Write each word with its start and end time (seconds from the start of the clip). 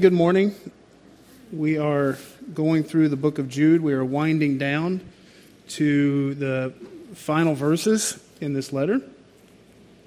Good 0.00 0.12
morning. 0.12 0.54
We 1.50 1.76
are 1.76 2.18
going 2.54 2.84
through 2.84 3.08
the 3.08 3.16
book 3.16 3.40
of 3.40 3.48
Jude. 3.48 3.80
We 3.80 3.94
are 3.94 4.04
winding 4.04 4.56
down 4.56 5.00
to 5.70 6.34
the 6.36 6.72
final 7.14 7.56
verses 7.56 8.22
in 8.40 8.52
this 8.52 8.72
letter. 8.72 9.00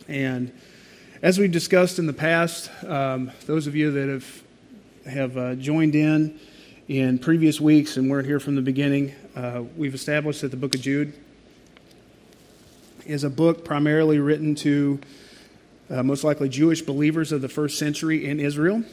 And 0.08 0.54
as 1.22 1.38
we've 1.38 1.52
discussed 1.52 2.00
in 2.00 2.08
the 2.08 2.14
past, 2.14 2.72
um, 2.86 3.32
those 3.48 3.68
of 3.68 3.76
you 3.76 3.92
that 3.92 4.08
have, 4.08 4.44
have 5.14 5.38
uh, 5.38 5.56
joined 5.56 5.94
in 5.94 6.40
in 6.88 7.20
previous 7.20 7.60
weeks 7.60 7.98
and 7.98 8.10
weren't 8.10 8.28
here 8.28 8.40
from 8.40 8.56
the 8.56 8.62
beginning, 8.62 9.14
uh, 9.36 9.64
we've 9.76 9.94
established 9.94 10.40
that 10.40 10.52
the 10.52 10.58
book 10.58 10.74
of 10.74 10.80
Jude 10.80 11.14
is 13.06 13.26
a 13.26 13.30
book 13.30 13.66
primarily 13.66 14.20
written 14.20 14.56
to 14.56 15.02
uh, 15.90 16.02
most 16.02 16.24
likely 16.24 16.48
Jewish 16.48 16.82
believers 16.82 17.34
of 17.34 17.42
the 17.42 17.50
first 17.50 17.78
century 17.78 18.26
in 18.26 18.40
Israel. 18.40 18.86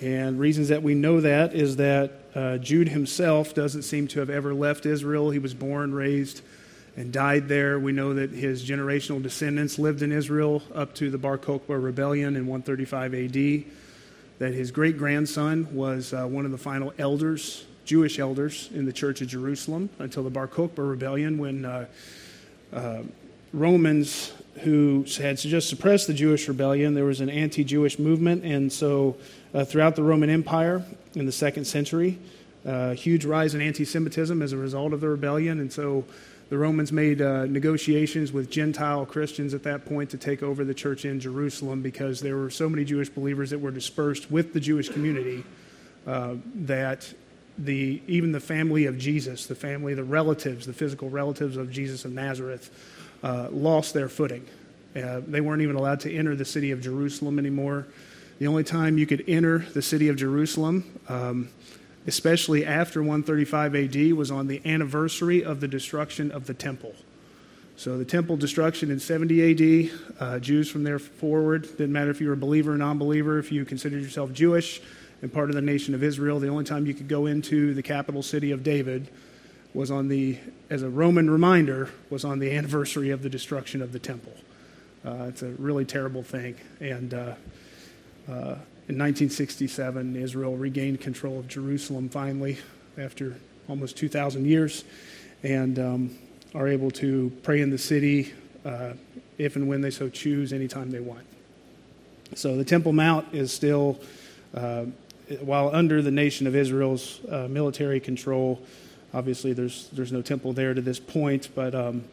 And 0.00 0.38
reasons 0.38 0.68
that 0.68 0.82
we 0.82 0.94
know 0.94 1.20
that 1.20 1.54
is 1.54 1.76
that 1.76 2.12
uh, 2.34 2.58
Jude 2.58 2.88
himself 2.88 3.52
doesn't 3.54 3.82
seem 3.82 4.06
to 4.08 4.20
have 4.20 4.30
ever 4.30 4.54
left 4.54 4.86
Israel. 4.86 5.30
He 5.30 5.40
was 5.40 5.54
born, 5.54 5.92
raised, 5.92 6.42
and 6.96 7.12
died 7.12 7.48
there. 7.48 7.80
We 7.80 7.90
know 7.90 8.14
that 8.14 8.30
his 8.30 8.64
generational 8.64 9.20
descendants 9.20 9.78
lived 9.78 10.02
in 10.02 10.12
Israel 10.12 10.62
up 10.72 10.94
to 10.96 11.10
the 11.10 11.18
Bar 11.18 11.38
Kokhba 11.38 11.82
rebellion 11.82 12.36
in 12.36 12.46
135 12.46 13.14
AD. 13.14 13.64
That 14.38 14.54
his 14.54 14.70
great 14.70 14.98
grandson 14.98 15.74
was 15.74 16.12
uh, 16.12 16.26
one 16.26 16.44
of 16.44 16.52
the 16.52 16.58
final 16.58 16.94
elders, 16.96 17.66
Jewish 17.84 18.20
elders, 18.20 18.68
in 18.72 18.84
the 18.84 18.92
Church 18.92 19.20
of 19.20 19.26
Jerusalem 19.26 19.90
until 19.98 20.22
the 20.22 20.30
Bar 20.30 20.46
Kokhba 20.46 20.88
rebellion 20.88 21.38
when 21.38 21.64
uh, 21.64 21.86
uh 22.72 23.02
Romans 23.52 24.32
who 24.60 25.04
had 25.18 25.38
just 25.38 25.68
suppressed 25.68 26.06
the 26.06 26.14
Jewish 26.14 26.48
rebellion. 26.48 26.94
There 26.94 27.04
was 27.04 27.20
an 27.20 27.30
anti 27.30 27.64
Jewish 27.64 27.98
movement, 27.98 28.44
and 28.44 28.72
so 28.72 29.16
uh, 29.54 29.64
throughout 29.64 29.96
the 29.96 30.02
Roman 30.02 30.30
Empire 30.30 30.84
in 31.14 31.26
the 31.26 31.32
second 31.32 31.64
century, 31.64 32.18
uh, 32.66 32.92
huge 32.92 33.24
rise 33.24 33.54
in 33.54 33.60
anti 33.60 33.84
Semitism 33.84 34.42
as 34.42 34.52
a 34.52 34.56
result 34.56 34.92
of 34.92 35.00
the 35.00 35.08
rebellion, 35.08 35.60
and 35.60 35.72
so 35.72 36.04
the 36.50 36.58
Romans 36.58 36.92
made 36.92 37.20
uh, 37.20 37.44
negotiations 37.44 38.32
with 38.32 38.50
Gentile 38.50 39.04
Christians 39.04 39.52
at 39.52 39.62
that 39.64 39.84
point 39.84 40.10
to 40.10 40.16
take 40.16 40.42
over 40.42 40.64
the 40.64 40.74
church 40.74 41.04
in 41.04 41.20
Jerusalem 41.20 41.82
because 41.82 42.20
there 42.20 42.36
were 42.36 42.50
so 42.50 42.68
many 42.68 42.84
Jewish 42.84 43.10
believers 43.10 43.50
that 43.50 43.58
were 43.58 43.70
dispersed 43.70 44.30
with 44.30 44.54
the 44.54 44.60
Jewish 44.60 44.88
community 44.88 45.44
uh, 46.06 46.36
that 46.54 47.12
the, 47.58 48.00
even 48.06 48.32
the 48.32 48.40
family 48.40 48.86
of 48.86 48.96
Jesus, 48.96 49.46
the 49.46 49.54
family, 49.54 49.92
the 49.92 50.04
relatives, 50.04 50.64
the 50.64 50.72
physical 50.72 51.10
relatives 51.10 51.56
of 51.56 51.70
Jesus 51.70 52.06
of 52.06 52.12
Nazareth, 52.12 52.70
uh, 53.22 53.48
lost 53.50 53.94
their 53.94 54.08
footing. 54.08 54.46
Uh, 54.96 55.20
they 55.26 55.40
weren't 55.40 55.62
even 55.62 55.76
allowed 55.76 56.00
to 56.00 56.14
enter 56.14 56.34
the 56.34 56.44
city 56.44 56.70
of 56.70 56.80
Jerusalem 56.80 57.38
anymore. 57.38 57.86
The 58.38 58.46
only 58.46 58.64
time 58.64 58.98
you 58.98 59.06
could 59.06 59.24
enter 59.28 59.58
the 59.58 59.82
city 59.82 60.08
of 60.08 60.16
Jerusalem, 60.16 61.00
um, 61.08 61.48
especially 62.06 62.64
after 62.64 63.00
135 63.00 63.74
AD, 63.74 64.12
was 64.12 64.30
on 64.30 64.46
the 64.46 64.62
anniversary 64.64 65.44
of 65.44 65.60
the 65.60 65.68
destruction 65.68 66.30
of 66.30 66.46
the 66.46 66.54
temple. 66.54 66.94
So 67.76 67.96
the 67.96 68.04
temple 68.04 68.36
destruction 68.36 68.90
in 68.90 68.98
70 68.98 69.84
AD, 69.84 69.90
uh, 70.18 70.38
Jews 70.40 70.68
from 70.70 70.82
there 70.82 70.98
forward, 70.98 71.62
didn't 71.62 71.92
matter 71.92 72.10
if 72.10 72.20
you 72.20 72.28
were 72.28 72.32
a 72.32 72.36
believer 72.36 72.72
or 72.72 72.76
non 72.76 72.98
believer, 72.98 73.38
if 73.38 73.52
you 73.52 73.64
considered 73.64 74.02
yourself 74.02 74.32
Jewish 74.32 74.80
and 75.22 75.32
part 75.32 75.48
of 75.48 75.54
the 75.54 75.62
nation 75.62 75.94
of 75.94 76.02
Israel, 76.02 76.40
the 76.40 76.48
only 76.48 76.64
time 76.64 76.86
you 76.86 76.94
could 76.94 77.08
go 77.08 77.26
into 77.26 77.74
the 77.74 77.82
capital 77.82 78.22
city 78.22 78.50
of 78.50 78.62
David 78.62 79.08
was 79.74 79.90
on 79.90 80.08
the, 80.08 80.38
as 80.70 80.82
a 80.82 80.88
Roman 80.88 81.30
reminder, 81.30 81.90
was 82.10 82.24
on 82.24 82.38
the 82.38 82.50
anniversary 82.50 83.10
of 83.10 83.22
the 83.22 83.28
destruction 83.28 83.82
of 83.82 83.92
the 83.92 83.98
temple. 83.98 84.32
Uh, 85.04 85.26
it's 85.28 85.42
a 85.42 85.50
really 85.50 85.84
terrible 85.84 86.22
thing. 86.22 86.56
And 86.80 87.14
uh, 87.14 87.34
uh, 88.28 88.56
in 88.88 88.96
1967, 88.96 90.16
Israel 90.16 90.56
regained 90.56 91.00
control 91.00 91.38
of 91.38 91.48
Jerusalem 91.48 92.08
finally 92.08 92.58
after 92.96 93.36
almost 93.68 93.96
2,000 93.96 94.46
years 94.46 94.84
and 95.42 95.78
um, 95.78 96.18
are 96.54 96.66
able 96.66 96.90
to 96.90 97.30
pray 97.42 97.60
in 97.60 97.70
the 97.70 97.78
city 97.78 98.32
uh, 98.64 98.92
if 99.36 99.56
and 99.56 99.68
when 99.68 99.80
they 99.80 99.90
so 99.90 100.08
choose, 100.08 100.52
anytime 100.52 100.90
they 100.90 101.00
want. 101.00 101.24
So 102.34 102.56
the 102.56 102.64
Temple 102.64 102.92
Mount 102.92 103.32
is 103.32 103.52
still, 103.52 104.00
uh, 104.54 104.86
while 105.40 105.74
under 105.74 106.02
the 106.02 106.10
nation 106.10 106.46
of 106.46 106.56
Israel's 106.56 107.20
uh, 107.30 107.46
military 107.48 108.00
control, 108.00 108.60
Obviously, 109.14 109.52
there's, 109.52 109.88
there's 109.90 110.12
no 110.12 110.22
temple 110.22 110.52
there 110.52 110.74
to 110.74 110.80
this 110.80 111.00
point, 111.00 111.48
but 111.54 111.74
um, 111.74 112.04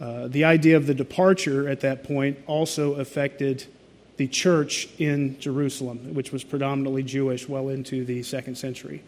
uh, 0.00 0.28
the 0.28 0.44
idea 0.44 0.76
of 0.76 0.86
the 0.86 0.94
departure 0.94 1.68
at 1.68 1.80
that 1.80 2.04
point 2.04 2.38
also 2.46 2.94
affected 2.94 3.64
the 4.16 4.28
church 4.28 4.88
in 4.98 5.38
Jerusalem, 5.40 6.14
which 6.14 6.32
was 6.32 6.44
predominantly 6.44 7.02
Jewish 7.02 7.48
well 7.48 7.68
into 7.68 8.04
the 8.04 8.22
second 8.22 8.56
century. 8.56 9.02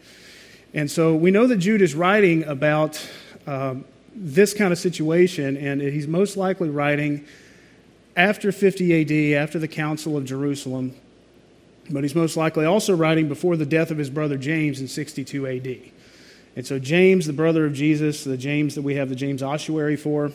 And 0.73 0.89
so 0.89 1.15
we 1.15 1.31
know 1.31 1.47
that 1.47 1.57
Jude 1.57 1.81
is 1.81 1.95
writing 1.95 2.43
about 2.43 2.99
um, 3.45 3.85
this 4.15 4.53
kind 4.53 4.71
of 4.71 4.79
situation, 4.79 5.57
and 5.57 5.81
he's 5.81 6.07
most 6.07 6.37
likely 6.37 6.69
writing 6.69 7.25
after 8.15 8.51
50 8.51 9.01
AD, 9.01 9.41
after 9.41 9.59
the 9.59 9.67
Council 9.67 10.17
of 10.17 10.25
Jerusalem, 10.25 10.95
but 11.89 12.03
he's 12.03 12.15
most 12.15 12.35
likely 12.35 12.65
also 12.65 12.95
writing 12.95 13.27
before 13.27 13.57
the 13.57 13.65
death 13.65 13.91
of 13.91 13.97
his 13.97 14.09
brother 14.09 14.37
James 14.37 14.79
in 14.79 14.87
62 14.87 15.47
AD. 15.47 15.77
And 16.55 16.65
so, 16.65 16.79
James, 16.79 17.27
the 17.27 17.33
brother 17.33 17.65
of 17.65 17.73
Jesus, 17.73 18.23
the 18.23 18.37
James 18.37 18.75
that 18.75 18.81
we 18.81 18.95
have 18.95 19.09
the 19.09 19.15
James 19.15 19.43
ossuary 19.43 19.97
for, 19.97 20.31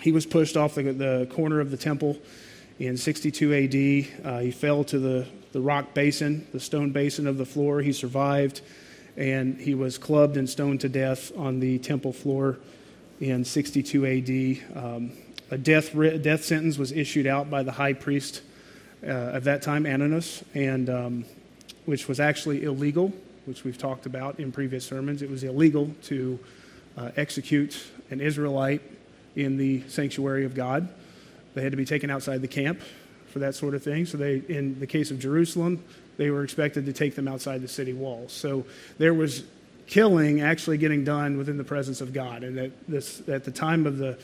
he 0.00 0.12
was 0.12 0.24
pushed 0.24 0.56
off 0.56 0.76
the, 0.76 0.82
the 0.92 1.28
corner 1.32 1.60
of 1.60 1.72
the 1.72 1.76
temple 1.76 2.16
in 2.78 2.96
62 2.96 3.52
AD. 3.52 4.24
Uh, 4.24 4.38
he 4.38 4.50
fell 4.52 4.84
to 4.84 4.98
the, 5.00 5.26
the 5.52 5.60
rock 5.60 5.94
basin, 5.94 6.46
the 6.52 6.60
stone 6.60 6.92
basin 6.92 7.26
of 7.26 7.38
the 7.38 7.44
floor. 7.44 7.82
He 7.82 7.92
survived, 7.92 8.60
and 9.16 9.60
he 9.60 9.74
was 9.74 9.98
clubbed 9.98 10.36
and 10.36 10.48
stoned 10.48 10.80
to 10.82 10.88
death 10.88 11.36
on 11.36 11.58
the 11.58 11.78
temple 11.80 12.12
floor 12.12 12.58
in 13.20 13.44
62 13.44 14.06
AD. 14.06 14.78
Um, 14.84 15.12
a 15.50 15.58
death, 15.58 15.92
death 16.22 16.44
sentence 16.44 16.78
was 16.78 16.92
issued 16.92 17.26
out 17.26 17.50
by 17.50 17.64
the 17.64 17.72
high 17.72 17.94
priest 17.94 18.42
uh, 19.02 19.08
of 19.10 19.44
that 19.44 19.62
time, 19.62 19.84
Ananus, 19.84 20.44
and 20.54 20.88
um, 20.88 21.24
which 21.84 22.06
was 22.06 22.20
actually 22.20 22.62
illegal 22.62 23.12
which 23.46 23.64
we've 23.64 23.78
talked 23.78 24.06
about 24.06 24.38
in 24.38 24.52
previous 24.52 24.84
sermons. 24.84 25.22
It 25.22 25.30
was 25.30 25.44
illegal 25.44 25.90
to 26.04 26.38
uh, 26.96 27.10
execute 27.16 27.90
an 28.10 28.20
Israelite 28.20 28.82
in 29.36 29.56
the 29.56 29.82
sanctuary 29.88 30.44
of 30.44 30.54
God. 30.54 30.88
They 31.54 31.62
had 31.62 31.72
to 31.72 31.76
be 31.76 31.84
taken 31.84 32.10
outside 32.10 32.42
the 32.42 32.48
camp 32.48 32.80
for 33.28 33.38
that 33.40 33.54
sort 33.54 33.74
of 33.74 33.82
thing. 33.82 34.06
So 34.06 34.18
they, 34.18 34.42
in 34.48 34.78
the 34.80 34.86
case 34.86 35.10
of 35.10 35.18
Jerusalem, 35.18 35.82
they 36.16 36.30
were 36.30 36.44
expected 36.44 36.86
to 36.86 36.92
take 36.92 37.14
them 37.14 37.28
outside 37.28 37.62
the 37.62 37.68
city 37.68 37.92
walls. 37.92 38.32
So 38.32 38.66
there 38.98 39.14
was 39.14 39.44
killing 39.86 40.40
actually 40.40 40.78
getting 40.78 41.04
done 41.04 41.36
within 41.36 41.56
the 41.56 41.64
presence 41.64 42.00
of 42.00 42.12
God. 42.12 42.44
And 42.44 42.58
at, 42.58 42.88
this, 42.88 43.26
at 43.28 43.44
the 43.44 43.50
time 43.50 43.86
of 43.86 43.98
the 43.98 44.18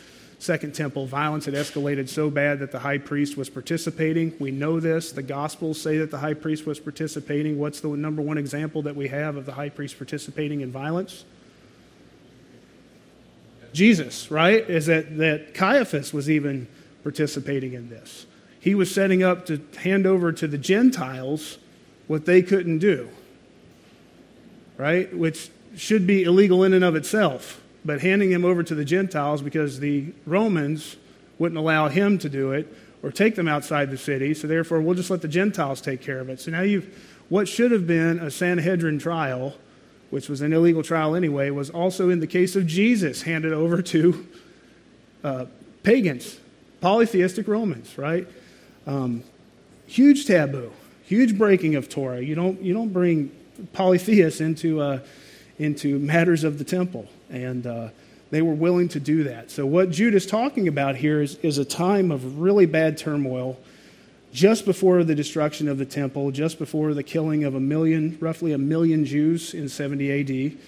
Second 0.46 0.76
Temple, 0.76 1.06
violence 1.06 1.46
had 1.46 1.54
escalated 1.54 2.08
so 2.08 2.30
bad 2.30 2.60
that 2.60 2.70
the 2.70 2.78
high 2.78 2.98
priest 2.98 3.36
was 3.36 3.50
participating. 3.50 4.32
We 4.38 4.52
know 4.52 4.78
this. 4.78 5.10
The 5.10 5.22
Gospels 5.22 5.80
say 5.80 5.98
that 5.98 6.12
the 6.12 6.18
high 6.18 6.34
priest 6.34 6.64
was 6.64 6.78
participating. 6.78 7.58
What's 7.58 7.80
the 7.80 7.88
number 7.88 8.22
one 8.22 8.38
example 8.38 8.82
that 8.82 8.94
we 8.94 9.08
have 9.08 9.34
of 9.34 9.44
the 9.44 9.52
high 9.52 9.70
priest 9.70 9.98
participating 9.98 10.60
in 10.60 10.70
violence? 10.70 11.24
Jesus, 13.72 14.30
right? 14.30 14.70
Is 14.70 14.86
that, 14.86 15.18
that 15.18 15.52
Caiaphas 15.52 16.12
was 16.12 16.30
even 16.30 16.68
participating 17.02 17.72
in 17.72 17.90
this. 17.90 18.26
He 18.60 18.76
was 18.76 18.94
setting 18.94 19.24
up 19.24 19.46
to 19.46 19.60
hand 19.78 20.06
over 20.06 20.30
to 20.32 20.46
the 20.46 20.58
Gentiles 20.58 21.58
what 22.06 22.24
they 22.24 22.40
couldn't 22.40 22.78
do, 22.78 23.08
right? 24.76 25.12
Which 25.12 25.50
should 25.76 26.06
be 26.06 26.22
illegal 26.22 26.62
in 26.62 26.72
and 26.72 26.84
of 26.84 26.94
itself 26.94 27.60
but 27.86 28.00
handing 28.00 28.30
him 28.30 28.44
over 28.44 28.62
to 28.64 28.74
the 28.74 28.84
Gentiles 28.84 29.40
because 29.40 29.78
the 29.78 30.12
Romans 30.26 30.96
wouldn't 31.38 31.58
allow 31.58 31.88
him 31.88 32.18
to 32.18 32.28
do 32.28 32.52
it 32.52 32.72
or 33.02 33.12
take 33.12 33.36
them 33.36 33.46
outside 33.46 33.90
the 33.90 33.96
city. 33.96 34.34
So 34.34 34.48
therefore, 34.48 34.80
we'll 34.80 34.96
just 34.96 35.10
let 35.10 35.22
the 35.22 35.28
Gentiles 35.28 35.80
take 35.80 36.02
care 36.02 36.18
of 36.18 36.28
it. 36.28 36.40
So 36.40 36.50
now 36.50 36.62
you've 36.62 37.14
what 37.28 37.48
should 37.48 37.72
have 37.72 37.86
been 37.86 38.18
a 38.20 38.30
Sanhedrin 38.30 38.98
trial, 38.98 39.54
which 40.10 40.28
was 40.28 40.40
an 40.40 40.52
illegal 40.52 40.82
trial 40.82 41.16
anyway, 41.16 41.50
was 41.50 41.70
also 41.70 42.10
in 42.10 42.20
the 42.20 42.26
case 42.26 42.54
of 42.54 42.66
Jesus 42.66 43.22
handed 43.22 43.52
over 43.52 43.82
to 43.82 44.26
uh, 45.24 45.46
pagans, 45.82 46.38
polytheistic 46.80 47.48
Romans, 47.48 47.98
right? 47.98 48.28
Um, 48.86 49.24
huge 49.86 50.26
taboo, 50.26 50.72
huge 51.04 51.36
breaking 51.36 51.74
of 51.74 51.88
Torah. 51.88 52.20
You 52.20 52.34
don't 52.34 52.60
you 52.62 52.72
don't 52.74 52.92
bring 52.92 53.32
polytheists 53.72 54.40
into 54.40 54.80
uh, 54.80 55.00
into 55.58 55.98
matters 55.98 56.44
of 56.44 56.58
the 56.58 56.64
temple. 56.64 57.06
And 57.30 57.66
uh, 57.66 57.88
they 58.30 58.42
were 58.42 58.54
willing 58.54 58.88
to 58.88 59.00
do 59.00 59.24
that. 59.24 59.50
So, 59.50 59.66
what 59.66 59.90
Jude 59.90 60.14
is 60.14 60.26
talking 60.26 60.68
about 60.68 60.96
here 60.96 61.22
is, 61.22 61.36
is 61.36 61.58
a 61.58 61.64
time 61.64 62.10
of 62.10 62.38
really 62.38 62.66
bad 62.66 62.98
turmoil 62.98 63.58
just 64.32 64.66
before 64.66 65.04
the 65.04 65.14
destruction 65.14 65.68
of 65.68 65.78
the 65.78 65.86
temple, 65.86 66.30
just 66.30 66.58
before 66.58 66.92
the 66.92 67.02
killing 67.02 67.44
of 67.44 67.54
a 67.54 67.60
million, 67.60 68.18
roughly 68.20 68.52
a 68.52 68.58
million 68.58 69.04
Jews 69.04 69.54
in 69.54 69.68
70 69.68 70.20
AD, 70.20 70.58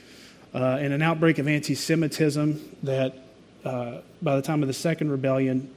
uh, 0.55 0.79
and 0.79 0.93
an 0.93 1.03
outbreak 1.03 1.39
of 1.39 1.49
anti 1.49 1.75
Semitism 1.75 2.77
that 2.85 3.19
uh, 3.65 3.99
by 4.23 4.37
the 4.37 4.43
time 4.43 4.63
of 4.63 4.69
the 4.69 4.75
second 4.75 5.11
rebellion, 5.11 5.71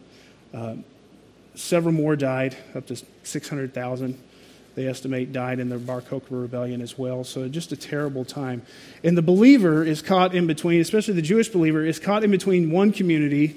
uh, 0.53 0.75
several 1.55 1.93
more 1.93 2.15
died, 2.15 2.55
up 2.75 2.85
to 2.87 2.95
600,000. 3.23 4.17
They 4.81 4.87
estimate, 4.87 5.31
died 5.31 5.59
in 5.59 5.69
the 5.69 5.77
Bar 5.77 6.01
Kokhba 6.01 6.41
rebellion 6.41 6.81
as 6.81 6.97
well. 6.97 7.23
So 7.23 7.47
just 7.47 7.71
a 7.71 7.75
terrible 7.75 8.25
time. 8.25 8.63
And 9.03 9.15
the 9.17 9.21
believer 9.21 9.83
is 9.83 10.01
caught 10.01 10.33
in 10.33 10.47
between, 10.47 10.81
especially 10.81 11.13
the 11.13 11.21
Jewish 11.21 11.49
believer, 11.49 11.85
is 11.85 11.99
caught 11.99 12.23
in 12.23 12.31
between 12.31 12.71
one 12.71 12.91
community 12.91 13.55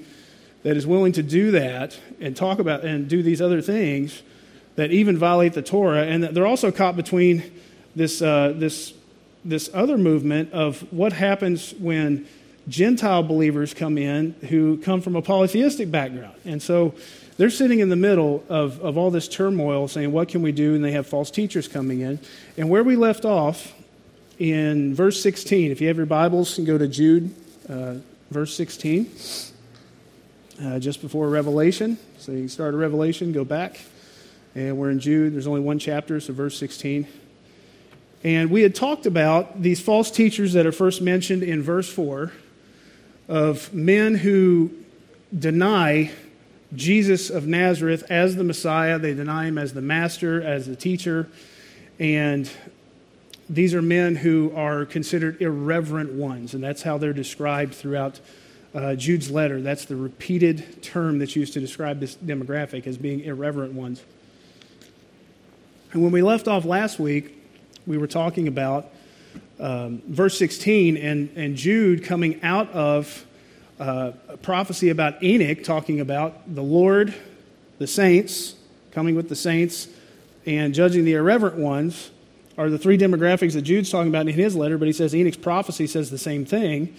that 0.63 0.77
is 0.77 0.85
willing 0.85 1.13
to 1.13 1.23
do 1.23 1.51
that 1.51 1.99
and 2.19 2.35
talk 2.35 2.59
about 2.59 2.83
and 2.83 3.07
do 3.07 3.23
these 3.23 3.41
other 3.41 3.61
things 3.61 4.21
that 4.75 4.91
even 4.91 5.17
violate 5.17 5.53
the 5.53 5.61
Torah, 5.61 6.03
and 6.03 6.23
they're 6.23 6.45
also 6.45 6.71
caught 6.71 6.95
between 6.95 7.43
this, 7.95 8.21
uh, 8.21 8.53
this, 8.55 8.93
this 9.45 9.69
other 9.73 9.97
movement 9.97 10.51
of 10.51 10.81
what 10.91 11.13
happens 11.13 11.73
when 11.75 12.27
Gentile 12.67 13.23
believers 13.23 13.73
come 13.73 13.97
in 13.97 14.33
who 14.49 14.77
come 14.77 15.01
from 15.01 15.15
a 15.15 15.21
polytheistic 15.21 15.89
background. 15.89 16.35
And 16.43 16.61
so 16.61 16.93
they're 17.37 17.49
sitting 17.49 17.79
in 17.79 17.89
the 17.89 17.95
middle 17.95 18.43
of, 18.47 18.79
of 18.81 18.97
all 18.97 19.11
this 19.11 19.27
turmoil 19.27 19.87
saying, 19.87 20.11
What 20.11 20.29
can 20.29 20.41
we 20.41 20.51
do? 20.51 20.75
And 20.75 20.83
they 20.83 20.91
have 20.91 21.07
false 21.07 21.29
teachers 21.29 21.67
coming 21.67 22.01
in. 22.01 22.19
And 22.57 22.69
where 22.69 22.83
we 22.83 22.95
left 22.95 23.25
off 23.25 23.73
in 24.39 24.95
verse 24.95 25.21
16, 25.21 25.71
if 25.71 25.81
you 25.81 25.87
have 25.87 25.97
your 25.97 26.05
Bibles, 26.05 26.57
you 26.57 26.65
can 26.65 26.73
go 26.73 26.77
to 26.77 26.87
Jude, 26.87 27.33
uh, 27.69 27.95
verse 28.31 28.55
16, 28.55 29.11
uh, 30.61 30.79
just 30.79 31.01
before 31.01 31.29
Revelation. 31.29 31.97
So 32.19 32.31
you 32.31 32.47
start 32.47 32.73
a 32.73 32.77
Revelation, 32.77 33.31
go 33.31 33.43
back. 33.43 33.79
And 34.55 34.77
we're 34.77 34.89
in 34.89 35.01
Jude. 35.01 35.33
There's 35.33 35.47
only 35.47 35.59
one 35.59 35.79
chapter, 35.79 36.19
so 36.21 36.31
verse 36.31 36.57
16. 36.57 37.05
And 38.23 38.49
we 38.49 38.61
had 38.61 38.73
talked 38.73 39.05
about 39.05 39.61
these 39.61 39.81
false 39.81 40.09
teachers 40.09 40.53
that 40.53 40.65
are 40.65 40.71
first 40.71 41.01
mentioned 41.01 41.43
in 41.43 41.61
verse 41.61 41.91
4 41.91 42.31
of 43.27 43.73
men 43.73 44.15
who 44.15 44.71
deny 45.37 46.11
Jesus 46.73 47.29
of 47.29 47.47
Nazareth 47.47 48.03
as 48.09 48.35
the 48.35 48.43
Messiah. 48.43 48.97
They 48.97 49.13
deny 49.13 49.45
him 49.45 49.57
as 49.57 49.73
the 49.73 49.81
master, 49.81 50.41
as 50.41 50.65
the 50.65 50.75
teacher. 50.75 51.29
And 51.99 52.49
these 53.49 53.73
are 53.73 53.81
men 53.81 54.15
who 54.15 54.51
are 54.55 54.85
considered 54.85 55.41
irreverent 55.41 56.13
ones, 56.13 56.53
and 56.53 56.63
that's 56.63 56.81
how 56.81 56.97
they're 56.97 57.13
described 57.13 57.75
throughout 57.75 58.19
uh, 58.73 58.95
Jude's 58.95 59.29
letter. 59.29 59.61
That's 59.61 59.85
the 59.85 59.95
repeated 59.95 60.81
term 60.83 61.19
that's 61.19 61.35
used 61.35 61.53
to 61.53 61.59
describe 61.59 61.99
this 61.99 62.15
demographic 62.15 62.87
as 62.87 62.97
being 62.97 63.21
irreverent 63.21 63.73
ones. 63.73 64.03
And 65.93 66.03
when 66.03 66.11
we 66.11 66.21
left 66.21 66.47
off 66.47 66.65
last 66.65 66.99
week, 66.99 67.41
we 67.87 67.97
were 67.97 68.07
talking 68.07 68.47
about 68.47 68.89
um, 69.59 70.01
verse 70.07 70.37
16 70.37 70.97
and, 70.97 71.29
and 71.35 71.55
Jude 71.55 72.03
coming 72.03 72.41
out 72.43 72.69
of 72.71 73.25
uh, 73.79 74.11
a 74.29 74.37
prophecy 74.37 74.89
about 74.89 75.21
Enoch, 75.23 75.63
talking 75.63 75.99
about 75.99 76.53
the 76.53 76.63
Lord, 76.63 77.13
the 77.77 77.87
saints, 77.87 78.55
coming 78.91 79.15
with 79.15 79.29
the 79.29 79.35
saints, 79.35 79.87
and 80.45 80.73
judging 80.73 81.05
the 81.05 81.13
irreverent 81.13 81.57
ones, 81.57 82.11
are 82.57 82.69
the 82.69 82.77
three 82.77 82.97
demographics 82.97 83.53
that 83.53 83.63
Jude's 83.63 83.89
talking 83.89 84.07
about 84.07 84.27
in 84.27 84.33
his 84.33 84.55
letter, 84.55 84.77
but 84.77 84.87
he 84.87 84.93
says 84.93 85.13
Enoch's 85.13 85.37
prophecy 85.37 85.87
says 85.87 86.09
the 86.09 86.17
same 86.17 86.45
thing. 86.45 86.95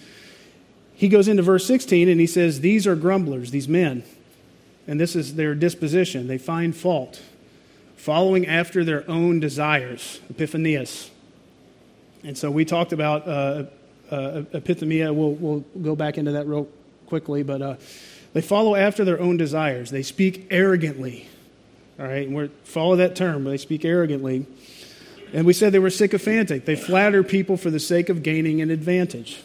He 0.93 1.09
goes 1.09 1.27
into 1.27 1.41
verse 1.41 1.65
16 1.65 2.09
and 2.09 2.19
he 2.19 2.27
says, 2.27 2.61
These 2.61 2.85
are 2.85 2.95
grumblers, 2.95 3.51
these 3.51 3.67
men, 3.67 4.03
and 4.87 4.99
this 4.99 5.15
is 5.15 5.35
their 5.35 5.55
disposition. 5.55 6.27
They 6.27 6.37
find 6.37 6.75
fault, 6.75 7.21
following 7.95 8.45
after 8.45 8.83
their 8.83 9.09
own 9.09 9.39
desires, 9.39 10.21
epiphanias. 10.31 11.09
And 12.23 12.37
so 12.37 12.51
we 12.51 12.65
talked 12.65 12.93
about 12.93 13.27
uh, 13.27 13.63
uh, 14.11 14.43
epithemia. 14.53 15.13
We'll, 15.13 15.31
we'll 15.33 15.65
go 15.81 15.95
back 15.95 16.17
into 16.17 16.31
that 16.33 16.47
real 16.47 16.67
quickly, 17.07 17.43
but 17.43 17.61
uh, 17.61 17.75
they 18.33 18.41
follow 18.41 18.75
after 18.75 19.03
their 19.05 19.19
own 19.19 19.37
desires. 19.37 19.89
They 19.89 20.03
speak 20.03 20.47
arrogantly. 20.51 21.27
All 21.99 22.05
right, 22.05 22.29
we 22.29 22.49
follow 22.63 22.97
that 22.97 23.15
term. 23.15 23.43
They 23.43 23.57
speak 23.57 23.83
arrogantly. 23.83 24.45
And 25.33 25.45
we 25.45 25.53
said 25.53 25.73
they 25.73 25.79
were 25.79 25.89
sycophantic. 25.89 26.65
They 26.65 26.75
flatter 26.75 27.23
people 27.23 27.57
for 27.57 27.69
the 27.69 27.79
sake 27.79 28.09
of 28.09 28.23
gaining 28.23 28.61
an 28.61 28.69
advantage. 28.69 29.43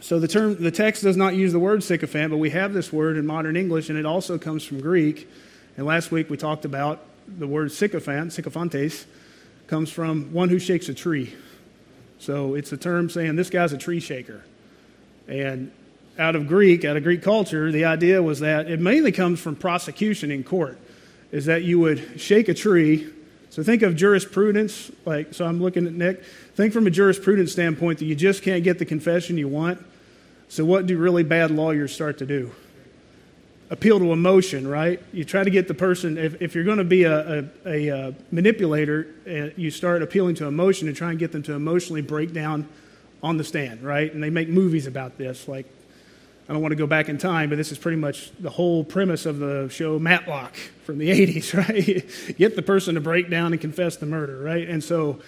So 0.00 0.20
the 0.20 0.28
term, 0.28 0.62
the 0.62 0.70
text 0.70 1.02
does 1.02 1.16
not 1.16 1.34
use 1.34 1.52
the 1.52 1.58
word 1.58 1.82
sycophant, 1.82 2.30
but 2.30 2.36
we 2.36 2.50
have 2.50 2.72
this 2.72 2.92
word 2.92 3.16
in 3.16 3.26
modern 3.26 3.56
English, 3.56 3.88
and 3.88 3.98
it 3.98 4.06
also 4.06 4.38
comes 4.38 4.62
from 4.64 4.80
Greek. 4.80 5.28
And 5.76 5.86
last 5.86 6.12
week 6.12 6.30
we 6.30 6.36
talked 6.36 6.64
about 6.64 7.00
the 7.26 7.46
word 7.46 7.72
sycophant, 7.72 8.32
sycophantes, 8.32 9.06
comes 9.66 9.90
from 9.90 10.32
one 10.32 10.48
who 10.48 10.58
shakes 10.58 10.88
a 10.88 10.94
tree. 10.94 11.34
So 12.18 12.54
it's 12.54 12.72
a 12.72 12.76
term 12.76 13.10
saying 13.10 13.36
this 13.36 13.50
guy's 13.50 13.72
a 13.72 13.78
tree 13.78 14.00
shaker. 14.00 14.42
And 15.28 15.70
out 16.18 16.34
of 16.34 16.48
Greek, 16.48 16.84
out 16.84 16.96
of 16.96 17.02
Greek 17.02 17.22
culture, 17.22 17.70
the 17.70 17.84
idea 17.84 18.22
was 18.22 18.40
that 18.40 18.70
it 18.70 18.80
mainly 18.80 19.12
comes 19.12 19.40
from 19.40 19.56
prosecution 19.56 20.30
in 20.30 20.44
court, 20.44 20.78
is 21.30 21.46
that 21.46 21.64
you 21.64 21.78
would 21.80 22.20
shake 22.20 22.48
a 22.48 22.54
tree. 22.54 23.08
So 23.50 23.62
think 23.62 23.82
of 23.82 23.96
jurisprudence, 23.96 24.90
like, 25.04 25.34
so 25.34 25.46
I'm 25.46 25.60
looking 25.60 25.86
at 25.86 25.92
Nick. 25.92 26.24
Think 26.54 26.72
from 26.72 26.86
a 26.86 26.90
jurisprudence 26.90 27.52
standpoint 27.52 27.98
that 27.98 28.06
you 28.06 28.14
just 28.14 28.42
can't 28.42 28.64
get 28.64 28.78
the 28.78 28.84
confession 28.84 29.38
you 29.38 29.48
want. 29.48 29.84
So 30.48 30.64
what 30.64 30.86
do 30.86 30.96
really 30.96 31.22
bad 31.22 31.50
lawyers 31.50 31.92
start 31.92 32.18
to 32.18 32.26
do? 32.26 32.52
Appeal 33.70 33.98
to 33.98 34.12
emotion, 34.12 34.66
right? 34.66 35.02
You 35.12 35.24
try 35.24 35.42
to 35.44 35.50
get 35.50 35.68
the 35.68 35.74
person, 35.74 36.18
if, 36.18 36.40
if 36.40 36.54
you're 36.54 36.64
going 36.64 36.78
to 36.78 36.84
be 36.84 37.04
a, 37.04 37.38
a, 37.38 37.44
a, 37.66 37.88
a 37.88 38.14
manipulator, 38.30 39.08
uh, 39.26 39.50
you 39.56 39.70
start 39.70 40.02
appealing 40.02 40.36
to 40.36 40.46
emotion 40.46 40.88
and 40.88 40.96
try 40.96 41.10
and 41.10 41.18
get 41.18 41.32
them 41.32 41.42
to 41.44 41.54
emotionally 41.54 42.02
break 42.02 42.32
down 42.32 42.68
on 43.22 43.36
the 43.36 43.44
stand, 43.44 43.82
right? 43.82 44.12
And 44.12 44.22
they 44.22 44.30
make 44.30 44.48
movies 44.48 44.86
about 44.86 45.18
this. 45.18 45.48
Like, 45.48 45.66
I 46.48 46.52
don't 46.52 46.62
want 46.62 46.72
to 46.72 46.76
go 46.76 46.86
back 46.86 47.08
in 47.08 47.18
time, 47.18 47.48
but 47.48 47.56
this 47.56 47.72
is 47.72 47.78
pretty 47.78 47.96
much 47.96 48.30
the 48.38 48.50
whole 48.50 48.84
premise 48.84 49.26
of 49.26 49.38
the 49.38 49.68
show 49.68 49.98
Matlock 49.98 50.54
from 50.84 50.98
the 50.98 51.08
80s, 51.26 51.54
right? 51.56 52.36
get 52.38 52.54
the 52.54 52.62
person 52.62 52.94
to 52.94 53.00
break 53.00 53.28
down 53.28 53.52
and 53.52 53.60
confess 53.60 53.96
the 53.96 54.06
murder, 54.06 54.38
right? 54.38 54.68
And 54.68 54.82
so 54.82 55.18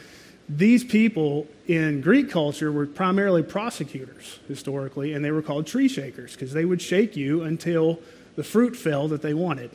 these 0.49 0.85
people 0.85 1.47
in 1.67 2.01
Greek 2.01 2.31
culture 2.31 2.71
were 2.71 2.87
primarily 2.87 3.43
prosecutors 3.43 4.39
historically, 4.47 5.13
and 5.13 5.25
they 5.25 5.33
were 5.33 5.43
called 5.43 5.67
tree 5.67 5.89
shakers 5.89 6.33
because 6.33 6.53
they 6.53 6.65
would 6.65 6.81
shake 6.81 7.17
you 7.17 7.43
until 7.43 7.99
the 8.39 8.45
fruit 8.45 8.77
fell 8.77 9.09
that 9.09 9.21
they 9.21 9.35
wanted. 9.35 9.69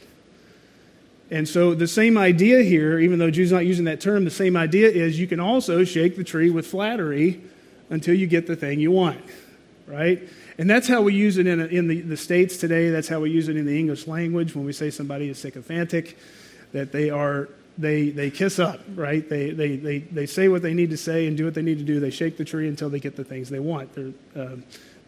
And 1.30 1.50
so 1.50 1.74
the 1.74 1.86
same 1.86 2.18
idea 2.18 2.64
here, 2.64 2.98
even 2.98 3.20
though 3.20 3.30
Jude's 3.30 3.52
not 3.52 3.66
using 3.66 3.84
that 3.86 4.00
term, 4.00 4.24
the 4.24 4.32
same 4.32 4.56
idea 4.56 4.88
is 4.88 5.20
you 5.20 5.28
can 5.28 5.42
also 5.42 5.84
shake 5.84 6.16
the 6.16 6.24
tree 6.24 6.50
with 6.50 6.66
flattery 6.66 7.42
until 7.90 8.16
you 8.16 8.26
get 8.26 8.48
the 8.48 8.56
thing 8.56 8.80
you 8.80 8.90
want, 8.90 9.20
right? 9.86 10.24
And 10.58 10.70
that's 10.70 10.88
how 10.88 11.02
we 11.02 11.14
use 11.14 11.38
it 11.38 11.46
in, 11.46 11.60
in 11.60 11.90
the, 11.90 12.00
the 12.00 12.16
States 12.16 12.56
today. 12.56 12.90
That's 12.90 13.10
how 13.10 13.20
we 13.20 13.32
use 13.32 13.50
it 13.50 13.58
in 13.58 13.66
the 13.66 13.78
English 13.78 14.08
language 14.08 14.56
when 14.56 14.64
we 14.64 14.72
say 14.72 14.90
somebody 14.90 15.28
is 15.28 15.38
sycophantic, 15.38 16.18
that 16.72 16.94
they 16.94 17.10
are 17.10 17.50
they, 17.78 18.12
they 18.12 18.32
kiss 18.32 18.60
up, 18.60 18.80
right? 18.96 19.28
They, 19.28 19.50
they, 19.50 19.76
they, 19.76 19.98
they 19.98 20.26
say 20.26 20.48
what 20.48 20.62
they 20.62 20.74
need 20.74 20.92
to 20.92 20.98
say 20.98 21.28
and 21.28 21.36
do 21.36 21.44
what 21.44 21.54
they 21.54 21.62
need 21.62 21.80
to 21.80 21.84
do. 21.84 22.00
They 22.00 22.12
shake 22.12 22.38
the 22.38 22.46
tree 22.46 22.70
until 22.70 22.90
they 22.90 23.02
get 23.02 23.18
the 23.18 23.26
things 23.26 23.50
they 23.50 23.60
want. 23.60 23.92
They're, 23.94 24.14
uh, 24.42 24.56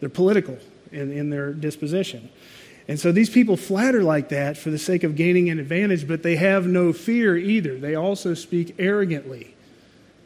they're 0.00 0.10
political 0.10 0.58
in, 0.92 1.10
in 1.10 1.30
their 1.30 1.54
disposition. 1.54 2.28
And 2.88 3.00
so 3.00 3.10
these 3.10 3.30
people 3.30 3.56
flatter 3.56 4.02
like 4.02 4.28
that 4.28 4.56
for 4.56 4.70
the 4.70 4.78
sake 4.78 5.02
of 5.02 5.16
gaining 5.16 5.50
an 5.50 5.58
advantage, 5.58 6.06
but 6.06 6.22
they 6.22 6.36
have 6.36 6.66
no 6.66 6.92
fear 6.92 7.36
either. 7.36 7.76
They 7.78 7.96
also 7.96 8.34
speak 8.34 8.76
arrogantly. 8.78 9.54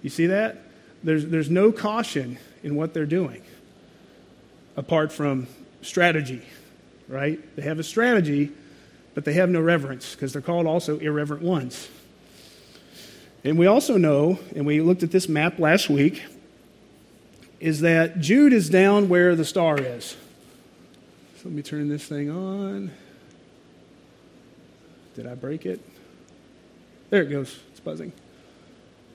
You 0.03 0.11
see 0.11 0.27
that? 0.27 0.59
There's, 1.03 1.27
there's 1.27 1.49
no 1.49 1.73
caution 1.73 2.39
in 2.63 2.75
what 2.77 2.93
they're 2.93 3.07
doing 3.07 3.43
apart 4.77 5.13
from 5.13 5.47
strategy, 5.83 6.43
right? 7.09 7.39
They 7.57 7.63
have 7.63 7.79
a 7.79 7.83
strategy, 7.83 8.53
but 9.15 9.25
they 9.25 9.33
have 9.35 9.49
no 9.49 9.61
reverence 9.61 10.15
because 10.15 10.33
they're 10.33 10.43
called 10.43 10.67
also 10.67 10.99
irreverent 10.99 11.43
ones. 11.43 11.89
And 13.43 13.59
we 13.59 13.67
also 13.67 13.97
know, 13.97 14.39
and 14.55 14.67
we 14.67 14.83
looked 14.83 15.03
at 15.03 15.11
this 15.11 15.29
map 15.29 15.59
last 15.59 15.89
week, 15.89 16.23
is 17.59 17.81
that 17.81 18.21
Jude 18.21 18.53
is 18.53 18.69
down 18.69 19.09
where 19.09 19.35
the 19.35 19.45
star 19.45 19.79
is. 19.79 20.17
So 21.41 21.49
let 21.49 21.57
me 21.57 21.63
turn 21.63 21.89
this 21.89 22.05
thing 22.05 22.31
on. 22.31 22.91
Did 25.15 25.27
I 25.27 25.35
break 25.35 25.65
it? 25.65 25.81
There 27.09 27.23
it 27.23 27.31
goes. 27.31 27.59
It's 27.71 27.81
buzzing. 27.81 28.13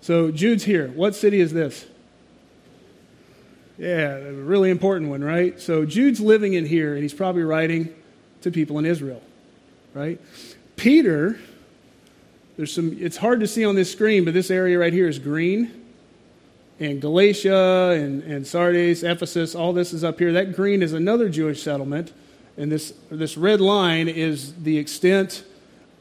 So 0.02 0.32
Jude's 0.32 0.64
here. 0.64 0.88
What 0.88 1.14
city 1.14 1.40
is 1.40 1.54
this? 1.54 1.86
Yeah, 3.78 4.16
a 4.16 4.32
really 4.32 4.72
important 4.72 5.12
one, 5.12 5.24
right? 5.24 5.62
So 5.62 5.86
Jude's 5.86 6.20
living 6.20 6.56
in 6.56 6.66
here, 6.66 6.96
and 6.96 7.04
he's 7.04 7.14
probably 7.14 7.44
writing 7.44 7.94
to 8.42 8.50
people 8.50 8.80
in 8.80 8.88
Israel, 8.88 9.22
right? 9.94 10.20
Peter, 10.78 11.40
there's 12.58 12.74
some, 12.74 12.98
it's 13.00 13.18
hard 13.18 13.40
to 13.42 13.48
see 13.48 13.64
on 13.64 13.76
this 13.76 13.92
screen, 13.92 14.26
but 14.26 14.34
this 14.34 14.50
area 14.50 14.80
right 14.80 14.94
here 14.94 15.08
is 15.08 15.20
green 15.20 15.85
and 16.80 17.02
Galatia 17.02 17.92
and, 17.92 18.24
and 18.24 18.46
Sardis, 18.46 19.04
Ephesus, 19.04 19.56
all 19.56 19.74
this 19.74 19.94
is 19.94 20.04
up 20.04 20.20
here. 20.20 20.34
That 20.34 20.56
green 20.56 20.82
is 20.82 20.94
another 20.94 21.30
Jewish 21.30 21.64
settlement, 21.64 22.12
and 22.58 22.72
this, 22.72 22.94
this 23.10 23.38
red 23.38 23.62
line 23.62 24.08
is 24.08 24.54
the 24.56 24.78
extent 24.78 25.44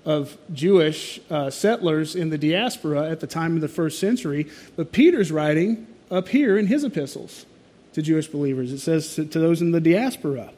of 0.04 0.36
Jewish 0.52 1.20
uh, 1.30 1.50
settlers 1.50 2.14
in 2.14 2.30
the 2.30 2.38
diaspora 2.38 3.08
at 3.08 3.20
the 3.20 3.26
time 3.26 3.54
of 3.54 3.60
the 3.60 3.68
first 3.68 3.98
century. 3.98 4.46
But 4.76 4.92
Peter's 4.92 5.32
writing 5.32 5.86
up 6.10 6.28
here 6.28 6.58
in 6.58 6.66
his 6.66 6.84
epistles 6.84 7.46
to 7.94 8.02
Jewish 8.02 8.28
believers. 8.28 8.72
It 8.72 8.80
says 8.80 9.14
to, 9.14 9.24
to 9.24 9.38
those 9.38 9.62
in 9.62 9.70
the 9.70 9.80
diaspora. 9.80 10.52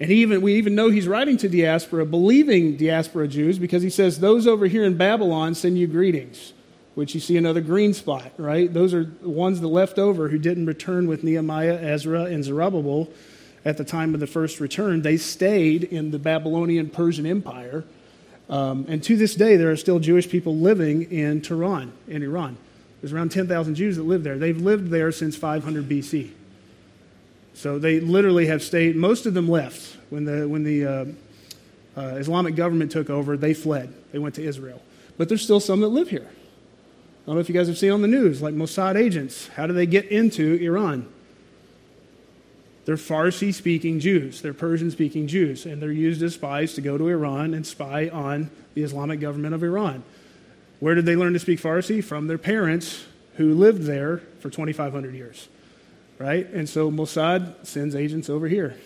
And 0.00 0.10
even, 0.10 0.42
we 0.42 0.54
even 0.56 0.74
know 0.74 0.90
he's 0.90 1.06
writing 1.06 1.36
to 1.38 1.48
diaspora, 1.48 2.04
believing 2.04 2.76
diaspora 2.76 3.28
Jews, 3.28 3.58
because 3.58 3.82
he 3.82 3.90
says, 3.90 4.18
Those 4.18 4.46
over 4.46 4.66
here 4.66 4.84
in 4.84 4.96
Babylon 4.96 5.54
send 5.54 5.78
you 5.78 5.86
greetings. 5.86 6.52
Which 6.94 7.14
you 7.14 7.20
see 7.20 7.36
another 7.36 7.60
green 7.60 7.92
spot, 7.92 8.32
right? 8.36 8.72
Those 8.72 8.94
are 8.94 9.04
the 9.04 9.28
ones 9.28 9.60
that 9.60 9.68
left 9.68 9.98
over 9.98 10.28
who 10.28 10.38
didn't 10.38 10.66
return 10.66 11.06
with 11.08 11.24
Nehemiah, 11.24 11.78
Ezra, 11.80 12.24
and 12.24 12.44
Zerubbabel 12.44 13.08
at 13.64 13.76
the 13.76 13.84
time 13.84 14.14
of 14.14 14.20
the 14.20 14.26
first 14.26 14.60
return. 14.60 15.02
They 15.02 15.16
stayed 15.16 15.84
in 15.84 16.10
the 16.10 16.18
Babylonian 16.18 16.90
Persian 16.90 17.26
Empire. 17.26 17.84
Um, 18.48 18.84
and 18.88 19.02
to 19.04 19.16
this 19.16 19.34
day, 19.34 19.56
there 19.56 19.70
are 19.70 19.76
still 19.76 19.98
Jewish 19.98 20.28
people 20.28 20.56
living 20.56 21.10
in 21.10 21.40
Tehran, 21.40 21.92
in 22.06 22.22
Iran. 22.22 22.56
There's 23.00 23.12
around 23.12 23.32
10,000 23.32 23.74
Jews 23.74 23.96
that 23.96 24.04
live 24.04 24.22
there. 24.22 24.38
They've 24.38 24.60
lived 24.60 24.90
there 24.90 25.10
since 25.12 25.36
500 25.36 25.88
BC. 25.88 26.30
So 27.54 27.78
they 27.78 28.00
literally 28.00 28.46
have 28.46 28.62
stayed, 28.62 28.96
most 28.96 29.26
of 29.26 29.34
them 29.34 29.48
left. 29.48 29.96
When 30.10 30.24
the, 30.24 30.46
when 30.48 30.64
the 30.64 30.86
uh, 30.86 31.04
uh, 31.96 32.00
Islamic 32.16 32.54
government 32.56 32.92
took 32.92 33.10
over, 33.10 33.36
they 33.36 33.54
fled. 33.54 33.92
They 34.12 34.18
went 34.18 34.34
to 34.36 34.44
Israel. 34.44 34.80
But 35.16 35.28
there's 35.28 35.42
still 35.42 35.60
some 35.60 35.80
that 35.80 35.88
live 35.88 36.10
here. 36.10 36.28
I 37.24 37.26
don't 37.26 37.36
know 37.36 37.40
if 37.40 37.48
you 37.48 37.54
guys 37.54 37.68
have 37.68 37.78
seen 37.78 37.90
on 37.90 38.02
the 38.02 38.08
news, 38.08 38.42
like 38.42 38.54
Mossad 38.54 38.96
agents. 38.96 39.48
How 39.48 39.66
do 39.66 39.72
they 39.72 39.86
get 39.86 40.04
into 40.06 40.58
Iran? 40.60 41.10
They're 42.84 42.96
Farsi 42.96 43.54
speaking 43.54 43.98
Jews, 43.98 44.42
they're 44.42 44.52
Persian 44.52 44.90
speaking 44.90 45.26
Jews, 45.26 45.64
and 45.64 45.80
they're 45.80 45.90
used 45.90 46.22
as 46.22 46.34
spies 46.34 46.74
to 46.74 46.82
go 46.82 46.98
to 46.98 47.08
Iran 47.08 47.54
and 47.54 47.66
spy 47.66 48.10
on 48.10 48.50
the 48.74 48.82
Islamic 48.82 49.20
government 49.20 49.54
of 49.54 49.62
Iran. 49.62 50.04
Where 50.80 50.94
did 50.94 51.06
they 51.06 51.16
learn 51.16 51.32
to 51.32 51.38
speak 51.38 51.60
Farsi? 51.60 52.04
From 52.04 52.26
their 52.26 52.36
parents 52.36 53.06
who 53.36 53.54
lived 53.54 53.84
there 53.84 54.18
for 54.40 54.50
2,500 54.50 55.14
years, 55.14 55.48
right? 56.18 56.46
And 56.50 56.68
so 56.68 56.90
Mossad 56.90 57.64
sends 57.64 57.94
agents 57.94 58.28
over 58.28 58.48
here. 58.48 58.76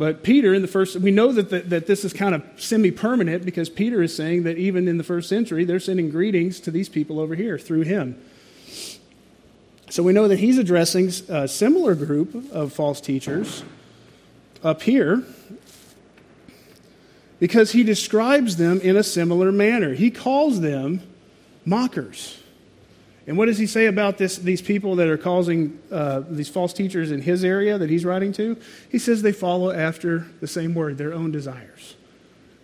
But 0.00 0.22
Peter, 0.22 0.54
in 0.54 0.62
the 0.62 0.66
first, 0.66 0.96
we 0.96 1.10
know 1.10 1.30
that, 1.30 1.50
the, 1.50 1.60
that 1.60 1.86
this 1.86 2.06
is 2.06 2.14
kind 2.14 2.34
of 2.34 2.42
semi 2.56 2.90
permanent 2.90 3.44
because 3.44 3.68
Peter 3.68 4.02
is 4.02 4.16
saying 4.16 4.44
that 4.44 4.56
even 4.56 4.88
in 4.88 4.96
the 4.96 5.04
first 5.04 5.28
century, 5.28 5.66
they're 5.66 5.78
sending 5.78 6.08
greetings 6.08 6.58
to 6.60 6.70
these 6.70 6.88
people 6.88 7.20
over 7.20 7.34
here 7.34 7.58
through 7.58 7.82
him. 7.82 8.18
So 9.90 10.02
we 10.02 10.14
know 10.14 10.26
that 10.26 10.38
he's 10.38 10.56
addressing 10.56 11.08
a 11.28 11.46
similar 11.46 11.94
group 11.94 12.50
of 12.50 12.72
false 12.72 12.98
teachers 12.98 13.62
up 14.64 14.80
here 14.80 15.22
because 17.38 17.72
he 17.72 17.82
describes 17.82 18.56
them 18.56 18.80
in 18.80 18.96
a 18.96 19.02
similar 19.02 19.52
manner. 19.52 19.92
He 19.92 20.10
calls 20.10 20.62
them 20.62 21.02
mockers. 21.66 22.39
And 23.30 23.38
what 23.38 23.46
does 23.46 23.58
he 23.58 23.68
say 23.68 23.86
about 23.86 24.18
this, 24.18 24.38
these 24.38 24.60
people 24.60 24.96
that 24.96 25.06
are 25.06 25.16
causing 25.16 25.78
uh, 25.92 26.24
these 26.28 26.48
false 26.48 26.72
teachers 26.72 27.12
in 27.12 27.22
his 27.22 27.44
area 27.44 27.78
that 27.78 27.88
he's 27.88 28.04
writing 28.04 28.32
to? 28.32 28.56
He 28.88 28.98
says 28.98 29.22
they 29.22 29.30
follow 29.30 29.70
after 29.70 30.26
the 30.40 30.48
same 30.48 30.74
word, 30.74 30.98
their 30.98 31.14
own 31.14 31.30
desires. 31.30 31.94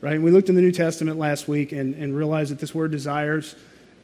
Right? 0.00 0.14
And 0.14 0.25
we 0.25 0.32
looked 0.32 0.49
in 0.49 0.56
the 0.56 0.61
New 0.61 0.73
Testament 0.73 1.18
last 1.18 1.46
week 1.46 1.70
and, 1.70 1.94
and 1.94 2.16
realized 2.16 2.50
that 2.50 2.58
this 2.58 2.75
word 2.75 2.90
desires 2.90 3.54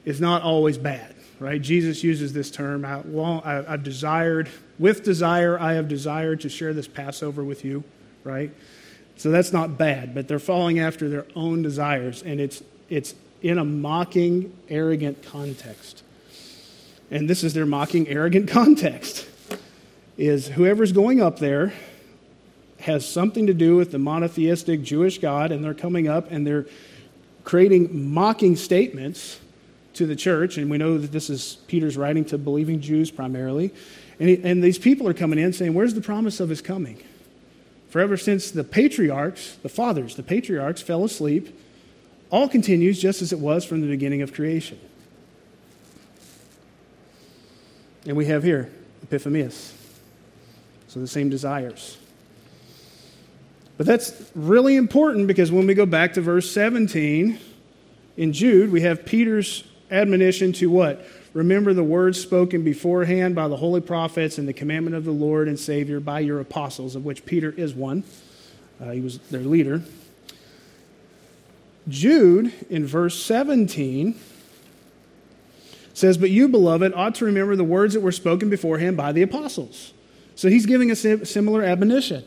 is 0.04 0.20
not 0.20 0.42
always 0.42 0.78
bad. 0.78 1.16
Right? 1.40 1.60
Jesus 1.60 2.04
uses 2.04 2.32
this 2.32 2.48
term. 2.48 2.84
I, 2.84 3.00
well, 3.06 3.42
I, 3.44 3.64
I've 3.66 3.82
desired, 3.82 4.48
with 4.78 5.02
desire, 5.02 5.58
I 5.58 5.72
have 5.72 5.88
desired 5.88 6.42
to 6.42 6.48
share 6.48 6.72
this 6.72 6.86
Passover 6.86 7.42
with 7.42 7.64
you. 7.64 7.82
Right? 8.22 8.52
So 9.16 9.32
that's 9.32 9.52
not 9.52 9.78
bad, 9.78 10.14
but 10.14 10.28
they're 10.28 10.38
following 10.38 10.78
after 10.78 11.08
their 11.08 11.26
own 11.34 11.62
desires, 11.62 12.22
and 12.22 12.40
it's, 12.40 12.62
it's 12.88 13.16
in 13.42 13.58
a 13.58 13.64
mocking, 13.64 14.56
arrogant 14.68 15.24
context 15.24 16.01
and 17.12 17.28
this 17.28 17.44
is 17.44 17.52
their 17.54 17.66
mocking, 17.66 18.08
arrogant 18.08 18.48
context, 18.48 19.28
is 20.16 20.48
whoever's 20.48 20.92
going 20.92 21.20
up 21.20 21.38
there 21.38 21.72
has 22.80 23.08
something 23.08 23.46
to 23.46 23.54
do 23.54 23.76
with 23.76 23.92
the 23.92 23.98
monotheistic 23.98 24.82
Jewish 24.82 25.18
God, 25.18 25.52
and 25.52 25.64
they're 25.64 25.74
coming 25.74 26.08
up 26.08 26.32
and 26.32 26.44
they're 26.44 26.66
creating 27.44 28.12
mocking 28.12 28.56
statements 28.56 29.38
to 29.94 30.06
the 30.06 30.16
church. 30.16 30.56
And 30.56 30.70
we 30.70 30.78
know 30.78 30.98
that 30.98 31.12
this 31.12 31.30
is 31.30 31.58
Peter's 31.68 31.96
writing 31.96 32.24
to 32.26 32.38
believing 32.38 32.80
Jews 32.80 33.10
primarily. 33.10 33.72
And, 34.18 34.28
he, 34.28 34.42
and 34.42 34.64
these 34.64 34.78
people 34.78 35.06
are 35.06 35.14
coming 35.14 35.38
in 35.38 35.52
saying, 35.52 35.74
Where's 35.74 35.94
the 35.94 36.00
promise 36.00 36.40
of 36.40 36.48
his 36.48 36.60
coming? 36.60 37.00
Forever 37.90 38.16
since 38.16 38.50
the 38.50 38.64
patriarchs, 38.64 39.56
the 39.62 39.68
fathers, 39.68 40.16
the 40.16 40.22
patriarchs 40.22 40.80
fell 40.80 41.04
asleep, 41.04 41.56
all 42.30 42.48
continues 42.48 43.00
just 43.00 43.20
as 43.20 43.32
it 43.32 43.38
was 43.38 43.64
from 43.64 43.82
the 43.82 43.86
beginning 43.86 44.22
of 44.22 44.32
creation. 44.32 44.78
And 48.06 48.16
we 48.16 48.26
have 48.26 48.42
here 48.42 48.70
Epiphanius. 49.06 49.74
So 50.88 51.00
the 51.00 51.06
same 51.06 51.30
desires. 51.30 51.96
But 53.78 53.86
that's 53.86 54.30
really 54.34 54.76
important 54.76 55.26
because 55.26 55.50
when 55.50 55.66
we 55.66 55.74
go 55.74 55.86
back 55.86 56.14
to 56.14 56.20
verse 56.20 56.50
17 56.50 57.38
in 58.16 58.32
Jude, 58.32 58.70
we 58.70 58.82
have 58.82 59.04
Peter's 59.04 59.64
admonition 59.90 60.52
to 60.54 60.68
what? 60.68 61.04
Remember 61.32 61.72
the 61.72 61.84
words 61.84 62.20
spoken 62.20 62.62
beforehand 62.62 63.34
by 63.34 63.48
the 63.48 63.56
holy 63.56 63.80
prophets 63.80 64.36
and 64.36 64.46
the 64.46 64.52
commandment 64.52 64.96
of 64.96 65.04
the 65.04 65.12
Lord 65.12 65.48
and 65.48 65.58
Savior 65.58 65.98
by 65.98 66.20
your 66.20 66.40
apostles, 66.40 66.94
of 66.94 67.04
which 67.04 67.24
Peter 67.24 67.50
is 67.50 67.72
one. 67.74 68.04
Uh, 68.80 68.90
he 68.90 69.00
was 69.00 69.18
their 69.30 69.40
leader. 69.40 69.82
Jude, 71.88 72.52
in 72.68 72.86
verse 72.86 73.20
17, 73.22 74.14
says, 75.94 76.18
But 76.18 76.30
you, 76.30 76.48
beloved, 76.48 76.92
ought 76.94 77.14
to 77.16 77.24
remember 77.24 77.56
the 77.56 77.64
words 77.64 77.94
that 77.94 78.00
were 78.00 78.12
spoken 78.12 78.50
beforehand 78.50 78.96
by 78.96 79.12
the 79.12 79.22
apostles. 79.22 79.92
So 80.34 80.48
he's 80.48 80.66
giving 80.66 80.90
a 80.90 80.96
similar 80.96 81.62
admonition 81.62 82.24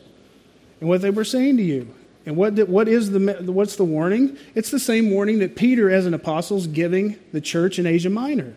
and 0.80 0.88
what 0.88 1.02
they 1.02 1.10
were 1.10 1.24
saying 1.24 1.56
to 1.56 1.62
you. 1.62 1.94
And 2.24 2.36
what, 2.36 2.68
what 2.68 2.88
is 2.88 3.10
the, 3.10 3.20
what's 3.46 3.76
the 3.76 3.84
warning? 3.84 4.36
It's 4.54 4.70
the 4.70 4.80
same 4.80 5.10
warning 5.10 5.38
that 5.38 5.54
Peter, 5.54 5.90
as 5.90 6.06
an 6.06 6.14
apostle, 6.14 6.56
is 6.56 6.66
giving 6.66 7.18
the 7.32 7.40
church 7.40 7.78
in 7.78 7.86
Asia 7.86 8.10
Minor. 8.10 8.54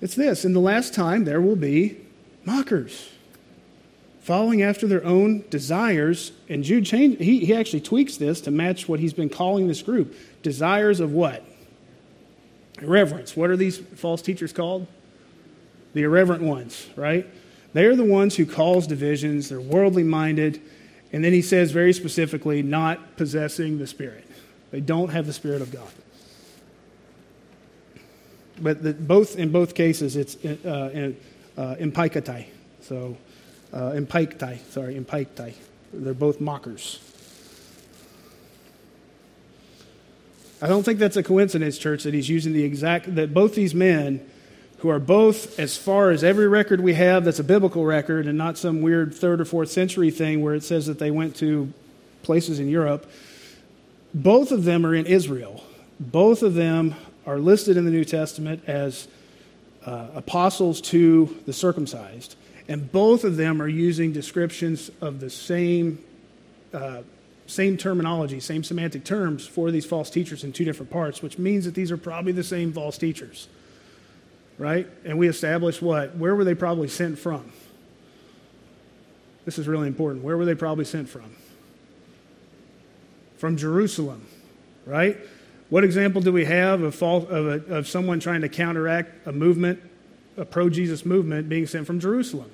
It's 0.00 0.14
this 0.14 0.44
In 0.44 0.52
the 0.52 0.60
last 0.60 0.94
time, 0.94 1.24
there 1.24 1.40
will 1.40 1.56
be 1.56 1.96
mockers 2.44 3.10
following 4.20 4.62
after 4.62 4.86
their 4.86 5.04
own 5.04 5.44
desires. 5.50 6.32
And 6.48 6.62
Jude 6.62 6.86
changed, 6.86 7.20
he, 7.20 7.44
he 7.44 7.54
actually 7.54 7.80
tweaks 7.80 8.16
this 8.16 8.40
to 8.42 8.50
match 8.50 8.88
what 8.88 9.00
he's 9.00 9.12
been 9.12 9.28
calling 9.28 9.66
this 9.66 9.82
group 9.82 10.14
desires 10.42 11.00
of 11.00 11.12
what? 11.12 11.44
Irreverence. 12.84 13.36
What 13.36 13.50
are 13.50 13.56
these 13.56 13.78
false 13.78 14.22
teachers 14.22 14.52
called? 14.52 14.86
The 15.94 16.02
irreverent 16.02 16.42
ones, 16.42 16.88
right? 16.96 17.26
They 17.74 17.84
are 17.84 17.96
the 17.96 18.04
ones 18.04 18.36
who 18.36 18.46
cause 18.46 18.86
divisions. 18.86 19.48
They're 19.48 19.60
worldly 19.60 20.02
minded. 20.04 20.60
And 21.12 21.22
then 21.22 21.32
he 21.32 21.42
says 21.42 21.72
very 21.72 21.92
specifically, 21.92 22.62
not 22.62 23.16
possessing 23.16 23.78
the 23.78 23.86
Spirit. 23.86 24.26
They 24.70 24.80
don't 24.80 25.10
have 25.10 25.26
the 25.26 25.32
Spirit 25.32 25.60
of 25.60 25.70
God. 25.70 25.90
But 28.60 28.82
the, 28.82 28.94
both 28.94 29.36
in 29.36 29.50
both 29.50 29.74
cases, 29.74 30.16
it's 30.16 30.36
uh, 30.44 31.12
uh. 31.56 32.42
So, 32.80 33.16
uh, 33.72 33.92
empaiktai, 33.92 34.58
sorry, 34.70 34.98
empaiktai. 34.98 35.54
They're 35.92 36.14
both 36.14 36.40
mockers. 36.40 37.00
I 40.62 40.68
don't 40.68 40.84
think 40.84 41.00
that's 41.00 41.16
a 41.16 41.22
coincidence, 41.24 41.76
church, 41.76 42.04
that 42.04 42.14
he's 42.14 42.28
using 42.28 42.52
the 42.52 42.62
exact, 42.62 43.14
that 43.16 43.34
both 43.34 43.56
these 43.56 43.74
men, 43.74 44.24
who 44.78 44.88
are 44.88 44.98
both, 44.98 45.60
as 45.60 45.76
far 45.76 46.10
as 46.10 46.24
every 46.24 46.48
record 46.48 46.80
we 46.80 46.94
have 46.94 47.24
that's 47.24 47.38
a 47.38 47.44
biblical 47.44 47.84
record 47.84 48.26
and 48.26 48.36
not 48.36 48.58
some 48.58 48.82
weird 48.82 49.14
third 49.14 49.40
or 49.40 49.44
fourth 49.44 49.70
century 49.70 50.10
thing 50.10 50.40
where 50.40 50.54
it 50.54 50.64
says 50.64 50.86
that 50.86 50.98
they 50.98 51.10
went 51.10 51.36
to 51.36 51.72
places 52.24 52.58
in 52.58 52.68
Europe, 52.68 53.08
both 54.12 54.50
of 54.50 54.64
them 54.64 54.84
are 54.84 54.94
in 54.94 55.06
Israel. 55.06 55.64
Both 56.00 56.42
of 56.42 56.54
them 56.54 56.96
are 57.26 57.38
listed 57.38 57.76
in 57.76 57.84
the 57.84 57.92
New 57.92 58.04
Testament 58.04 58.64
as 58.66 59.06
uh, 59.86 60.08
apostles 60.14 60.80
to 60.80 61.36
the 61.46 61.52
circumcised. 61.52 62.34
And 62.66 62.90
both 62.90 63.22
of 63.22 63.36
them 63.36 63.62
are 63.62 63.68
using 63.68 64.12
descriptions 64.12 64.90
of 65.00 65.20
the 65.20 65.30
same 65.30 66.02
uh, 66.72 67.02
same 67.52 67.76
terminology, 67.76 68.40
same 68.40 68.64
semantic 68.64 69.04
terms 69.04 69.46
for 69.46 69.70
these 69.70 69.84
false 69.84 70.08
teachers 70.08 70.42
in 70.42 70.52
two 70.52 70.64
different 70.64 70.90
parts, 70.90 71.22
which 71.22 71.38
means 71.38 71.66
that 71.66 71.74
these 71.74 71.92
are 71.92 71.98
probably 71.98 72.32
the 72.32 72.42
same 72.42 72.72
false 72.72 72.96
teachers. 72.96 73.46
Right? 74.58 74.88
And 75.04 75.18
we 75.18 75.28
establish 75.28 75.82
what? 75.82 76.16
Where 76.16 76.34
were 76.34 76.44
they 76.44 76.54
probably 76.54 76.88
sent 76.88 77.18
from? 77.18 77.52
This 79.44 79.58
is 79.58 79.68
really 79.68 79.88
important. 79.88 80.24
Where 80.24 80.36
were 80.36 80.44
they 80.44 80.54
probably 80.54 80.84
sent 80.84 81.08
from? 81.08 81.34
From 83.36 83.56
Jerusalem, 83.56 84.24
right? 84.86 85.18
What 85.68 85.84
example 85.84 86.22
do 86.22 86.32
we 86.32 86.44
have 86.44 86.82
of, 86.82 86.94
false, 86.94 87.24
of, 87.28 87.46
a, 87.46 87.74
of 87.74 87.88
someone 87.88 88.20
trying 88.20 88.42
to 88.42 88.48
counteract 88.48 89.26
a 89.26 89.32
movement, 89.32 89.80
a 90.36 90.44
pro 90.44 90.70
Jesus 90.70 91.04
movement, 91.04 91.48
being 91.48 91.66
sent 91.66 91.86
from 91.86 91.98
Jerusalem? 91.98 92.50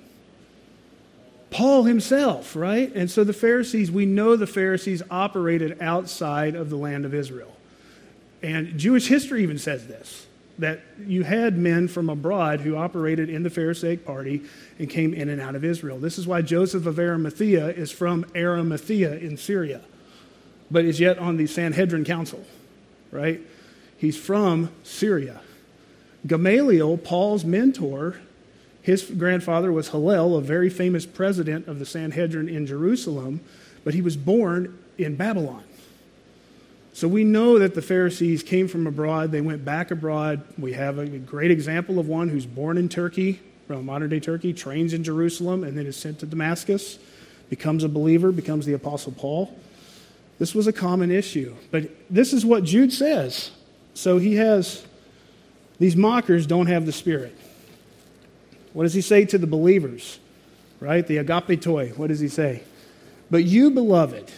Paul 1.50 1.84
himself, 1.84 2.54
right? 2.54 2.92
And 2.94 3.10
so 3.10 3.24
the 3.24 3.32
Pharisees, 3.32 3.90
we 3.90 4.06
know 4.06 4.36
the 4.36 4.46
Pharisees 4.46 5.02
operated 5.10 5.80
outside 5.80 6.54
of 6.54 6.70
the 6.70 6.76
land 6.76 7.04
of 7.04 7.14
Israel. 7.14 7.54
And 8.42 8.78
Jewish 8.78 9.08
history 9.08 9.42
even 9.42 9.58
says 9.58 9.86
this 9.86 10.26
that 10.58 10.80
you 11.06 11.22
had 11.22 11.56
men 11.56 11.86
from 11.86 12.10
abroad 12.10 12.60
who 12.60 12.76
operated 12.76 13.30
in 13.30 13.44
the 13.44 13.50
Pharisaic 13.50 14.04
party 14.04 14.42
and 14.80 14.90
came 14.90 15.14
in 15.14 15.28
and 15.28 15.40
out 15.40 15.54
of 15.54 15.64
Israel. 15.64 15.98
This 15.98 16.18
is 16.18 16.26
why 16.26 16.42
Joseph 16.42 16.84
of 16.84 16.98
Arimathea 16.98 17.68
is 17.68 17.92
from 17.92 18.26
Arimathea 18.34 19.14
in 19.18 19.36
Syria, 19.36 19.80
but 20.68 20.84
is 20.84 20.98
yet 20.98 21.16
on 21.18 21.36
the 21.36 21.46
Sanhedrin 21.46 22.04
Council, 22.04 22.44
right? 23.12 23.40
He's 23.96 24.16
from 24.16 24.70
Syria. 24.82 25.40
Gamaliel, 26.26 26.98
Paul's 26.98 27.44
mentor, 27.44 28.16
his 28.88 29.02
grandfather 29.02 29.70
was 29.70 29.90
Hillel, 29.90 30.38
a 30.38 30.40
very 30.40 30.70
famous 30.70 31.04
president 31.04 31.68
of 31.68 31.78
the 31.78 31.84
Sanhedrin 31.84 32.48
in 32.48 32.66
Jerusalem, 32.66 33.42
but 33.84 33.92
he 33.92 34.00
was 34.00 34.16
born 34.16 34.78
in 34.96 35.14
Babylon. 35.14 35.62
So 36.94 37.06
we 37.06 37.22
know 37.22 37.58
that 37.58 37.74
the 37.74 37.82
Pharisees 37.82 38.42
came 38.42 38.66
from 38.66 38.86
abroad. 38.86 39.30
They 39.30 39.42
went 39.42 39.62
back 39.62 39.90
abroad. 39.90 40.42
We 40.56 40.72
have 40.72 40.96
a 40.96 41.06
great 41.06 41.50
example 41.50 41.98
of 41.98 42.08
one 42.08 42.30
who's 42.30 42.46
born 42.46 42.78
in 42.78 42.88
Turkey, 42.88 43.40
from 43.66 43.84
modern 43.84 44.08
day 44.08 44.20
Turkey, 44.20 44.54
trains 44.54 44.94
in 44.94 45.04
Jerusalem, 45.04 45.64
and 45.64 45.76
then 45.76 45.84
is 45.84 45.98
sent 45.98 46.20
to 46.20 46.26
Damascus, 46.26 46.98
becomes 47.50 47.84
a 47.84 47.90
believer, 47.90 48.32
becomes 48.32 48.64
the 48.64 48.72
Apostle 48.72 49.12
Paul. 49.12 49.54
This 50.38 50.54
was 50.54 50.66
a 50.66 50.72
common 50.72 51.10
issue. 51.10 51.54
But 51.70 51.90
this 52.08 52.32
is 52.32 52.46
what 52.46 52.64
Jude 52.64 52.94
says. 52.94 53.50
So 53.92 54.16
he 54.16 54.36
has, 54.36 54.86
these 55.78 55.94
mockers 55.94 56.46
don't 56.46 56.68
have 56.68 56.86
the 56.86 56.92
Spirit. 56.92 57.36
What 58.72 58.84
does 58.84 58.94
he 58.94 59.00
say 59.00 59.24
to 59.26 59.38
the 59.38 59.46
believers? 59.46 60.18
Right? 60.80 61.06
The 61.06 61.18
agapetoi. 61.18 61.96
What 61.96 62.08
does 62.08 62.20
he 62.20 62.28
say? 62.28 62.62
But 63.30 63.44
you, 63.44 63.70
beloved, 63.70 64.30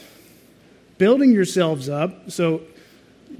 building 0.98 1.32
yourselves 1.32 1.88
up, 1.88 2.30
so 2.30 2.62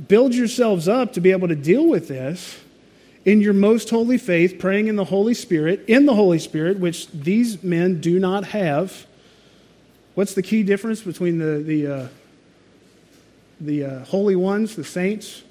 build 0.08 0.34
yourselves 0.34 0.88
up 0.88 1.12
to 1.14 1.20
be 1.20 1.30
able 1.32 1.48
to 1.48 1.56
deal 1.56 1.86
with 1.86 2.08
this 2.08 2.58
in 3.24 3.40
your 3.40 3.52
most 3.52 3.90
holy 3.90 4.18
faith, 4.18 4.58
praying 4.58 4.86
in 4.86 4.96
the 4.96 5.04
Holy 5.04 5.34
Spirit, 5.34 5.84
in 5.86 6.06
the 6.06 6.14
Holy 6.14 6.38
Spirit, 6.38 6.78
which 6.78 7.08
these 7.08 7.62
men 7.62 8.00
do 8.00 8.18
not 8.18 8.46
have. 8.46 9.06
What's 10.14 10.34
the 10.34 10.42
key 10.42 10.62
difference 10.62 11.02
between 11.02 11.38
the, 11.38 11.58
the, 11.58 11.86
uh, 11.86 12.08
the 13.60 13.84
uh, 13.84 14.04
holy 14.06 14.36
ones, 14.36 14.74
the 14.74 14.84
saints, 14.84 15.42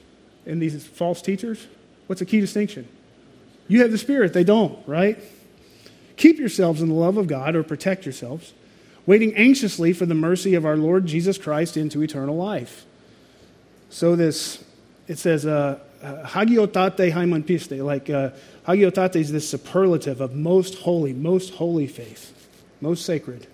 and 0.46 0.62
these 0.62 0.86
false 0.86 1.22
teachers? 1.22 1.67
What's 2.08 2.19
the 2.19 2.25
key 2.25 2.39
distinction? 2.39 2.88
You 3.69 3.81
have 3.83 3.91
the 3.91 3.97
Spirit, 3.97 4.33
they 4.33 4.43
don't, 4.43 4.77
right? 4.88 5.17
Keep 6.17 6.39
yourselves 6.39 6.81
in 6.81 6.89
the 6.89 6.95
love 6.95 7.15
of 7.15 7.27
God 7.27 7.55
or 7.55 7.63
protect 7.63 8.03
yourselves, 8.03 8.51
waiting 9.05 9.33
anxiously 9.35 9.93
for 9.93 10.05
the 10.05 10.15
mercy 10.15 10.55
of 10.55 10.65
our 10.65 10.75
Lord 10.75 11.05
Jesus 11.05 11.38
Christ 11.38 11.77
into 11.77 12.01
eternal 12.01 12.35
life. 12.35 12.85
So, 13.89 14.15
this, 14.15 14.63
it 15.07 15.17
says, 15.17 15.45
uh, 15.45 15.79
uh 16.01 16.23
hagiotate 16.25 17.11
haimanpiste, 17.13 17.81
like 17.83 18.09
uh, 18.09 18.31
hagiotate 18.67 19.15
is 19.15 19.31
this 19.31 19.47
superlative 19.47 20.19
of 20.19 20.35
most 20.35 20.79
holy, 20.79 21.13
most 21.13 21.53
holy 21.53 21.88
faith, 21.88 22.49
most 22.81 23.05
sacred. 23.05 23.45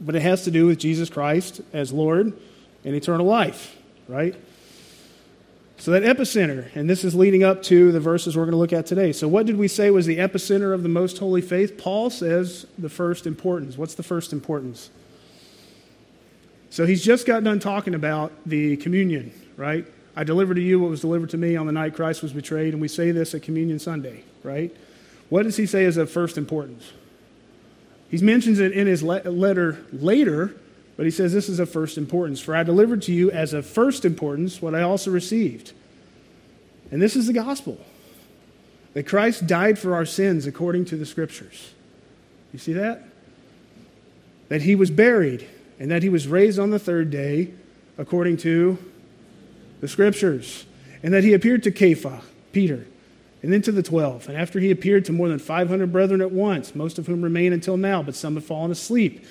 But 0.00 0.14
it 0.14 0.22
has 0.22 0.44
to 0.44 0.50
do 0.50 0.66
with 0.66 0.78
Jesus 0.78 1.10
Christ 1.10 1.60
as 1.74 1.92
Lord 1.92 2.32
and 2.84 2.94
eternal 2.94 3.26
life, 3.26 3.76
right? 4.08 4.34
So, 5.76 5.90
that 5.90 6.02
epicenter, 6.02 6.74
and 6.76 6.88
this 6.88 7.04
is 7.04 7.14
leading 7.14 7.42
up 7.42 7.62
to 7.64 7.90
the 7.90 8.00
verses 8.00 8.36
we're 8.36 8.44
going 8.44 8.52
to 8.52 8.58
look 8.58 8.72
at 8.72 8.86
today. 8.86 9.12
So, 9.12 9.26
what 9.26 9.44
did 9.44 9.56
we 9.56 9.68
say 9.68 9.90
was 9.90 10.06
the 10.06 10.18
epicenter 10.18 10.72
of 10.72 10.82
the 10.82 10.88
most 10.88 11.18
holy 11.18 11.42
faith? 11.42 11.76
Paul 11.76 12.10
says 12.10 12.66
the 12.78 12.88
first 12.88 13.26
importance. 13.26 13.76
What's 13.76 13.94
the 13.94 14.04
first 14.04 14.32
importance? 14.32 14.90
So, 16.70 16.86
he's 16.86 17.04
just 17.04 17.26
got 17.26 17.42
done 17.42 17.58
talking 17.58 17.94
about 17.94 18.32
the 18.46 18.76
communion, 18.76 19.32
right? 19.56 19.84
I 20.16 20.22
delivered 20.22 20.54
to 20.54 20.62
you 20.62 20.78
what 20.78 20.90
was 20.90 21.00
delivered 21.00 21.30
to 21.30 21.36
me 21.36 21.56
on 21.56 21.66
the 21.66 21.72
night 21.72 21.94
Christ 21.94 22.22
was 22.22 22.32
betrayed, 22.32 22.72
and 22.72 22.80
we 22.80 22.88
say 22.88 23.10
this 23.10 23.34
at 23.34 23.42
Communion 23.42 23.80
Sunday, 23.80 24.22
right? 24.44 24.74
What 25.28 25.42
does 25.42 25.56
he 25.56 25.66
say 25.66 25.84
is 25.84 25.96
of 25.96 26.08
first 26.10 26.38
importance? 26.38 26.92
He 28.10 28.18
mentions 28.18 28.60
it 28.60 28.72
in 28.72 28.86
his 28.86 29.02
letter 29.02 29.84
later, 29.92 30.54
but 30.96 31.04
he 31.04 31.10
says 31.10 31.32
this 31.32 31.48
is 31.48 31.58
of 31.58 31.70
first 31.70 31.98
importance. 31.98 32.40
For 32.40 32.54
I 32.54 32.62
delivered 32.62 33.02
to 33.02 33.12
you 33.12 33.30
as 33.30 33.52
of 33.52 33.66
first 33.66 34.04
importance 34.04 34.62
what 34.62 34.74
I 34.74 34.82
also 34.82 35.10
received. 35.10 35.72
And 36.90 37.02
this 37.02 37.16
is 37.16 37.26
the 37.26 37.32
gospel 37.32 37.78
that 38.92 39.06
Christ 39.06 39.46
died 39.46 39.78
for 39.78 39.94
our 39.94 40.06
sins 40.06 40.46
according 40.46 40.84
to 40.86 40.96
the 40.96 41.06
scriptures. 41.06 41.72
You 42.52 42.58
see 42.58 42.72
that? 42.74 43.02
That 44.48 44.62
he 44.62 44.76
was 44.76 44.90
buried 44.90 45.48
and 45.80 45.90
that 45.90 46.02
he 46.02 46.08
was 46.08 46.28
raised 46.28 46.58
on 46.58 46.70
the 46.70 46.78
third 46.78 47.10
day 47.10 47.52
according 47.98 48.36
to 48.38 48.78
the 49.80 49.88
scriptures. 49.88 50.66
And 51.02 51.12
that 51.12 51.24
he 51.24 51.34
appeared 51.34 51.64
to 51.64 51.70
Kepha, 51.70 52.22
Peter, 52.52 52.86
and 53.42 53.52
then 53.52 53.60
to 53.62 53.72
the 53.72 53.82
twelve. 53.82 54.28
And 54.28 54.38
after 54.38 54.58
he 54.58 54.70
appeared 54.70 55.04
to 55.06 55.12
more 55.12 55.28
than 55.28 55.38
500 55.38 55.92
brethren 55.92 56.22
at 56.22 56.30
once, 56.30 56.74
most 56.74 56.98
of 56.98 57.06
whom 57.06 57.20
remain 57.20 57.52
until 57.52 57.76
now, 57.76 58.02
but 58.02 58.14
some 58.14 58.36
have 58.36 58.44
fallen 58.44 58.70
asleep. 58.70 59.24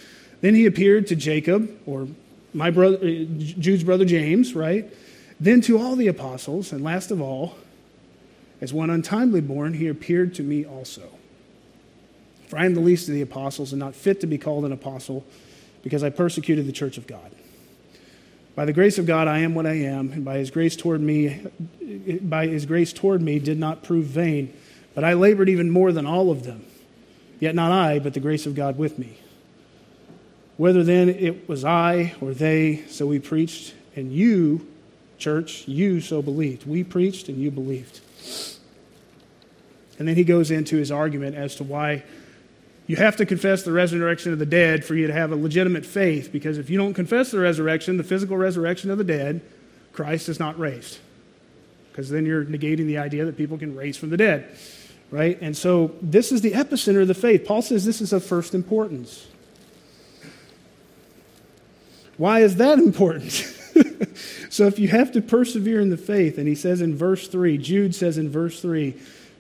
Then 0.44 0.56
he 0.56 0.66
appeared 0.66 1.08
to 1.08 1.16
Jacob, 1.16 1.72
or 1.86 2.06
my 2.54 2.70
brother, 2.70 2.98
uh, 2.98 3.24
Jude's 3.38 3.86
brother 3.86 4.04
James, 4.04 4.54
right? 4.54 4.94
Then 5.40 5.62
to 5.62 5.78
all 5.78 5.96
the 5.96 6.08
apostles, 6.08 6.74
and 6.74 6.84
last 6.84 7.12
of 7.12 7.22
all, 7.22 7.56
as 8.60 8.74
one 8.74 8.90
untimely 8.90 9.40
born, 9.40 9.74
he 9.74 9.88
appeared 9.88 10.34
to 10.34 10.44
me 10.44 10.66
also. 10.66 11.04
For 12.50 12.58
I 12.58 12.66
am 12.66 12.74
the 12.74 12.82
least 12.82 13.08
of 13.08 13.14
the 13.14 13.22
apostles, 13.22 13.72
and 13.72 13.80
not 13.80 13.96
fit 13.96 14.20
to 14.20 14.28
be 14.28 14.38
called 14.38 14.66
an 14.66 14.74
apostle, 14.74 15.24
because 15.82 16.04
I 16.04 16.10
persecuted 16.10 16.68
the 16.68 16.74
church 16.74 16.98
of 16.98 17.08
God. 17.08 17.32
By 18.54 18.66
the 18.66 18.74
grace 18.74 18.98
of 18.98 19.06
God, 19.06 19.30
I 19.30 19.40
am 19.40 19.56
what 19.56 19.66
I 19.66 19.76
am, 19.76 20.12
and 20.12 20.26
by 20.26 20.40
his 20.40 20.52
grace 20.52 20.76
toward 20.76 21.00
me, 21.00 21.48
by 22.22 22.48
his 22.48 22.66
grace 22.66 22.92
toward 22.92 23.22
me, 23.22 23.40
did 23.40 23.58
not 23.58 23.82
prove 23.82 24.08
vain. 24.08 24.54
But 24.94 25.06
I 25.06 25.14
labored 25.14 25.48
even 25.48 25.72
more 25.72 25.94
than 25.94 26.06
all 26.06 26.32
of 26.32 26.44
them. 26.44 26.66
Yet 27.40 27.56
not 27.56 27.72
I, 27.72 28.00
but 28.00 28.14
the 28.14 28.20
grace 28.20 28.46
of 28.46 28.56
God 28.56 28.78
with 28.78 29.00
me. 29.00 29.20
Whether 30.58 30.84
then 30.84 31.10
it 31.10 31.50
was 31.50 31.66
I 31.66 32.14
or 32.22 32.34
they, 32.34 32.84
so 32.88 33.08
we 33.08 33.20
preached, 33.20 33.74
and 33.96 34.12
you, 34.12 34.68
church, 35.18 35.68
you 35.68 36.00
so 36.00 36.22
believed. 36.22 36.68
We 36.68 36.84
preached 36.84 37.28
and 37.30 37.38
you 37.38 37.50
believed. 37.50 38.02
And 39.98 40.08
then 40.08 40.16
he 40.16 40.24
goes 40.24 40.52
into 40.52 40.78
his 40.78 40.92
argument 40.92 41.36
as 41.36 41.56
to 41.56 41.64
why 41.64 42.04
you 42.86 42.98
have 42.98 43.16
to 43.18 43.26
confess 43.26 43.64
the 43.64 43.72
resurrection 43.72 44.34
of 44.34 44.40
the 44.40 44.46
dead 44.46 44.84
for 44.84 44.96
you 44.96 45.08
to 45.08 45.14
have 45.14 45.32
a 45.32 45.36
legitimate 45.36 45.86
faith, 45.86 46.32
because 46.32 46.58
if 46.58 46.70
you 46.70 46.78
don't 46.78 46.94
confess 46.94 47.32
the 47.32 47.40
resurrection, 47.40 47.98
the 47.98 48.04
physical 48.04 48.36
resurrection 48.36 48.92
of 48.92 48.98
the 48.98 49.04
dead, 49.04 49.42
Christ 49.94 50.28
is 50.28 50.40
not 50.40 50.60
raised. 50.60 51.00
Because 51.92 52.10
then 52.10 52.26
you're 52.26 52.44
negating 52.44 52.88
the 52.88 52.98
idea 52.98 53.26
that 53.26 53.38
people 53.38 53.58
can 53.58 53.76
raise 53.76 53.96
from 53.96 54.10
the 54.10 54.18
dead, 54.18 54.58
right? 55.12 55.38
And 55.42 55.56
so 55.56 55.96
this 56.02 56.32
is 56.32 56.42
the 56.42 56.52
epicenter 56.52 57.02
of 57.02 57.08
the 57.08 57.14
faith. 57.14 57.46
Paul 57.46 57.62
says 57.62 57.86
this 57.86 58.02
is 58.02 58.12
of 58.12 58.26
first 58.26 58.54
importance. 58.54 59.28
Why 62.18 62.42
is 62.42 62.58
that 62.58 62.80
important? 62.80 63.32
so 64.50 64.68
if 64.68 64.80
you 64.80 64.88
have 64.90 65.12
to 65.14 65.22
persevere 65.22 65.80
in 65.80 65.90
the 65.90 65.98
faith, 65.98 66.38
and 66.38 66.48
he 66.48 66.56
says 66.56 66.82
in 66.82 66.96
verse 66.96 67.28
3, 67.28 67.58
Jude 67.58 67.96
says 67.96 68.18
in 68.18 68.30
verse 68.30 68.62
3, 68.62 68.96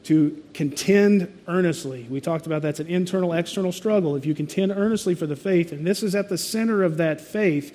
to 0.05 0.43
contend 0.53 1.31
earnestly. 1.47 2.05
We 2.09 2.19
talked 2.19 2.45
about 2.45 2.61
that's 2.61 2.79
an 2.79 2.87
internal 2.87 3.33
external 3.33 3.71
struggle. 3.71 4.15
If 4.15 4.25
you 4.25 4.35
contend 4.35 4.71
earnestly 4.71 5.15
for 5.15 5.25
the 5.25 5.35
faith, 5.35 5.71
and 5.71 5.87
this 5.87 6.03
is 6.03 6.13
at 6.13 6.29
the 6.29 6.37
center 6.37 6.83
of 6.83 6.97
that 6.97 7.21
faith, 7.21 7.73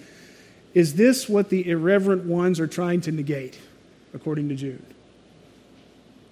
is 0.74 0.94
this 0.94 1.28
what 1.28 1.48
the 1.48 1.68
irreverent 1.68 2.24
ones 2.24 2.60
are 2.60 2.66
trying 2.66 3.00
to 3.02 3.12
negate, 3.12 3.58
according 4.12 4.50
to 4.50 4.54
Jude? 4.54 4.84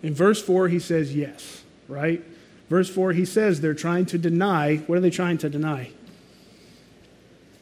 In 0.02 0.14
verse 0.14 0.42
4, 0.42 0.68
he 0.68 0.78
says 0.78 1.14
yes, 1.14 1.62
right? 1.88 2.22
Verse 2.68 2.90
4, 2.90 3.12
he 3.12 3.24
says 3.24 3.60
they're 3.60 3.74
trying 3.74 4.06
to 4.06 4.18
deny. 4.18 4.76
What 4.86 4.98
are 4.98 5.00
they 5.00 5.10
trying 5.10 5.38
to 5.38 5.48
deny? 5.48 5.90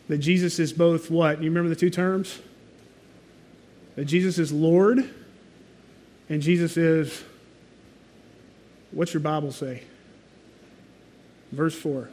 That 0.09 0.19
Jesus 0.19 0.59
is 0.59 0.73
both 0.73 1.11
what? 1.11 1.39
You 1.43 1.49
remember 1.49 1.69
the 1.69 1.77
two 1.77 1.91
terms? 1.91 2.39
That 3.97 4.05
Jesus 4.05 4.39
is 4.39 4.53
Lord 4.53 5.09
and 6.29 6.43
Jesus 6.43 6.77
is, 6.77 7.23
what's 8.91 9.15
your 9.15 9.21
Bible 9.21 9.53
say? 9.53 9.83
Verse 11.53 11.75
4. 11.75 12.09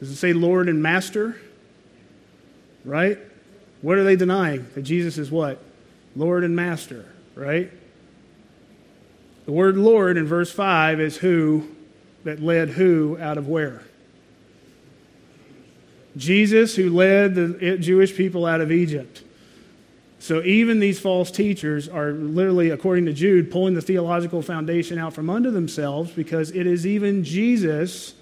Does 0.00 0.10
it 0.10 0.16
say 0.16 0.32
Lord 0.32 0.68
and 0.68 0.82
Master? 0.82 1.40
Right? 2.84 3.18
What 3.82 3.98
are 3.98 4.04
they 4.04 4.16
denying? 4.16 4.66
That 4.74 4.82
Jesus 4.82 5.18
is 5.18 5.30
what? 5.30 5.62
Lord 6.14 6.44
and 6.44 6.54
Master, 6.54 7.06
right? 7.34 7.70
The 9.44 9.52
word 9.52 9.76
Lord 9.76 10.16
in 10.16 10.26
verse 10.26 10.52
5 10.52 11.00
is 11.00 11.16
who 11.16 11.68
that 12.24 12.40
led 12.40 12.70
who 12.70 13.18
out 13.20 13.38
of 13.38 13.48
where? 13.48 13.82
Jesus, 16.16 16.76
who 16.76 16.90
led 16.90 17.34
the 17.34 17.78
Jewish 17.78 18.14
people 18.14 18.46
out 18.46 18.60
of 18.60 18.70
Egypt. 18.70 19.22
So 20.18 20.40
even 20.44 20.78
these 20.78 21.00
false 21.00 21.32
teachers 21.32 21.88
are 21.88 22.12
literally, 22.12 22.70
according 22.70 23.06
to 23.06 23.12
Jude, 23.12 23.50
pulling 23.50 23.74
the 23.74 23.82
theological 23.82 24.40
foundation 24.40 24.96
out 24.96 25.14
from 25.14 25.28
under 25.28 25.50
themselves 25.50 26.12
because 26.12 26.52
it 26.52 26.64
is 26.66 26.86
even 26.86 27.24
Jesus, 27.24 28.14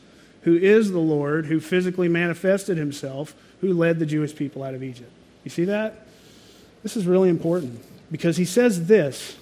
who 0.43 0.57
is 0.57 0.93
the 0.93 0.99
Lord, 0.99 1.47
who 1.47 1.61
physically 1.61 2.09
manifested 2.09 2.79
himself, 2.79 3.35
who 3.61 3.75
led 3.75 3.99
the 3.99 4.07
Jewish 4.07 4.35
people 4.35 4.63
out 4.63 4.75
of 4.75 4.83
Egypt. 4.83 5.13
You 5.45 5.51
see 5.51 5.65
that? 5.67 6.07
This 6.83 6.97
is 6.97 7.07
really 7.07 7.29
important 7.29 7.79
because 8.11 8.39
he 8.39 8.47
says 8.47 8.87
this 8.87 9.37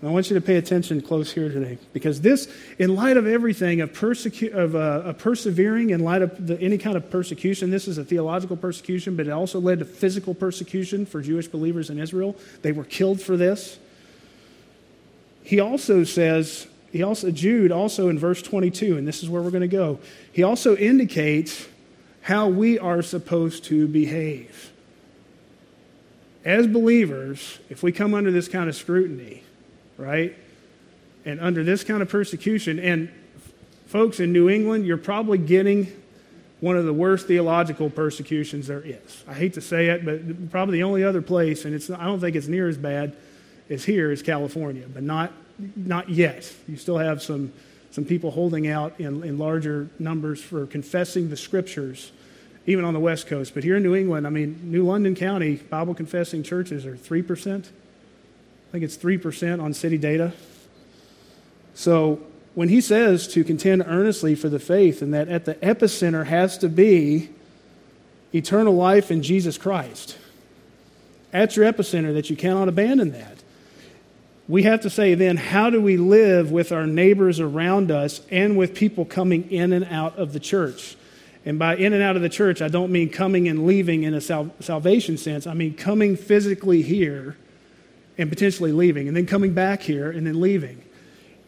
And 0.00 0.08
I 0.08 0.12
want 0.12 0.30
you 0.30 0.34
to 0.34 0.40
pay 0.40 0.56
attention 0.56 1.00
close 1.00 1.32
here 1.32 1.48
today 1.48 1.76
because 1.92 2.20
this, 2.20 2.52
in 2.78 2.94
light 2.94 3.16
of 3.16 3.26
everything, 3.26 3.80
of, 3.80 3.92
persecu- 3.92 4.52
of, 4.52 4.76
uh, 4.76 5.12
persevering, 5.14 5.90
in 5.90 6.04
light 6.04 6.22
of 6.22 6.46
the, 6.46 6.60
any 6.60 6.78
kind 6.78 6.96
of 6.96 7.10
persecution, 7.10 7.70
this 7.70 7.88
is 7.88 7.98
a 7.98 8.04
theological 8.04 8.56
persecution, 8.56 9.16
but 9.16 9.26
it 9.26 9.30
also 9.30 9.60
led 9.60 9.80
to 9.80 9.84
physical 9.84 10.34
persecution 10.34 11.04
for 11.04 11.20
Jewish 11.20 11.48
believers 11.48 11.90
in 11.90 11.98
Israel. 11.98 12.36
They 12.62 12.70
were 12.70 12.84
killed 12.84 13.20
for 13.20 13.36
this. 13.36 13.78
He 15.42 15.58
also 15.58 16.04
says, 16.04 16.68
he 16.92 17.02
also, 17.02 17.32
Jude 17.32 17.72
also 17.72 18.08
in 18.08 18.20
verse 18.20 18.40
22, 18.40 18.98
and 18.98 19.08
this 19.08 19.24
is 19.24 19.28
where 19.28 19.42
we're 19.42 19.50
going 19.50 19.62
to 19.62 19.68
go, 19.68 19.98
he 20.30 20.44
also 20.44 20.76
indicates 20.76 21.66
how 22.20 22.46
we 22.46 22.78
are 22.78 23.02
supposed 23.02 23.64
to 23.64 23.88
behave. 23.88 24.70
As 26.44 26.68
believers, 26.68 27.58
if 27.68 27.82
we 27.82 27.90
come 27.90 28.14
under 28.14 28.30
this 28.30 28.46
kind 28.46 28.68
of 28.68 28.76
scrutiny, 28.76 29.42
right? 29.98 30.34
And 31.26 31.40
under 31.40 31.62
this 31.62 31.84
kind 31.84 32.00
of 32.00 32.08
persecution, 32.08 32.78
and 32.78 33.10
folks 33.86 34.20
in 34.20 34.32
New 34.32 34.48
England, 34.48 34.86
you're 34.86 34.96
probably 34.96 35.36
getting 35.36 35.92
one 36.60 36.76
of 36.76 36.84
the 36.84 36.92
worst 36.92 37.26
theological 37.26 37.90
persecutions 37.90 38.66
there 38.66 38.80
is. 38.80 39.24
I 39.28 39.34
hate 39.34 39.54
to 39.54 39.60
say 39.60 39.88
it, 39.88 40.04
but 40.04 40.50
probably 40.50 40.78
the 40.78 40.82
only 40.84 41.04
other 41.04 41.22
place, 41.22 41.64
and 41.64 41.74
it's, 41.74 41.90
I 41.90 42.04
don't 42.04 42.20
think 42.20 42.34
it's 42.34 42.48
near 42.48 42.68
as 42.68 42.78
bad 42.78 43.16
as 43.68 43.84
here, 43.84 44.10
is 44.10 44.22
California, 44.22 44.86
but 44.92 45.02
not, 45.02 45.32
not 45.76 46.08
yet. 46.08 46.52
You 46.66 46.76
still 46.76 46.98
have 46.98 47.22
some, 47.22 47.52
some 47.90 48.04
people 48.04 48.30
holding 48.30 48.66
out 48.66 48.98
in, 48.98 49.22
in 49.22 49.38
larger 49.38 49.88
numbers 49.98 50.42
for 50.42 50.66
confessing 50.66 51.30
the 51.30 51.36
scriptures, 51.36 52.10
even 52.66 52.84
on 52.84 52.92
the 52.92 53.00
West 53.00 53.26
Coast. 53.28 53.54
But 53.54 53.62
here 53.62 53.76
in 53.76 53.82
New 53.82 53.94
England, 53.94 54.26
I 54.26 54.30
mean, 54.30 54.58
New 54.64 54.84
London 54.84 55.14
County 55.14 55.56
Bible 55.56 55.94
confessing 55.94 56.42
churches 56.42 56.86
are 56.86 56.96
3%. 56.96 57.66
I 58.68 58.72
think 58.72 58.84
it's 58.84 58.98
3% 58.98 59.62
on 59.62 59.72
city 59.72 59.96
data. 59.96 60.32
So 61.72 62.20
when 62.54 62.68
he 62.68 62.82
says 62.82 63.26
to 63.28 63.42
contend 63.42 63.82
earnestly 63.86 64.34
for 64.34 64.50
the 64.50 64.58
faith 64.58 65.00
and 65.00 65.14
that 65.14 65.28
at 65.28 65.46
the 65.46 65.54
epicenter 65.56 66.26
has 66.26 66.58
to 66.58 66.68
be 66.68 67.30
eternal 68.34 68.74
life 68.74 69.10
in 69.10 69.22
Jesus 69.22 69.56
Christ, 69.56 70.18
at 71.32 71.56
your 71.56 71.70
epicenter, 71.70 72.12
that 72.12 72.28
you 72.28 72.36
cannot 72.36 72.68
abandon 72.68 73.12
that. 73.12 73.38
We 74.48 74.64
have 74.64 74.80
to 74.82 74.90
say 74.90 75.14
then, 75.14 75.36
how 75.36 75.70
do 75.70 75.80
we 75.80 75.96
live 75.96 76.50
with 76.50 76.70
our 76.70 76.86
neighbors 76.86 77.40
around 77.40 77.90
us 77.90 78.20
and 78.30 78.56
with 78.56 78.74
people 78.74 79.04
coming 79.04 79.50
in 79.50 79.72
and 79.72 79.84
out 79.86 80.18
of 80.18 80.32
the 80.34 80.40
church? 80.40 80.96
And 81.46 81.58
by 81.58 81.76
in 81.76 81.94
and 81.94 82.02
out 82.02 82.16
of 82.16 82.22
the 82.22 82.28
church, 82.28 82.60
I 82.60 82.68
don't 82.68 82.92
mean 82.92 83.08
coming 83.08 83.48
and 83.48 83.66
leaving 83.66 84.02
in 84.02 84.12
a 84.12 84.20
sal- 84.20 84.54
salvation 84.60 85.16
sense. 85.16 85.46
I 85.46 85.54
mean 85.54 85.74
coming 85.74 86.16
physically 86.16 86.82
here 86.82 87.36
and 88.18 88.28
potentially 88.28 88.72
leaving, 88.72 89.06
and 89.06 89.16
then 89.16 89.26
coming 89.26 89.54
back 89.54 89.80
here 89.80 90.10
and 90.10 90.26
then 90.26 90.40
leaving. 90.40 90.82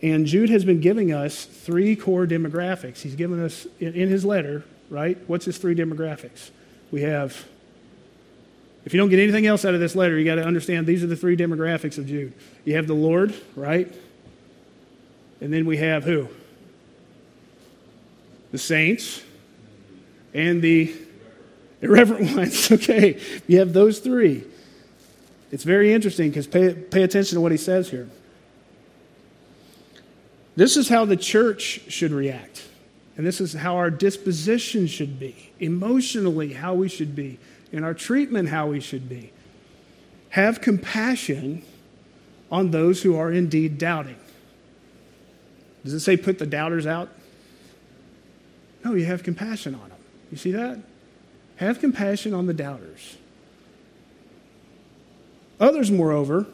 And 0.03 0.25
Jude 0.25 0.49
has 0.51 0.65
been 0.65 0.81
giving 0.81 1.13
us 1.13 1.45
three 1.45 1.95
core 1.95 2.27
demographics. 2.27 2.99
He's 2.99 3.17
given 3.17 3.45
us 3.45 3.67
in, 3.81 3.93
his 3.93 4.25
letter, 4.25 4.65
right? 4.89 5.19
What's 5.27 5.45
his 5.45 5.59
three 5.59 5.75
demographics? 5.75 6.51
We 6.91 7.03
have, 7.03 7.45
if 8.85 8.95
you 8.95 8.99
don't 8.99 9.11
get 9.11 9.19
anything 9.19 9.47
else 9.47 9.65
out 9.65 9.75
of 9.75 9.81
this 9.81 9.95
letter, 9.95 10.19
you 10.19 10.25
got 10.25 10.37
to 10.37 10.45
understand 10.45 10.87
these 10.87 11.05
are 11.05 11.07
the 11.07 11.17
three 11.17 11.37
demographics 11.37 11.99
of 11.99 12.07
Jude. 12.07 12.33
You 12.65 12.77
have 12.77 12.87
the 12.87 12.95
Lord, 12.95 13.35
right? 13.57 13.93
And 15.41 15.53
then 15.53 15.67
we 15.67 15.77
have 15.79 16.05
who? 16.05 16.29
The 18.53 18.59
saints 18.59 19.23
and 20.33 20.63
the 20.63 20.95
irreverent 21.83 22.37
ones. 22.37 22.73
Okay, 22.73 23.21
you 23.47 23.59
have 23.59 23.73
those 23.73 23.99
three. 23.99 24.45
It's 25.51 25.65
very 25.65 25.93
interesting 25.93 26.31
because 26.31 26.47
pay, 26.47 26.75
pay 26.75 27.03
attention 27.03 27.37
to 27.37 27.41
what 27.41 27.53
he 27.53 27.59
says 27.59 27.91
here. 27.91 28.09
This 30.57 30.77
is 30.77 30.89
how 30.89 31.05
the 31.05 31.17
church 31.17 31.83
should 31.89 32.13
react. 32.13 32.67
And 33.17 33.27
this 33.27 33.41
is 33.41 33.53
how 33.53 33.77
our 33.77 33.91
disposition 33.91 34.87
should 34.87 35.19
be, 35.19 35.53
emotionally, 35.59 36.55
how 36.55 36.75
we 36.75 36.89
should 36.89 37.15
be, 37.15 37.39
in 37.73 37.85
our 37.85 37.95
treatment, 37.95 38.49
how 38.49 38.69
we 38.69 38.81
should 38.81 39.09
be. 39.09 39.33
Have 40.31 40.61
compassion 40.61 41.63
on 42.51 42.71
those 42.71 43.03
who 43.03 43.17
are 43.17 43.31
indeed 43.31 43.79
doubting. 43.79 44.17
Does 45.85 45.93
it 45.93 46.01
say 46.01 46.17
put 46.17 46.39
the 46.39 46.47
doubters 46.47 46.87
out? 46.87 47.11
No, 48.85 48.95
you 48.95 49.05
have 49.07 49.23
compassion 49.23 49.75
on 49.75 49.89
them. 49.89 49.99
You 50.31 50.37
see 50.37 50.53
that? 50.53 50.79
Have 51.57 51.81
compassion 51.81 52.33
on 52.33 52.47
the 52.47 52.55
doubters. 52.55 53.17
Others, 55.61 55.91
moreover, 55.91 56.47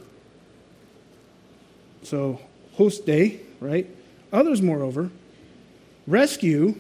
so 2.03 2.41
host 2.75 3.07
day, 3.07 3.41
right? 3.61 3.89
Others, 4.33 4.61
moreover, 4.61 5.11
rescue 6.07 6.75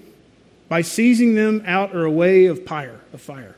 by 0.68 0.82
seizing 0.82 1.34
them 1.36 1.62
out 1.66 1.94
or 1.94 2.04
away 2.04 2.46
of 2.46 2.64
pyre, 2.64 3.00
of 3.12 3.20
fire. 3.20 3.54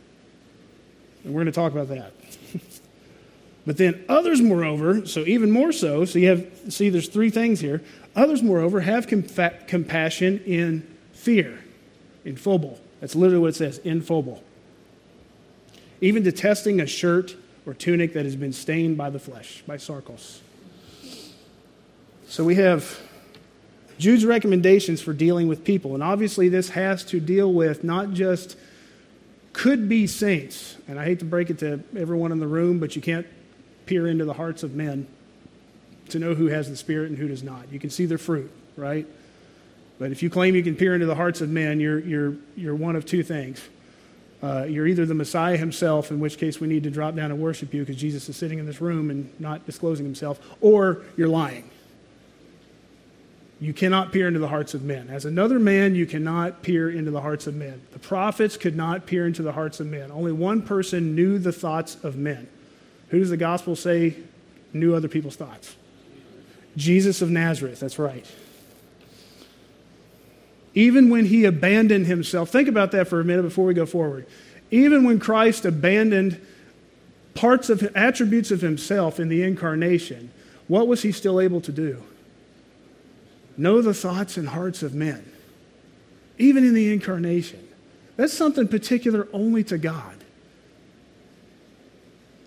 And 1.25 1.33
we're 1.33 1.43
going 1.43 1.47
to 1.47 1.53
talk 1.53 1.73
about 1.73 1.89
that. 1.89 2.13
but 3.67 3.79
then 3.79 4.05
others, 4.09 4.43
moreover, 4.43 5.07
so 5.07 5.21
even 5.21 5.51
more 5.51 5.73
so, 5.73 6.05
so 6.05 6.19
you 6.19 6.29
have, 6.29 6.47
see, 6.69 6.91
there's 6.91 7.09
three 7.09 7.31
things 7.31 7.61
here. 7.61 7.83
Others, 8.15 8.43
moreover, 8.43 8.81
have 8.81 9.07
compa- 9.07 9.67
compassion 9.67 10.41
in 10.45 10.87
fear, 11.13 11.59
in 12.25 12.37
phobal. 12.37 12.79
That's 13.01 13.15
literally 13.15 13.41
what 13.41 13.49
it 13.49 13.57
says, 13.57 13.79
in 13.79 14.03
phobal. 14.03 14.43
Even 16.01 16.23
detesting 16.23 16.81
a 16.81 16.87
shirt 16.87 17.35
or 17.69 17.75
tunic 17.75 18.15
that 18.15 18.25
has 18.25 18.35
been 18.35 18.53
stained 18.53 18.97
by 18.97 19.11
the 19.11 19.19
flesh, 19.19 19.63
by 19.67 19.77
sarkos. 19.77 20.39
So 22.27 22.43
we 22.43 22.55
have 22.55 22.99
Jude's 23.99 24.25
recommendations 24.25 25.03
for 25.03 25.13
dealing 25.13 25.49
with 25.49 25.65
people. 25.65 25.93
And 25.93 26.03
obviously, 26.03 26.49
this 26.49 26.71
has 26.71 27.05
to 27.05 27.21
deal 27.21 27.53
with 27.53 27.85
not 27.85 28.13
just 28.13 28.57
could 29.53 29.87
be 29.87 30.07
saints. 30.07 30.77
And 30.89 30.99
I 30.99 31.05
hate 31.05 31.19
to 31.19 31.27
break 31.27 31.51
it 31.51 31.59
to 31.59 31.81
everyone 31.95 32.33
in 32.33 32.39
the 32.39 32.47
room, 32.47 32.81
but 32.81 32.97
you 32.97 33.03
can't 33.03 33.27
peer 33.85 34.07
into 34.07 34.25
the 34.25 34.33
hearts 34.33 34.63
of 34.63 34.75
men 34.75 35.07
to 36.09 36.19
know 36.19 36.35
who 36.35 36.47
has 36.47 36.71
the 36.71 36.77
Spirit 36.77 37.11
and 37.11 37.19
who 37.19 37.29
does 37.29 37.43
not. 37.43 37.71
You 37.71 37.79
can 37.79 37.91
see 37.91 38.07
their 38.07 38.17
fruit, 38.17 38.51
right? 38.77 39.07
But 39.99 40.11
if 40.11 40.23
you 40.23 40.31
claim 40.31 40.55
you 40.55 40.63
can 40.63 40.75
peer 40.75 40.95
into 40.95 41.07
the 41.07 41.17
hearts 41.17 41.43
of 41.43 41.51
men, 41.51 41.81
you're, 41.81 41.99
you're, 41.99 42.35
you're 42.57 42.75
one 42.75 42.97
of 42.97 43.05
two 43.05 43.23
things. 43.23 43.61
Uh, 44.43 44.65
you're 44.69 44.87
either 44.87 45.05
the 45.05 45.15
Messiah 45.15 45.57
himself, 45.57 46.11
in 46.11 46.21
which 46.21 46.39
case 46.39 46.61
we 46.61 46.69
need 46.69 46.85
to 46.85 46.91
drop 46.91 47.17
down 47.17 47.31
and 47.31 47.41
worship 47.41 47.75
you 47.75 47.83
because 47.83 48.01
Jesus 48.01 48.29
is 48.29 48.37
sitting 48.37 48.59
in 48.59 48.67
this 48.67 48.81
room 48.81 49.11
and 49.11 49.29
not 49.41 49.67
disclosing 49.67 50.07
himself, 50.07 50.39
or 50.61 51.03
you're 51.17 51.29
lying. 51.29 51.69
You 53.61 53.73
cannot 53.73 54.13
peer 54.13 54.29
into 54.29 54.39
the 54.39 54.49
hearts 54.49 54.75
of 54.75 54.85
men. 54.85 55.09
As 55.11 55.25
another 55.25 55.59
man, 55.59 55.97
you 55.97 56.07
cannot 56.07 56.63
peer 56.63 56.89
into 56.89 57.11
the 57.11 57.21
hearts 57.21 57.49
of 57.49 57.57
men. 57.57 57.81
The 57.93 57.99
prophets 57.99 58.57
could 58.57 58.77
not 58.77 59.07
peer 59.07 59.27
into 59.27 59.43
the 59.43 59.53
hearts 59.53 59.81
of 59.81 59.89
men. 59.89 60.13
Only 60.13 60.31
one 60.31 60.63
person 60.63 61.17
knew 61.17 61.41
the 61.41 61.51
thoughts 61.51 61.97
of 62.05 62.17
men. 62.17 62.47
Who 63.09 63.19
does 63.19 63.31
the 63.31 63.37
gospel 63.37 63.75
say 63.75 64.15
knew 64.73 64.95
other 64.95 65.09
people's 65.09 65.35
thoughts? 65.35 65.75
Jesus 66.77 67.21
of 67.21 67.31
Nazareth, 67.31 67.81
that's 67.81 67.99
right. 67.99 68.25
Even 70.75 71.11
when 71.11 71.27
he 71.27 71.45
abandoned 71.45 72.07
himself, 72.07 72.51
think 72.51 72.69
about 72.69 72.93
that 72.93 73.09
for 73.09 73.21
a 73.21 73.25
minute 73.25 73.43
before 73.43 73.65
we 73.65 73.75
go 73.75 73.87
forward. 73.87 74.27
Even 74.71 75.05
when 75.05 75.19
Christ 75.19 75.65
abandoned 75.65 76.41
parts 77.35 77.71
of 77.71 77.83
attributes 77.95 78.51
of 78.51 78.61
himself 78.61 79.19
in 79.19 79.29
the 79.29 79.43
incarnation, 79.43 80.31
what 80.67 80.87
was 80.87 81.03
he 81.03 81.13
still 81.13 81.41
able 81.41 81.61
to 81.63 81.73
do? 81.73 82.03
Know 83.57 83.83
the 83.83 83.95
thoughts 83.95 84.37
and 84.37 84.49
hearts 84.49 84.83
of 84.83 84.95
men, 84.95 85.25
even 86.39 86.65
in 86.65 86.75
the 86.75 86.93
incarnation. 86.93 87.67
That's 88.17 88.33
something 88.33 88.69
particular 88.69 89.29
only 89.33 89.65
to 89.65 89.79
God. 89.79 90.17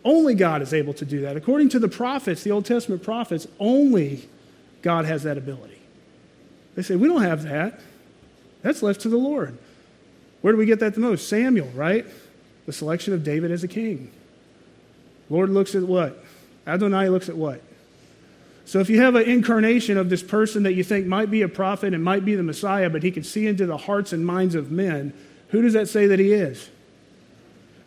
Only 0.04 0.36
God 0.36 0.62
is 0.62 0.74
able 0.74 0.94
to 0.96 1.06
do 1.06 1.22
that. 1.22 1.38
According 1.38 1.70
to 1.70 1.80
the 1.80 1.88
prophets, 1.88 2.44
the 2.44 2.52
Old 2.52 2.66
Testament 2.66 3.04
prophets, 3.04 3.48
only 3.60 4.28
God 4.82 5.06
has 5.06 5.24
that 5.24 5.38
ability. 5.38 5.80
They 6.76 6.82
say, 6.82 6.96
We 6.96 7.08
don't 7.08 7.22
have 7.22 7.44
that. 7.44 7.80
That's 8.62 8.84
left 8.84 9.02
to 9.02 9.10
the 9.10 9.18
Lord. 9.18 9.58
Where 10.42 10.54
do 10.54 10.58
we 10.58 10.66
get 10.66 10.80
that 10.80 10.94
the 10.94 11.00
most? 11.00 11.28
Samuel, 11.28 11.70
right? 11.70 12.06
The 12.66 12.74
selection 12.74 13.14
of 13.14 13.24
David 13.24 13.52
as 13.52 13.64
a 13.64 13.68
king. 13.68 14.12
Lord 15.30 15.50
looks 15.50 15.76
at 15.76 15.84
what? 15.84 16.24
Adonai 16.68 17.10
looks 17.10 17.30
at 17.30 17.38
what? 17.38 17.62
So 18.66 18.80
if 18.80 18.90
you 18.90 19.02
have 19.02 19.16
an 19.16 19.24
incarnation 19.24 19.98
of 19.98 20.10
this 20.10 20.24
person 20.24 20.64
that 20.64 20.74
you 20.74 20.84
think 20.84 21.06
might 21.06 21.32
be 21.32 21.42
a 21.42 21.48
prophet 21.48 21.94
and 21.94 22.04
might 22.04 22.24
be 22.24 22.36
the 22.36 22.44
Messiah, 22.44 22.90
but 22.90 23.04
he 23.04 23.12
can 23.12 23.24
see 23.24 23.48
into 23.48 23.66
the 23.66 23.78
hearts 23.78 24.14
and 24.14 24.26
minds 24.26 24.56
of 24.56 24.72
men, 24.72 25.14
who 25.50 25.62
does 25.62 25.74
that 25.74 25.90
say 25.90 26.08
that 26.08 26.20
he 26.20 26.32
is? 26.32 26.70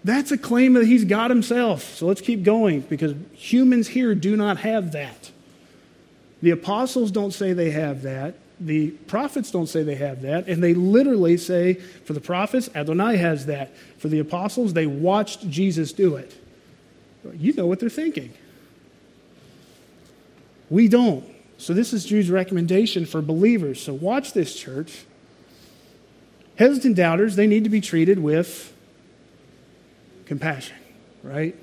That's 0.02 0.30
a 0.30 0.38
claim 0.38 0.74
that 0.74 0.86
he's 0.86 1.04
God 1.04 1.30
himself. 1.30 1.94
So 1.94 2.06
let's 2.06 2.20
keep 2.20 2.42
going 2.42 2.80
because 2.80 3.14
humans 3.32 3.88
here 3.88 4.14
do 4.14 4.36
not 4.36 4.58
have 4.58 4.92
that. 4.92 5.30
The 6.42 6.50
apostles 6.50 7.10
don't 7.10 7.32
say 7.32 7.54
they 7.54 7.70
have 7.70 8.02
that 8.02 8.34
the 8.64 8.90
prophets 8.90 9.50
don't 9.50 9.66
say 9.66 9.82
they 9.82 9.94
have 9.96 10.22
that, 10.22 10.48
and 10.48 10.62
they 10.62 10.72
literally 10.72 11.36
say, 11.36 11.74
for 11.74 12.14
the 12.14 12.20
prophets, 12.20 12.70
Adonai 12.74 13.16
has 13.16 13.46
that. 13.46 13.76
For 13.98 14.08
the 14.08 14.18
apostles, 14.18 14.72
they 14.72 14.86
watched 14.86 15.48
Jesus 15.50 15.92
do 15.92 16.16
it. 16.16 16.34
You 17.34 17.52
know 17.52 17.66
what 17.66 17.80
they're 17.80 17.90
thinking. 17.90 18.32
We 20.70 20.88
don't. 20.88 21.24
So, 21.58 21.72
this 21.74 21.92
is 21.92 22.04
Jude's 22.04 22.30
recommendation 22.30 23.06
for 23.06 23.22
believers. 23.22 23.82
So, 23.82 23.92
watch 23.92 24.32
this, 24.32 24.56
church. 24.56 25.04
Hesitant 26.56 26.96
doubters, 26.96 27.36
they 27.36 27.46
need 27.46 27.64
to 27.64 27.70
be 27.70 27.80
treated 27.80 28.18
with 28.18 28.72
compassion, 30.26 30.76
right? 31.22 31.54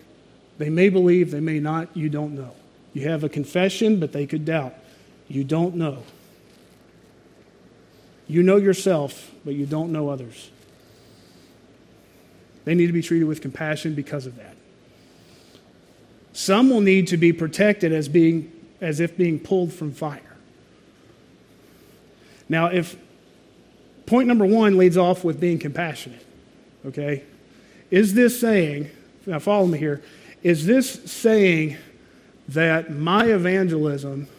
They 0.58 0.70
may 0.70 0.90
believe, 0.90 1.32
they 1.32 1.40
may 1.40 1.60
not, 1.60 1.96
you 1.96 2.10
don't 2.10 2.36
know. 2.36 2.52
You 2.94 3.10
have 3.10 3.24
a 3.24 3.30
confession, 3.30 4.00
but 4.00 4.12
they 4.12 4.28
could 4.28 4.46
doubt. 4.46 4.76
You 5.28 5.44
don't 5.44 5.76
know. 5.76 6.04
You 8.32 8.44
know 8.44 8.56
yourself, 8.56 9.30
but 9.44 9.56
you 9.56 9.66
don't 9.66 9.92
know 9.92 10.08
others. 10.08 10.52
They 12.64 12.76
need 12.76 12.88
to 12.88 12.94
be 12.94 13.02
treated 13.02 13.26
with 13.26 13.42
compassion 13.42 13.94
because 13.94 14.26
of 14.26 14.38
that. 14.38 14.56
Some 16.32 16.70
will 16.70 16.80
need 16.80 17.08
to 17.08 17.18
be 17.18 17.34
protected 17.34 17.92
as 17.92 18.08
being 18.08 18.50
as 18.80 19.02
if 19.02 19.18
being 19.18 19.38
pulled 19.38 19.74
from 19.74 19.92
fire. 19.92 20.38
Now, 22.48 22.68
if 22.68 22.96
point 24.06 24.30
number 24.30 24.46
one 24.46 24.78
leads 24.78 24.96
off 24.98 25.26
with 25.26 25.42
being 25.42 25.60
compassionate, 25.60 26.26
okay? 26.86 27.24
Is 27.90 28.14
this 28.14 28.40
saying, 28.40 28.90
now 29.26 29.40
follow 29.40 29.68
me 29.68 29.78
here, 29.78 30.02
is 30.42 30.66
this 30.66 30.90
saying 31.12 31.76
that 32.48 32.92
my 32.92 33.26
evangelism, 33.26 34.30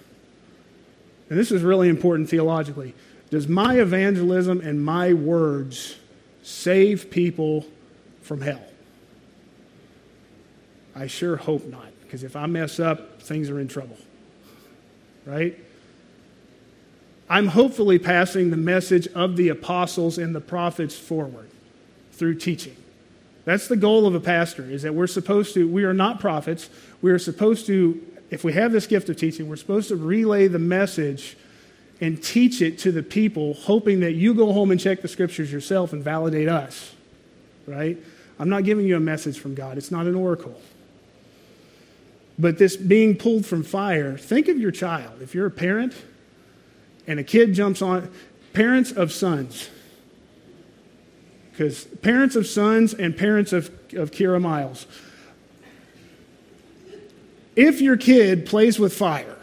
and 1.29 1.39
this 1.39 1.53
is 1.53 1.63
really 1.63 1.91
important 1.91 2.31
theologically, 2.31 2.95
does 3.33 3.49
my 3.49 3.81
evangelism 3.81 4.61
and 4.61 4.85
my 4.85 5.15
words 5.15 5.97
save 6.43 7.11
people 7.11 7.65
from 8.21 8.43
hell? 8.43 8.63
I 10.95 11.07
sure 11.07 11.39
hope 11.39 11.65
not, 11.65 11.89
because 12.03 12.25
if 12.25 12.37
I 12.37 12.45
mess 12.45 12.79
up, 12.79 13.23
things 13.23 13.49
are 13.49 13.59
in 13.59 13.69
trouble. 13.69 13.97
Right? 15.25 15.59
I'm 17.31 17.47
hopefully 17.47 17.99
passing 17.99 18.51
the 18.51 18.59
message 18.59 19.09
of 19.15 19.39
the 19.39 19.49
apostles 19.49 20.19
and 20.19 20.35
the 20.35 20.41
prophets 20.43 20.95
forward 20.95 21.49
through 22.13 22.35
teaching. 22.35 22.77
That's 23.47 23.67
the 23.67 23.79
goal 23.79 24.07
of 24.07 24.15
a 24.15 24.21
pastor, 24.21 24.65
is 24.65 24.83
that 24.83 24.95
we're 24.95 25.07
supposed 25.07 25.55
to, 25.55 25.67
we 25.67 25.85
are 25.85 25.95
not 25.95 26.21
prophets. 26.21 26.69
We 27.01 27.11
are 27.11 27.19
supposed 27.19 27.65
to, 27.69 27.99
if 28.31 28.45
we 28.45 28.53
have 28.53 28.73
this 28.73 28.87
gift 28.87 29.09
of 29.09 29.17
teaching, 29.17 29.49
we're 29.49 29.57
supposed 29.57 29.89
to 29.89 29.97
relay 29.97 30.49
the 30.49 30.59
message 30.59 31.39
and 32.03 32.21
teach 32.21 32.61
it 32.61 32.81
to 32.81 32.91
the 32.91 33.03
people, 33.03 33.55
hoping 33.55 34.01
that 34.01 34.15
you 34.15 34.35
go 34.35 34.53
home 34.53 34.73
and 34.73 34.81
check 34.81 35.03
the 35.03 35.09
scriptures 35.09 35.53
yourself 35.53 35.93
and 35.93 36.03
validate 36.03 36.49
us. 36.49 36.93
Right? 37.65 37.97
I'm 38.41 38.49
not 38.49 38.65
giving 38.65 38.87
you 38.87 38.97
a 38.97 39.01
message 39.01 39.39
from 39.39 39.55
God, 39.55 39.79
it's 39.79 39.93
not 39.93 40.07
an 40.07 40.17
oracle. 40.17 40.61
But 42.39 42.59
this 42.59 42.77
being 42.77 43.17
pulled 43.17 43.47
from 43.47 43.63
fire, 43.63 44.19
think 44.19 44.49
of 44.49 44.59
your 44.59 44.73
child. 44.73 45.23
If 45.23 45.33
you're 45.33 45.47
a 45.47 45.51
parent 45.51 45.95
and 47.07 47.21
a 47.21 47.25
kid 47.25 47.55
jumps 47.55 47.81
on, 47.81 48.11
parents 48.53 48.91
of 48.91 49.13
sons, 49.13 49.71
because 51.53 51.85
parents 51.85 52.35
of 52.35 52.49
sons 52.49 52.95
and 52.95 53.17
parents 53.17 53.53
of, 53.53 53.69
of 53.95 54.11
Kira 54.11 54.41
Miles, 54.41 54.87
if 57.55 57.81
your 57.81 57.97
kid 57.97 58.45
plays 58.45 58.81
with 58.81 58.93
fire, 58.93 59.37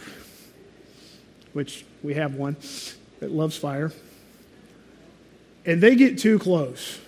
which 1.53 1.85
we 2.03 2.15
have 2.15 2.35
one 2.35 2.55
that 3.19 3.31
loves 3.31 3.57
fire, 3.57 3.91
and 5.65 5.81
they 5.81 5.95
get 5.95 6.17
too 6.17 6.39
close 6.39 6.99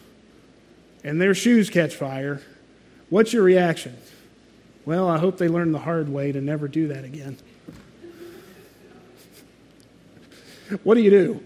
and 1.04 1.20
their 1.20 1.34
shoes 1.34 1.70
catch 1.70 1.96
fire, 1.96 2.42
what's 3.10 3.34
your 3.34 3.44
reaction? 3.44 3.98
Well, 4.86 5.08
I 5.08 5.18
hope 5.18 5.38
they 5.38 5.48
learn 5.48 5.72
the 5.72 5.80
hard 5.80 6.10
way 6.10 6.32
to 6.32 6.42
never 6.42 6.68
do 6.68 6.88
that 6.90 7.04
again. 7.04 7.38
What 10.84 10.96
do 10.96 11.02
you 11.02 11.10
do? 11.10 11.44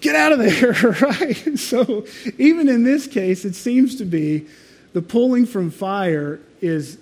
Get 0.00 0.14
out 0.14 0.32
of 0.32 0.38
there, 0.38 0.72
right? 1.00 1.58
So, 1.58 2.06
even 2.38 2.68
in 2.68 2.84
this 2.84 3.06
case, 3.06 3.44
it 3.44 3.54
seems 3.54 3.96
to 3.96 4.04
be 4.04 4.46
the 4.92 5.02
pulling 5.02 5.46
from 5.46 5.70
fire 5.70 6.38
is, 6.60 6.98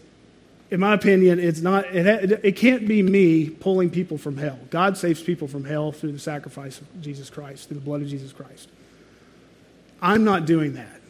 in 0.74 0.80
my 0.80 0.92
opinion, 0.92 1.38
it's 1.38 1.60
not, 1.60 1.86
it, 1.86 2.40
it 2.44 2.56
can't 2.56 2.86
be 2.86 3.02
me 3.02 3.48
pulling 3.48 3.90
people 3.90 4.18
from 4.18 4.36
hell. 4.36 4.58
God 4.70 4.98
saves 4.98 5.22
people 5.22 5.48
from 5.48 5.64
hell 5.64 5.92
through 5.92 6.12
the 6.12 6.18
sacrifice 6.18 6.80
of 6.80 7.00
Jesus 7.00 7.30
Christ, 7.30 7.68
through 7.68 7.78
the 7.78 7.84
blood 7.84 8.02
of 8.02 8.08
Jesus 8.08 8.32
Christ. 8.32 8.68
I'm 10.02 10.24
not 10.24 10.44
doing 10.46 10.74
that 10.74 11.00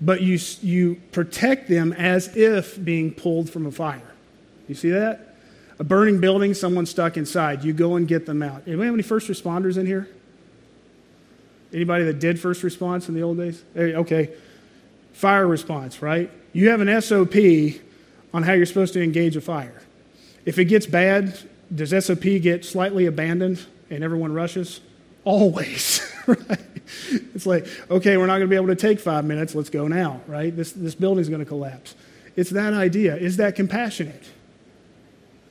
but 0.00 0.22
you, 0.22 0.38
you 0.62 1.00
protect 1.12 1.68
them 1.68 1.92
as 1.92 2.36
if 2.36 2.82
being 2.82 3.12
pulled 3.12 3.50
from 3.50 3.66
a 3.66 3.70
fire. 3.70 4.02
You 4.68 4.74
see 4.74 4.90
that? 4.90 5.34
A 5.78 5.84
burning 5.84 6.20
building, 6.20 6.54
someone 6.54 6.86
stuck 6.86 7.16
inside. 7.16 7.64
You 7.64 7.72
go 7.72 7.96
and 7.96 8.06
get 8.06 8.26
them 8.26 8.42
out. 8.42 8.62
Anybody 8.66 8.86
have 8.86 8.94
any 8.94 9.02
first 9.02 9.28
responders 9.28 9.76
in 9.76 9.86
here? 9.86 10.08
Anybody 11.72 12.04
that 12.04 12.18
did 12.18 12.40
first 12.40 12.62
response 12.62 13.08
in 13.08 13.14
the 13.14 13.22
old 13.22 13.38
days? 13.38 13.62
Okay. 13.76 14.30
Fire 15.12 15.46
response, 15.46 16.00
right? 16.00 16.30
You 16.52 16.70
have 16.70 16.80
an 16.80 17.00
SOP 17.00 17.34
on 18.38 18.44
how 18.44 18.52
you're 18.52 18.66
supposed 18.66 18.94
to 18.94 19.02
engage 19.02 19.34
a 19.34 19.40
fire. 19.40 19.82
If 20.44 20.60
it 20.60 20.66
gets 20.66 20.86
bad, 20.86 21.36
does 21.74 21.90
SOP 22.04 22.22
get 22.22 22.64
slightly 22.64 23.06
abandoned 23.06 23.66
and 23.90 24.04
everyone 24.04 24.32
rushes? 24.32 24.80
Always, 25.24 26.08
right? 26.26 26.60
It's 27.34 27.46
like, 27.46 27.66
okay, 27.90 28.16
we're 28.16 28.26
not 28.26 28.34
going 28.34 28.42
to 28.42 28.46
be 28.46 28.54
able 28.54 28.68
to 28.68 28.76
take 28.76 29.00
five 29.00 29.24
minutes. 29.24 29.56
Let's 29.56 29.70
go 29.70 29.88
now, 29.88 30.20
right? 30.28 30.54
This, 30.54 30.70
this 30.70 30.94
building's 30.94 31.28
going 31.28 31.40
to 31.40 31.46
collapse. 31.46 31.96
It's 32.36 32.50
that 32.50 32.74
idea. 32.74 33.16
Is 33.16 33.38
that 33.38 33.56
compassionate? 33.56 34.22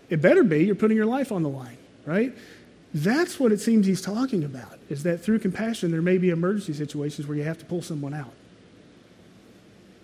It 0.10 0.22
better 0.22 0.46
be. 0.46 0.64
You're 0.64 0.76
putting 0.76 0.96
your 0.96 1.06
life 1.06 1.34
on 1.34 1.44
the 1.44 1.50
line, 1.50 1.78
right? 2.06 2.34
That's 2.94 3.38
what 3.38 3.52
it 3.52 3.60
seems 3.60 3.86
he's 3.86 4.02
talking 4.02 4.46
about, 4.46 4.80
is 4.90 5.04
that 5.04 5.18
through 5.18 5.40
compassion, 5.40 5.92
there 5.92 6.02
may 6.02 6.18
be 6.18 6.30
emergency 6.30 6.72
situations 6.72 7.28
where 7.28 7.38
you 7.38 7.44
have 7.44 7.58
to 7.58 7.66
pull 7.66 7.82
someone 7.82 8.14
out. 8.14 8.32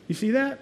You 0.09 0.15
see 0.15 0.31
that? 0.31 0.59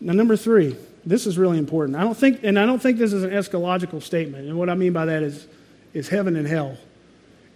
Now, 0.00 0.12
number 0.12 0.36
three, 0.36 0.76
this 1.04 1.26
is 1.26 1.38
really 1.38 1.58
important. 1.58 1.96
I 1.96 2.02
don't 2.02 2.16
think, 2.16 2.40
and 2.44 2.58
I 2.58 2.66
don't 2.66 2.80
think 2.80 2.98
this 2.98 3.12
is 3.12 3.24
an 3.24 3.30
eschatological 3.30 4.02
statement. 4.02 4.48
And 4.48 4.58
what 4.58 4.68
I 4.68 4.74
mean 4.74 4.92
by 4.92 5.06
that 5.06 5.22
is, 5.22 5.46
is 5.94 6.08
heaven 6.08 6.36
and 6.36 6.46
hell. 6.46 6.76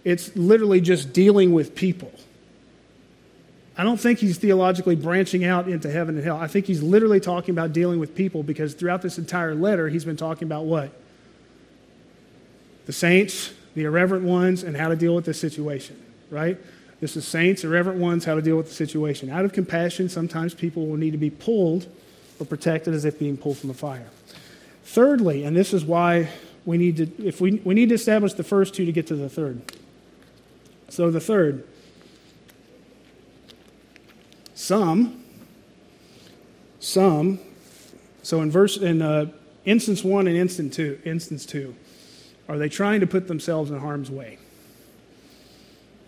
It's 0.03 0.35
literally 0.35 0.81
just 0.81 1.13
dealing 1.13 1.53
with 1.53 1.75
people. 1.75 2.11
I 3.77 3.83
don't 3.83 3.99
think 3.99 4.19
he's 4.19 4.37
theologically 4.37 4.95
branching 4.95 5.45
out 5.45 5.67
into 5.67 5.89
heaven 5.89 6.15
and 6.15 6.23
hell. 6.23 6.37
I 6.37 6.47
think 6.47 6.65
he's 6.65 6.83
literally 6.83 7.19
talking 7.19 7.53
about 7.53 7.73
dealing 7.73 7.99
with 7.99 8.13
people 8.13 8.43
because 8.43 8.73
throughout 8.73 9.01
this 9.01 9.17
entire 9.17 9.55
letter, 9.55 9.89
he's 9.89 10.05
been 10.05 10.17
talking 10.17 10.47
about 10.47 10.65
what? 10.65 10.91
The 12.85 12.93
saints, 12.93 13.53
the 13.75 13.85
irreverent 13.85 14.25
ones, 14.25 14.63
and 14.63 14.75
how 14.75 14.89
to 14.89 14.95
deal 14.95 15.15
with 15.15 15.25
this 15.25 15.39
situation, 15.39 15.99
right? 16.29 16.57
This 16.99 17.15
is 17.15 17.27
saints, 17.27 17.63
irreverent 17.63 17.99
ones, 17.99 18.25
how 18.25 18.35
to 18.35 18.41
deal 18.41 18.57
with 18.57 18.67
the 18.67 18.75
situation. 18.75 19.29
Out 19.29 19.45
of 19.45 19.53
compassion, 19.53 20.07
sometimes 20.07 20.53
people 20.53 20.85
will 20.85 20.97
need 20.97 21.11
to 21.11 21.17
be 21.17 21.29
pulled 21.29 21.87
or 22.39 22.45
protected 22.45 22.93
as 22.93 23.05
if 23.05 23.19
being 23.19 23.37
pulled 23.37 23.57
from 23.57 23.69
a 23.69 23.73
fire. 23.73 24.07
Thirdly, 24.83 25.43
and 25.43 25.55
this 25.55 25.73
is 25.73 25.85
why 25.85 26.29
we 26.65 26.77
need 26.77 26.97
to, 26.97 27.25
if 27.25 27.41
we, 27.41 27.61
we 27.63 27.73
need 27.73 27.89
to 27.89 27.95
establish 27.95 28.33
the 28.33 28.43
first 28.43 28.73
two 28.73 28.85
to 28.85 28.91
get 28.91 29.07
to 29.07 29.15
the 29.15 29.29
third. 29.29 29.61
So 30.89 31.09
the 31.09 31.19
third, 31.19 31.67
some, 34.53 35.23
some. 36.79 37.39
So 38.21 38.41
in 38.41 38.51
verse 38.51 38.77
in 38.77 39.01
uh, 39.01 39.31
instance 39.65 40.03
one 40.03 40.27
and 40.27 40.37
instance 40.37 40.75
two, 40.75 40.99
instance 41.03 41.45
two, 41.45 41.75
are 42.47 42.57
they 42.57 42.69
trying 42.69 42.99
to 42.99 43.07
put 43.07 43.27
themselves 43.27 43.71
in 43.71 43.79
harm's 43.79 44.11
way? 44.11 44.37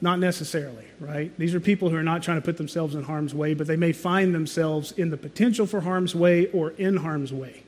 Not 0.01 0.19
necessarily, 0.19 0.85
right? 0.99 1.35
These 1.37 1.55
are 1.55 1.59
people 1.59 1.89
who 1.89 1.95
are 1.95 2.03
not 2.03 2.21
trying 2.21 2.37
to 2.37 2.45
put 2.45 2.57
themselves 2.57 2.95
in 2.95 3.03
harm's 3.03 3.33
way, 3.33 3.53
but 3.53 3.65
they 3.65 3.77
may 3.77 3.91
find 3.91 4.35
themselves 4.35 4.91
in 4.91 5.09
the 5.09 5.17
potential 5.17 5.65
for 5.65 5.81
harm's 5.81 6.13
way 6.13 6.47
or 6.51 6.71
in 6.71 6.97
harm's 6.97 7.31
way. 7.31 7.63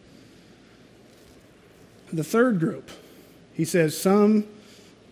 The 2.11 2.23
third 2.23 2.59
group, 2.59 2.89
he 3.53 3.65
says, 3.65 3.99
some 3.99 4.45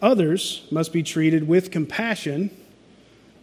Others 0.02 0.68
must 0.72 0.94
be 0.94 1.02
treated 1.04 1.48
with 1.48 1.72
compassion, 1.72 2.52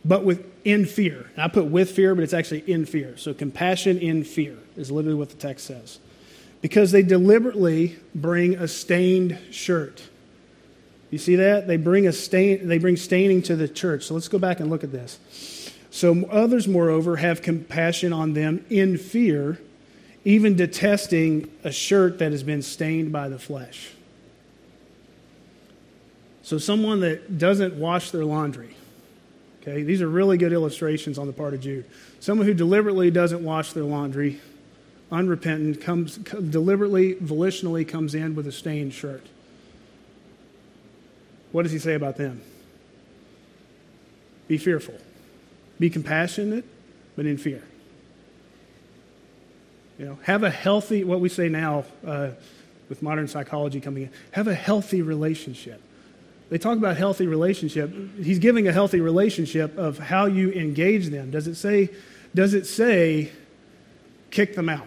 but 0.05 0.25
with 0.25 0.47
in 0.65 0.87
fear. 0.87 1.31
And 1.35 1.43
I 1.43 1.49
put 1.49 1.65
with 1.65 1.91
fear, 1.91 2.15
but 2.15 2.23
it's 2.23 2.35
actually 2.35 2.61
in 2.71 2.87
fear. 2.87 3.17
So 3.17 3.35
compassion 3.35 3.99
in 3.99 4.23
fear 4.23 4.57
is 4.77 4.91
literally 4.91 5.17
what 5.17 5.31
the 5.31 5.37
text 5.37 5.67
says. 5.67 5.99
Because 6.61 6.93
they 6.93 7.03
deliberately 7.03 7.97
bring 8.15 8.55
a 8.55 8.69
stained 8.69 9.39
shirt. 9.51 10.03
You 11.13 11.19
see 11.19 11.37
that? 11.37 11.67
They 11.67 11.77
bring 11.77 12.07
a 12.07 12.13
stain, 12.13 12.67
they 12.67 12.79
bring 12.79 12.97
staining 12.97 13.43
to 13.43 13.55
the 13.55 13.69
church. 13.69 14.05
So 14.05 14.15
let's 14.15 14.29
go 14.29 14.39
back 14.39 14.61
and 14.61 14.71
look 14.71 14.83
at 14.83 14.93
this. 14.93 15.19
So 15.91 16.25
others, 16.31 16.67
moreover, 16.67 17.17
have 17.17 17.43
compassion 17.43 18.15
on 18.15 18.33
them 18.33 18.65
in 18.71 18.97
fear, 18.97 19.61
even 20.25 20.57
detesting 20.57 21.51
a 21.65 21.71
shirt 21.71 22.19
that 22.21 22.33
has 22.33 22.43
been 22.43 22.63
stained 22.63 23.13
by 23.13 23.29
the 23.29 23.39
flesh. 23.39 23.91
So, 26.45 26.59
someone 26.59 27.01
that 27.01 27.39
doesn't 27.39 27.75
wash 27.75 28.11
their 28.11 28.25
laundry. 28.25 28.75
Okay, 29.61 29.85
these 29.85 30.03
are 30.03 30.09
really 30.09 30.39
good 30.39 30.53
illustrations 30.53 31.17
on 31.17 31.29
the 31.29 31.33
part 31.33 31.55
of 31.55 31.61
Jude. 31.61 31.85
Someone 32.19 32.49
who 32.49 32.55
deliberately 32.55 33.13
doesn't 33.13 33.45
wash 33.45 33.73
their 33.75 33.85
laundry 33.85 34.41
unrepentant, 35.13 35.81
comes 35.81 36.17
deliberately, 36.17 37.15
volitionally 37.17 37.87
comes 37.87 38.15
in 38.15 38.35
with 38.35 38.47
a 38.49 38.53
stained 38.53 38.93
shirt. 38.93 39.25
What 41.53 41.63
does 41.63 41.73
he 41.73 41.79
say 41.79 41.95
about 41.95 42.17
them? 42.17 42.43
Be 44.49 44.59
fearful. 44.59 44.99
Be 45.79 45.91
compassionate, 45.91 46.65
but 47.17 47.27
in 47.27 47.37
fear. 47.37 47.63
You 49.99 50.07
know, 50.07 50.19
have 50.25 50.43
a 50.43 50.51
healthy, 50.51 51.05
what 51.05 51.21
we 51.21 51.29
say 51.29 51.49
now 51.49 51.85
uh, 52.07 52.31
with 52.89 53.03
modern 53.03 53.29
psychology 53.29 53.81
coming 53.81 54.05
in, 54.05 54.11
have 54.33 54.49
a 54.49 54.55
healthy 54.55 55.03
relationship. 55.03 55.81
They 56.51 56.59
talk 56.59 56.77
about 56.77 56.97
healthy 56.97 57.27
relationship. 57.27 57.91
He's 58.17 58.39
giving 58.39 58.69
a 58.69 58.73
healthy 58.73 59.01
relationship 59.01 59.77
of 59.79 59.99
how 59.99 60.27
you 60.27 60.51
engage 60.53 61.09
them. 61.09 61.31
Does 61.31 61.47
it 61.47 61.55
say, 61.55 61.91
does 62.35 62.53
it 62.53 62.67
say 62.67 63.31
kick 64.31 64.55
them 64.55 64.69
out? 64.69 64.87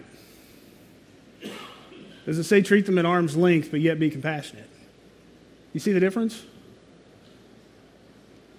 Does 2.24 2.38
it 2.38 2.44
say 2.44 2.60
treat 2.60 2.86
them 2.86 2.98
at 2.98 3.06
arm's 3.06 3.36
length 3.36 3.70
but 3.70 3.80
yet 3.80 3.98
be 3.98 4.10
compassionate? 4.10 4.68
You 5.72 5.80
see 5.80 5.92
the 5.92 6.00
difference? 6.00 6.42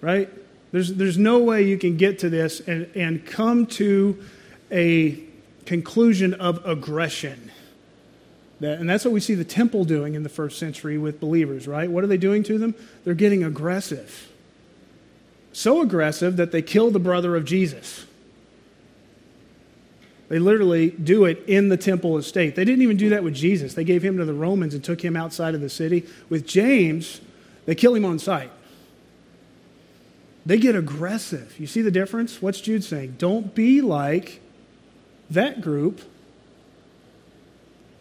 Right? 0.00 0.28
There's, 0.72 0.94
there's 0.94 1.18
no 1.18 1.38
way 1.38 1.62
you 1.62 1.78
can 1.78 1.96
get 1.96 2.18
to 2.20 2.28
this 2.28 2.60
and, 2.60 2.90
and 2.94 3.24
come 3.24 3.66
to 3.66 4.22
a 4.70 5.18
conclusion 5.64 6.34
of 6.34 6.64
aggression. 6.66 7.50
That, 8.60 8.78
and 8.80 8.88
that's 8.88 9.04
what 9.04 9.14
we 9.14 9.20
see 9.20 9.34
the 9.34 9.44
temple 9.44 9.84
doing 9.84 10.14
in 10.14 10.22
the 10.22 10.28
first 10.28 10.58
century 10.58 10.98
with 10.98 11.20
believers, 11.20 11.66
right? 11.68 11.90
What 11.90 12.04
are 12.04 12.08
they 12.08 12.16
doing 12.16 12.42
to 12.44 12.58
them? 12.58 12.74
They're 13.04 13.14
getting 13.14 13.44
aggressive. 13.44 14.28
So 15.52 15.80
aggressive 15.80 16.36
that 16.36 16.52
they 16.52 16.62
kill 16.62 16.90
the 16.90 16.98
brother 16.98 17.36
of 17.36 17.44
Jesus. 17.44 18.04
They 20.28 20.38
literally 20.38 20.90
do 20.90 21.24
it 21.24 21.42
in 21.46 21.70
the 21.70 21.78
temple 21.78 22.18
estate. 22.18 22.54
They 22.54 22.64
didn't 22.64 22.82
even 22.82 22.98
do 22.98 23.08
that 23.10 23.24
with 23.24 23.34
Jesus. 23.34 23.74
They 23.74 23.84
gave 23.84 24.02
him 24.02 24.18
to 24.18 24.24
the 24.26 24.34
Romans 24.34 24.74
and 24.74 24.84
took 24.84 25.02
him 25.02 25.16
outside 25.16 25.54
of 25.54 25.62
the 25.62 25.70
city. 25.70 26.04
With 26.28 26.46
James, 26.46 27.22
they 27.64 27.74
kill 27.74 27.94
him 27.94 28.04
on 28.04 28.18
sight. 28.18 28.50
They 30.46 30.58
get 30.58 30.74
aggressive. 30.74 31.58
You 31.58 31.66
see 31.66 31.82
the 31.82 31.90
difference? 31.90 32.40
What's 32.40 32.60
Jude 32.60 32.84
saying? 32.84 33.16
Don't 33.18 33.54
be 33.54 33.80
like 33.80 34.40
that 35.30 35.60
group 35.60 36.00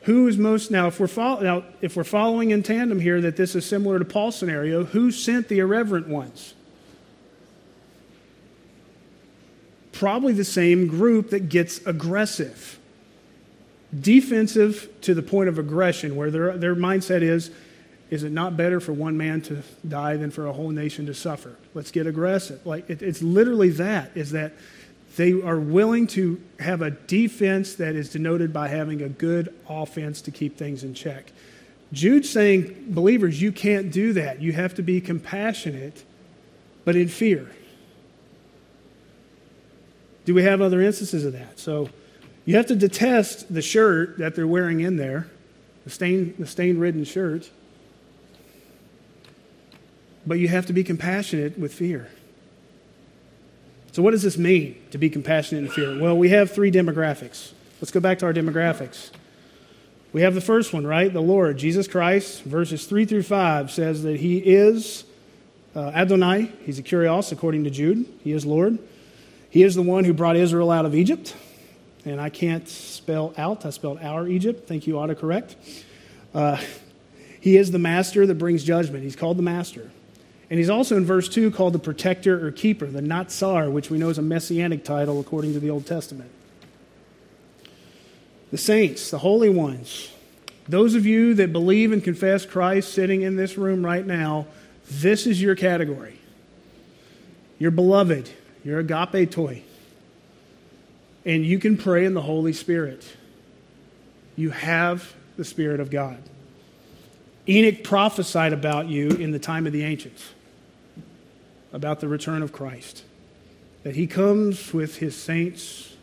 who 0.03 0.25
is 0.27 0.37
most 0.37 0.71
now 0.71 0.87
if 0.87 0.99
we're 1.01 1.41
now 1.41 1.63
if 1.81 1.97
we're 1.97 2.03
following 2.05 2.51
in 2.51 2.63
tandem 2.63 3.01
here 3.01 3.19
that 3.19 3.35
this 3.35 3.55
is 3.55 3.65
similar 3.65 3.99
to 3.99 4.05
paul's 4.05 4.37
scenario 4.37 4.85
who 4.85 5.11
sent 5.11 5.49
the 5.49 5.59
irreverent 5.59 6.07
ones 6.07 6.53
probably 9.91 10.31
the 10.31 10.45
same 10.45 10.87
group 10.87 11.29
that 11.31 11.49
gets 11.49 11.85
aggressive 11.85 12.79
defensive 13.99 14.89
to 15.01 15.13
the 15.13 15.21
point 15.21 15.49
of 15.49 15.59
aggression 15.59 16.15
where 16.15 16.31
their, 16.31 16.57
their 16.57 16.75
mindset 16.75 17.21
is 17.21 17.51
is 18.09 18.23
it 18.23 18.31
not 18.31 18.55
better 18.55 18.79
for 18.79 18.93
one 18.93 19.17
man 19.17 19.41
to 19.41 19.61
die 19.87 20.15
than 20.15 20.31
for 20.31 20.47
a 20.47 20.53
whole 20.53 20.69
nation 20.69 21.05
to 21.05 21.13
suffer 21.13 21.55
let's 21.73 21.91
get 21.91 22.07
aggressive 22.07 22.65
like 22.65 22.89
it, 22.89 23.01
it's 23.01 23.21
literally 23.21 23.69
that 23.69 24.11
is 24.15 24.31
that 24.31 24.53
they 25.17 25.33
are 25.41 25.59
willing 25.59 26.05
to 26.05 26.39
have 26.59 26.83
a 26.83 26.91
defense 26.91 27.73
that 27.75 27.95
is 27.95 28.09
denoted 28.09 28.53
by 28.53 28.67
having 28.67 29.01
a 29.01 29.09
good 29.09 29.53
offense 29.67 30.21
to 30.21 30.31
keep 30.31 30.57
things 30.57 30.83
in 30.83 30.93
check. 30.93 31.31
Jude's 31.91 32.29
saying, 32.29 32.85
believers, 32.89 33.41
you 33.41 33.51
can't 33.51 33.91
do 33.91 34.13
that. 34.13 34.41
You 34.41 34.53
have 34.53 34.75
to 34.75 34.83
be 34.83 35.01
compassionate, 35.01 36.03
but 36.85 36.95
in 36.95 37.07
fear. 37.07 37.49
Do 40.25 40.35
we 40.35 40.43
have 40.43 40.61
other 40.61 40.81
instances 40.81 41.25
of 41.25 41.33
that? 41.33 41.57
So 41.57 41.89
you 42.45 42.55
have 42.55 42.67
to 42.67 42.75
detest 42.75 43.51
the 43.51 43.61
shirt 43.61 44.19
that 44.19 44.35
they're 44.35 44.45
wearing 44.45 44.81
in 44.81 44.97
there, 44.97 45.27
the 45.83 45.89
stain, 45.89 46.35
the 46.37 46.45
stain 46.45 46.77
ridden 46.77 47.05
shirt, 47.05 47.49
but 50.27 50.39
you 50.39 50.49
have 50.49 50.65
to 50.65 50.73
be 50.73 50.83
compassionate 50.83 51.57
with 51.57 51.73
fear. 51.73 52.09
So, 53.93 54.03
what 54.03 54.11
does 54.11 54.21
this 54.21 54.37
mean 54.37 54.79
to 54.91 54.97
be 54.97 55.09
compassionate 55.09 55.63
and 55.63 55.73
fear? 55.73 55.99
Well, 55.99 56.17
we 56.17 56.29
have 56.29 56.51
three 56.51 56.71
demographics. 56.71 57.53
Let's 57.81 57.91
go 57.91 57.99
back 57.99 58.19
to 58.19 58.25
our 58.25 58.33
demographics. 58.33 59.11
We 60.13 60.21
have 60.21 60.35
the 60.35 60.41
first 60.41 60.73
one, 60.73 60.85
right? 60.85 61.11
The 61.11 61.21
Lord, 61.21 61.57
Jesus 61.57 61.87
Christ, 61.87 62.43
verses 62.43 62.85
3 62.85 63.05
through 63.05 63.23
5 63.23 63.71
says 63.71 64.03
that 64.03 64.19
he 64.19 64.37
is 64.37 65.03
uh, 65.75 65.91
Adonai. 65.93 66.51
He's 66.65 66.79
a 66.79 66.83
kurios, 66.83 67.31
according 67.31 67.63
to 67.65 67.69
Jude. 67.69 68.05
He 68.23 68.31
is 68.31 68.45
Lord. 68.45 68.79
He 69.49 69.63
is 69.63 69.75
the 69.75 69.81
one 69.81 70.05
who 70.05 70.13
brought 70.13 70.35
Israel 70.35 70.71
out 70.71 70.85
of 70.85 70.95
Egypt. 70.95 71.35
And 72.05 72.21
I 72.21 72.29
can't 72.29 72.67
spell 72.67 73.33
out, 73.37 73.65
I 73.65 73.69
spelled 73.69 73.99
our 74.01 74.27
Egypt. 74.27 74.67
Thank 74.67 74.87
you, 74.87 74.95
autocorrect. 74.95 75.55
Uh, 76.33 76.57
he 77.39 77.57
is 77.57 77.71
the 77.71 77.79
master 77.79 78.25
that 78.25 78.35
brings 78.35 78.63
judgment. 78.63 79.03
He's 79.03 79.15
called 79.15 79.37
the 79.37 79.43
master. 79.43 79.91
And 80.49 80.59
he's 80.59 80.69
also 80.69 80.95
in 80.95 81.05
verse 81.05 81.27
2 81.27 81.51
called 81.51 81.73
the 81.73 81.79
protector 81.79 82.45
or 82.45 82.51
keeper, 82.51 82.85
the 82.85 83.01
Natsar, 83.01 83.69
which 83.71 83.89
we 83.89 83.97
know 83.97 84.09
is 84.09 84.17
a 84.17 84.21
messianic 84.21 84.85
title 84.85 85.19
according 85.19 85.53
to 85.53 85.59
the 85.59 85.69
Old 85.69 85.85
Testament. 85.85 86.31
The 88.51 88.57
saints, 88.57 89.11
the 89.11 89.17
holy 89.17 89.49
ones, 89.49 90.09
those 90.69 90.95
of 90.95 91.05
you 91.05 91.33
that 91.33 91.51
believe 91.51 91.91
and 91.91 92.01
confess 92.01 92.45
Christ 92.45 92.93
sitting 92.93 93.23
in 93.23 93.35
this 93.35 93.57
room 93.57 93.85
right 93.85 94.05
now, 94.05 94.47
this 94.89 95.27
is 95.27 95.41
your 95.41 95.55
category. 95.55 96.17
You're 97.59 97.71
beloved, 97.71 98.29
you're 98.63 98.81
agapetoi. 98.81 99.63
And 101.25 101.45
you 101.45 101.59
can 101.59 101.75
pray 101.75 102.05
in 102.05 102.13
the 102.13 102.21
Holy 102.21 102.53
Spirit. 102.53 103.05
You 104.37 104.51
have 104.51 105.13
the 105.35 105.43
Spirit 105.43 105.81
of 105.81 105.89
God. 105.89 106.17
Enoch 107.49 107.83
prophesied 107.83 108.53
about 108.53 108.87
you 108.87 109.09
in 109.09 109.31
the 109.31 109.39
time 109.39 109.67
of 109.67 109.73
the 109.73 109.83
ancients 109.83 110.23
about 111.73 111.99
the 111.99 112.07
return 112.07 112.41
of 112.41 112.51
Christ. 112.51 113.03
That 113.83 113.95
he 113.95 114.07
comes 114.07 114.73
with 114.73 114.97
his 114.97 115.15
saints 115.15 115.95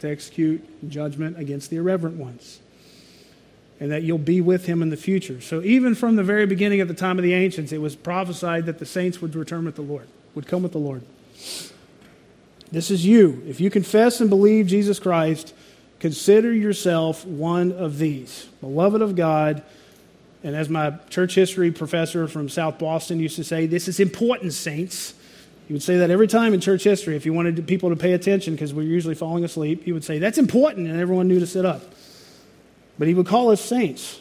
to 0.00 0.08
execute 0.08 0.88
judgment 0.88 1.38
against 1.38 1.70
the 1.70 1.76
irreverent 1.76 2.16
ones. 2.16 2.60
And 3.78 3.90
that 3.90 4.02
you'll 4.02 4.18
be 4.18 4.40
with 4.40 4.66
him 4.66 4.82
in 4.82 4.90
the 4.90 4.96
future. 4.96 5.40
So, 5.40 5.62
even 5.62 5.94
from 5.94 6.16
the 6.16 6.22
very 6.22 6.44
beginning 6.44 6.80
at 6.80 6.88
the 6.88 6.94
time 6.94 7.18
of 7.18 7.22
the 7.22 7.32
ancients, 7.32 7.72
it 7.72 7.78
was 7.78 7.96
prophesied 7.96 8.66
that 8.66 8.78
the 8.78 8.86
saints 8.86 9.22
would 9.22 9.34
return 9.34 9.64
with 9.64 9.76
the 9.76 9.82
Lord, 9.82 10.06
would 10.34 10.46
come 10.46 10.62
with 10.62 10.72
the 10.72 10.78
Lord. 10.78 11.02
This 12.70 12.90
is 12.90 13.06
you. 13.06 13.42
If 13.46 13.58
you 13.58 13.70
confess 13.70 14.20
and 14.20 14.28
believe 14.28 14.66
Jesus 14.66 14.98
Christ, 14.98 15.54
consider 15.98 16.52
yourself 16.52 17.24
one 17.24 17.72
of 17.72 17.98
these, 17.98 18.48
beloved 18.60 19.00
of 19.00 19.16
God 19.16 19.62
and 20.42 20.56
as 20.56 20.68
my 20.68 20.92
church 21.10 21.34
history 21.34 21.70
professor 21.70 22.26
from 22.26 22.48
South 22.48 22.78
Boston 22.78 23.20
used 23.20 23.36
to 23.36 23.44
say, 23.44 23.66
this 23.66 23.88
is 23.88 24.00
important, 24.00 24.52
saints. 24.52 25.14
He 25.66 25.72
would 25.72 25.82
say 25.82 25.98
that 25.98 26.10
every 26.10 26.26
time 26.26 26.52
in 26.54 26.60
church 26.60 26.82
history. 26.82 27.14
If 27.14 27.24
he 27.24 27.30
wanted 27.30 27.64
people 27.68 27.90
to 27.90 27.96
pay 27.96 28.12
attention, 28.14 28.54
because 28.54 28.74
we're 28.74 28.82
usually 28.82 29.14
falling 29.14 29.44
asleep, 29.44 29.84
he 29.84 29.92
would 29.92 30.02
say, 30.02 30.18
That's 30.18 30.36
important, 30.36 30.88
and 30.88 31.00
everyone 31.00 31.28
knew 31.28 31.38
to 31.38 31.46
sit 31.46 31.64
up. 31.64 31.82
But 32.98 33.06
he 33.06 33.14
would 33.14 33.26
call 33.26 33.50
us 33.50 33.60
saints. 33.60 34.20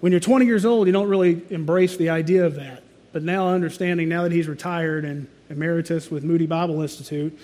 When 0.00 0.10
you're 0.10 0.20
20 0.20 0.46
years 0.46 0.64
old, 0.64 0.86
you 0.86 0.92
don't 0.94 1.08
really 1.08 1.42
embrace 1.50 1.98
the 1.98 2.08
idea 2.08 2.46
of 2.46 2.54
that. 2.54 2.82
But 3.12 3.22
now, 3.22 3.48
understanding, 3.48 4.08
now 4.08 4.22
that 4.22 4.32
he's 4.32 4.48
retired 4.48 5.04
and 5.04 5.28
emeritus 5.50 6.10
with 6.10 6.24
Moody 6.24 6.46
Bible 6.46 6.80
Institute, 6.80 7.38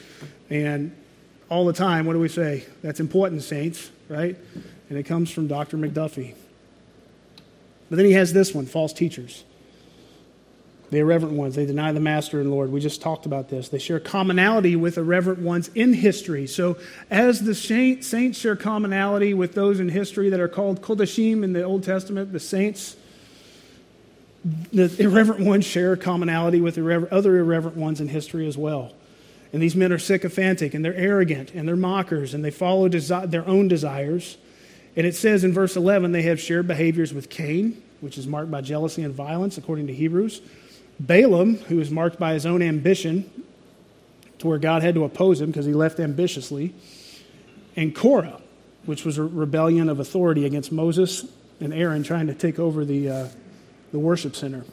and 0.48 0.96
all 1.50 1.66
the 1.66 1.72
time, 1.74 2.06
what 2.06 2.14
do 2.14 2.20
we 2.20 2.28
say? 2.28 2.64
That's 2.80 3.00
important, 3.00 3.42
saints, 3.42 3.90
right? 4.08 4.36
And 4.88 4.98
it 4.98 5.02
comes 5.02 5.30
from 5.30 5.46
Dr. 5.46 5.76
McDuffie. 5.76 6.34
But 7.90 7.96
then 7.96 8.06
he 8.06 8.12
has 8.12 8.32
this 8.32 8.54
one 8.54 8.66
false 8.66 8.92
teachers. 8.92 9.44
The 10.90 10.98
irreverent 10.98 11.36
ones, 11.36 11.54
they 11.54 11.66
deny 11.66 11.92
the 11.92 12.00
master 12.00 12.40
and 12.40 12.50
Lord. 12.50 12.72
We 12.72 12.80
just 12.80 13.00
talked 13.00 13.24
about 13.24 13.48
this. 13.48 13.68
They 13.68 13.78
share 13.78 14.00
commonality 14.00 14.74
with 14.74 14.98
irreverent 14.98 15.40
ones 15.40 15.70
in 15.74 15.92
history. 15.92 16.48
So, 16.48 16.78
as 17.10 17.42
the 17.42 17.54
saints 17.54 18.38
share 18.38 18.56
commonality 18.56 19.32
with 19.32 19.54
those 19.54 19.78
in 19.78 19.88
history 19.88 20.30
that 20.30 20.40
are 20.40 20.48
called 20.48 20.82
Kodashim 20.82 21.44
in 21.44 21.52
the 21.52 21.62
Old 21.62 21.84
Testament, 21.84 22.32
the 22.32 22.40
saints, 22.40 22.96
the 24.72 24.92
irreverent 24.98 25.44
ones 25.44 25.64
share 25.64 25.94
commonality 25.96 26.60
with 26.60 26.76
other 26.76 27.38
irreverent 27.38 27.76
ones 27.76 28.00
in 28.00 28.08
history 28.08 28.48
as 28.48 28.58
well. 28.58 28.92
And 29.52 29.62
these 29.62 29.76
men 29.76 29.92
are 29.92 29.98
sycophantic 29.98 30.74
and 30.74 30.84
they're 30.84 30.94
arrogant 30.94 31.54
and 31.54 31.68
they're 31.68 31.76
mockers 31.76 32.34
and 32.34 32.44
they 32.44 32.50
follow 32.50 32.88
desi- 32.88 33.30
their 33.30 33.46
own 33.46 33.68
desires. 33.68 34.36
And 34.96 35.06
it 35.06 35.14
says 35.14 35.44
in 35.44 35.52
verse 35.52 35.76
11, 35.76 36.12
they 36.12 36.22
have 36.22 36.40
shared 36.40 36.66
behaviors 36.66 37.14
with 37.14 37.30
Cain, 37.30 37.82
which 38.00 38.18
is 38.18 38.26
marked 38.26 38.50
by 38.50 38.60
jealousy 38.60 39.02
and 39.02 39.14
violence, 39.14 39.56
according 39.56 39.86
to 39.86 39.94
Hebrews. 39.94 40.40
Balaam, 40.98 41.56
who 41.56 41.80
is 41.80 41.90
marked 41.90 42.18
by 42.18 42.34
his 42.34 42.44
own 42.44 42.62
ambition, 42.62 43.30
to 44.38 44.46
where 44.46 44.58
God 44.58 44.82
had 44.82 44.94
to 44.94 45.04
oppose 45.04 45.40
him 45.40 45.50
because 45.50 45.66
he 45.66 45.72
left 45.72 46.00
ambitiously. 46.00 46.74
And 47.76 47.94
Korah, 47.94 48.40
which 48.84 49.04
was 49.04 49.18
a 49.18 49.22
rebellion 49.22 49.88
of 49.88 50.00
authority 50.00 50.46
against 50.46 50.72
Moses 50.72 51.26
and 51.60 51.74
Aaron 51.74 52.02
trying 52.02 52.26
to 52.26 52.34
take 52.34 52.58
over 52.58 52.84
the, 52.84 53.08
uh, 53.08 53.28
the 53.92 53.98
worship 53.98 54.34
center. 54.34 54.64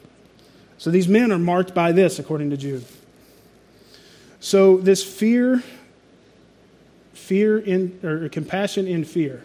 So 0.78 0.90
these 0.90 1.06
men 1.06 1.30
are 1.32 1.38
marked 1.38 1.74
by 1.74 1.92
this, 1.92 2.18
according 2.18 2.50
to 2.50 2.56
Jude. 2.56 2.84
So 4.40 4.78
this 4.78 5.04
fear 5.04 5.62
fear 7.28 7.58
in, 7.58 8.00
or 8.02 8.26
compassion 8.30 8.86
in 8.86 9.04
fear. 9.04 9.44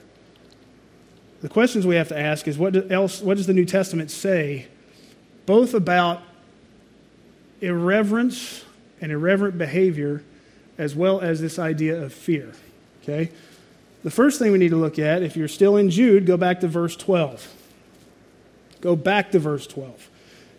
The 1.43 1.49
questions 1.49 1.85
we 1.85 1.95
have 1.95 2.07
to 2.07 2.17
ask 2.17 2.47
is 2.47 2.57
what 2.57 2.89
else 2.89 3.21
what 3.21 3.37
does 3.37 3.45
the 3.45 3.53
New 3.53 3.65
Testament 3.65 4.09
say 4.09 4.67
both 5.45 5.73
about 5.73 6.21
irreverence 7.59 8.63
and 9.01 9.11
irreverent 9.11 9.57
behavior 9.57 10.23
as 10.77 10.95
well 10.95 11.19
as 11.19 11.41
this 11.41 11.59
idea 11.59 12.01
of 12.01 12.13
fear. 12.13 12.53
Okay? 13.01 13.29
The 14.03 14.11
first 14.11 14.39
thing 14.39 14.53
we 14.53 14.57
need 14.57 14.69
to 14.69 14.77
look 14.77 14.97
at, 14.97 15.21
if 15.21 15.35
you're 15.35 15.49
still 15.49 15.75
in 15.75 15.89
Jude, 15.89 16.25
go 16.25 16.37
back 16.37 16.61
to 16.61 16.67
verse 16.69 16.95
12. 16.95 17.53
Go 18.79 18.95
back 18.95 19.31
to 19.31 19.39
verse 19.39 19.67
12. 19.67 20.09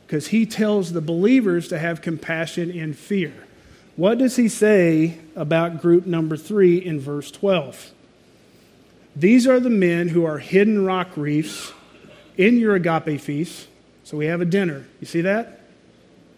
Because 0.07 0.29
he 0.29 0.45
tells 0.45 0.93
the 0.93 1.01
believers 1.01 1.69
to 1.69 1.79
have 1.79 2.03
compassion 2.03 2.71
in 2.71 2.93
fear. 2.93 3.33
What 3.97 4.19
does 4.19 4.37
he 4.37 4.49
say 4.49 5.19
about 5.35 5.81
group 5.81 6.05
number 6.05 6.37
three 6.37 6.77
in 6.77 7.01
verse 7.01 7.31
12? 7.31 7.94
These 9.17 9.47
are 9.47 9.61
the 9.61 9.71
men 9.71 10.09
who 10.09 10.25
are 10.25 10.39
hidden 10.39 10.85
rock 10.85 11.17
reefs 11.17 11.73
in 12.37 12.59
your 12.59 12.75
agape 12.75 13.21
feast. 13.21 13.69
So 14.03 14.17
we 14.17 14.27
have 14.27 14.41
a 14.41 14.45
dinner. 14.45 14.87
You 15.01 15.07
see 15.07 15.21
that? 15.23 15.61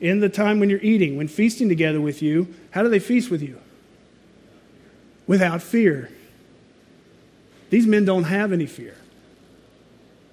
In 0.01 0.20
the 0.20 0.29
time 0.29 0.61
when 0.61 0.68
you're 0.68 0.83
eating, 0.83 1.16
when 1.16 1.27
feasting 1.27 1.68
together 1.68 2.01
with 2.01 2.22
you, 2.22 2.55
how 2.70 2.83
do 2.83 2.89
they 2.89 2.99
feast 2.99 3.31
with 3.31 3.43
you? 3.43 3.59
Without 5.27 5.62
fear. 5.62 6.11
These 7.70 7.87
men 7.87 8.05
don't 8.05 8.24
have 8.24 8.53
any 8.53 8.66
fear. 8.66 8.97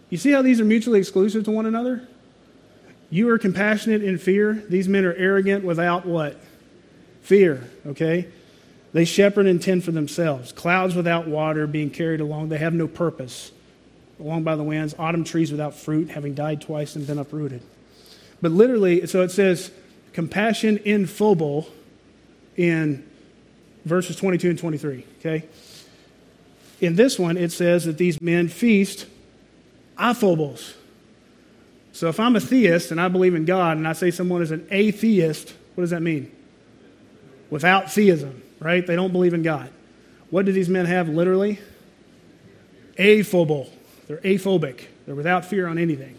You 0.10 0.18
see 0.18 0.32
how 0.32 0.42
these 0.42 0.60
are 0.60 0.66
mutually 0.66 1.00
exclusive 1.00 1.46
to 1.46 1.52
one 1.52 1.66
another? 1.66 2.08
You 3.10 3.30
are 3.30 3.40
compassionate 3.40 4.04
in 4.04 4.18
fear. 4.18 4.54
These 4.70 4.88
men 4.88 5.06
are 5.06 5.14
arrogant 5.14 5.64
without 5.64 6.06
what? 6.06 6.40
Fear, 7.22 7.68
okay? 7.88 8.28
They 8.94 9.06
shepherd 9.06 9.48
and 9.48 9.62
tend 9.62 9.84
for 9.84 9.92
themselves. 9.92 10.52
Clouds 10.52 10.96
without 10.96 11.28
water 11.28 11.66
being 11.66 11.90
carried 11.90 12.22
along. 12.22 12.50
They 12.50 12.60
have 12.60 12.74
no 12.74 12.88
purpose. 12.88 13.52
Along 14.20 14.44
by 14.44 14.56
the 14.56 14.64
winds, 14.64 14.96
autumn 15.00 15.24
trees 15.24 15.52
without 15.52 15.74
fruit, 15.74 16.12
having 16.12 16.36
died 16.36 16.62
twice 16.62 16.96
and 16.96 17.06
been 17.06 17.18
uprooted. 17.18 17.64
But 18.42 18.52
literally, 18.52 19.08
so 19.08 19.22
it 19.22 19.32
says 19.32 19.72
compassion 20.14 20.78
in 20.78 21.06
phobal 21.06 21.68
in 22.56 23.04
verses 23.84 24.16
22 24.16 24.52
and 24.52 24.60
23, 24.60 25.06
okay? 25.20 25.44
In 26.80 26.96
this 26.96 27.18
one, 27.18 27.36
it 27.36 27.52
says 27.52 27.86
that 27.86 27.98
these 27.98 28.22
men 28.22 28.48
feast 28.48 29.08
aphobos. 29.98 30.76
So 31.94 32.10
if 32.10 32.20
I'm 32.20 32.36
a 32.36 32.40
theist 32.40 32.92
and 32.92 33.02
I 33.02 33.08
believe 33.08 33.34
in 33.34 33.46
God 33.46 33.78
and 33.78 33.88
I 33.88 33.94
say 33.94 34.12
someone 34.12 34.44
is 34.44 34.52
an 34.52 34.68
atheist, 34.70 35.54
what 35.74 35.82
does 35.82 35.90
that 35.90 36.02
mean? 36.02 36.32
Without 37.50 37.92
theism 37.92 38.43
right? 38.64 38.86
They 38.86 38.96
don't 38.96 39.12
believe 39.12 39.34
in 39.34 39.44
God. 39.44 39.70
What 40.30 40.46
do 40.46 40.52
these 40.52 40.70
men 40.70 40.86
have 40.86 41.10
literally? 41.10 41.60
Aphobal. 42.98 43.70
They're 44.08 44.18
aphobic. 44.18 44.86
They're 45.06 45.16
without 45.16 45.46
fear 45.46 45.68
on 45.68 45.78
anything. 45.78 46.18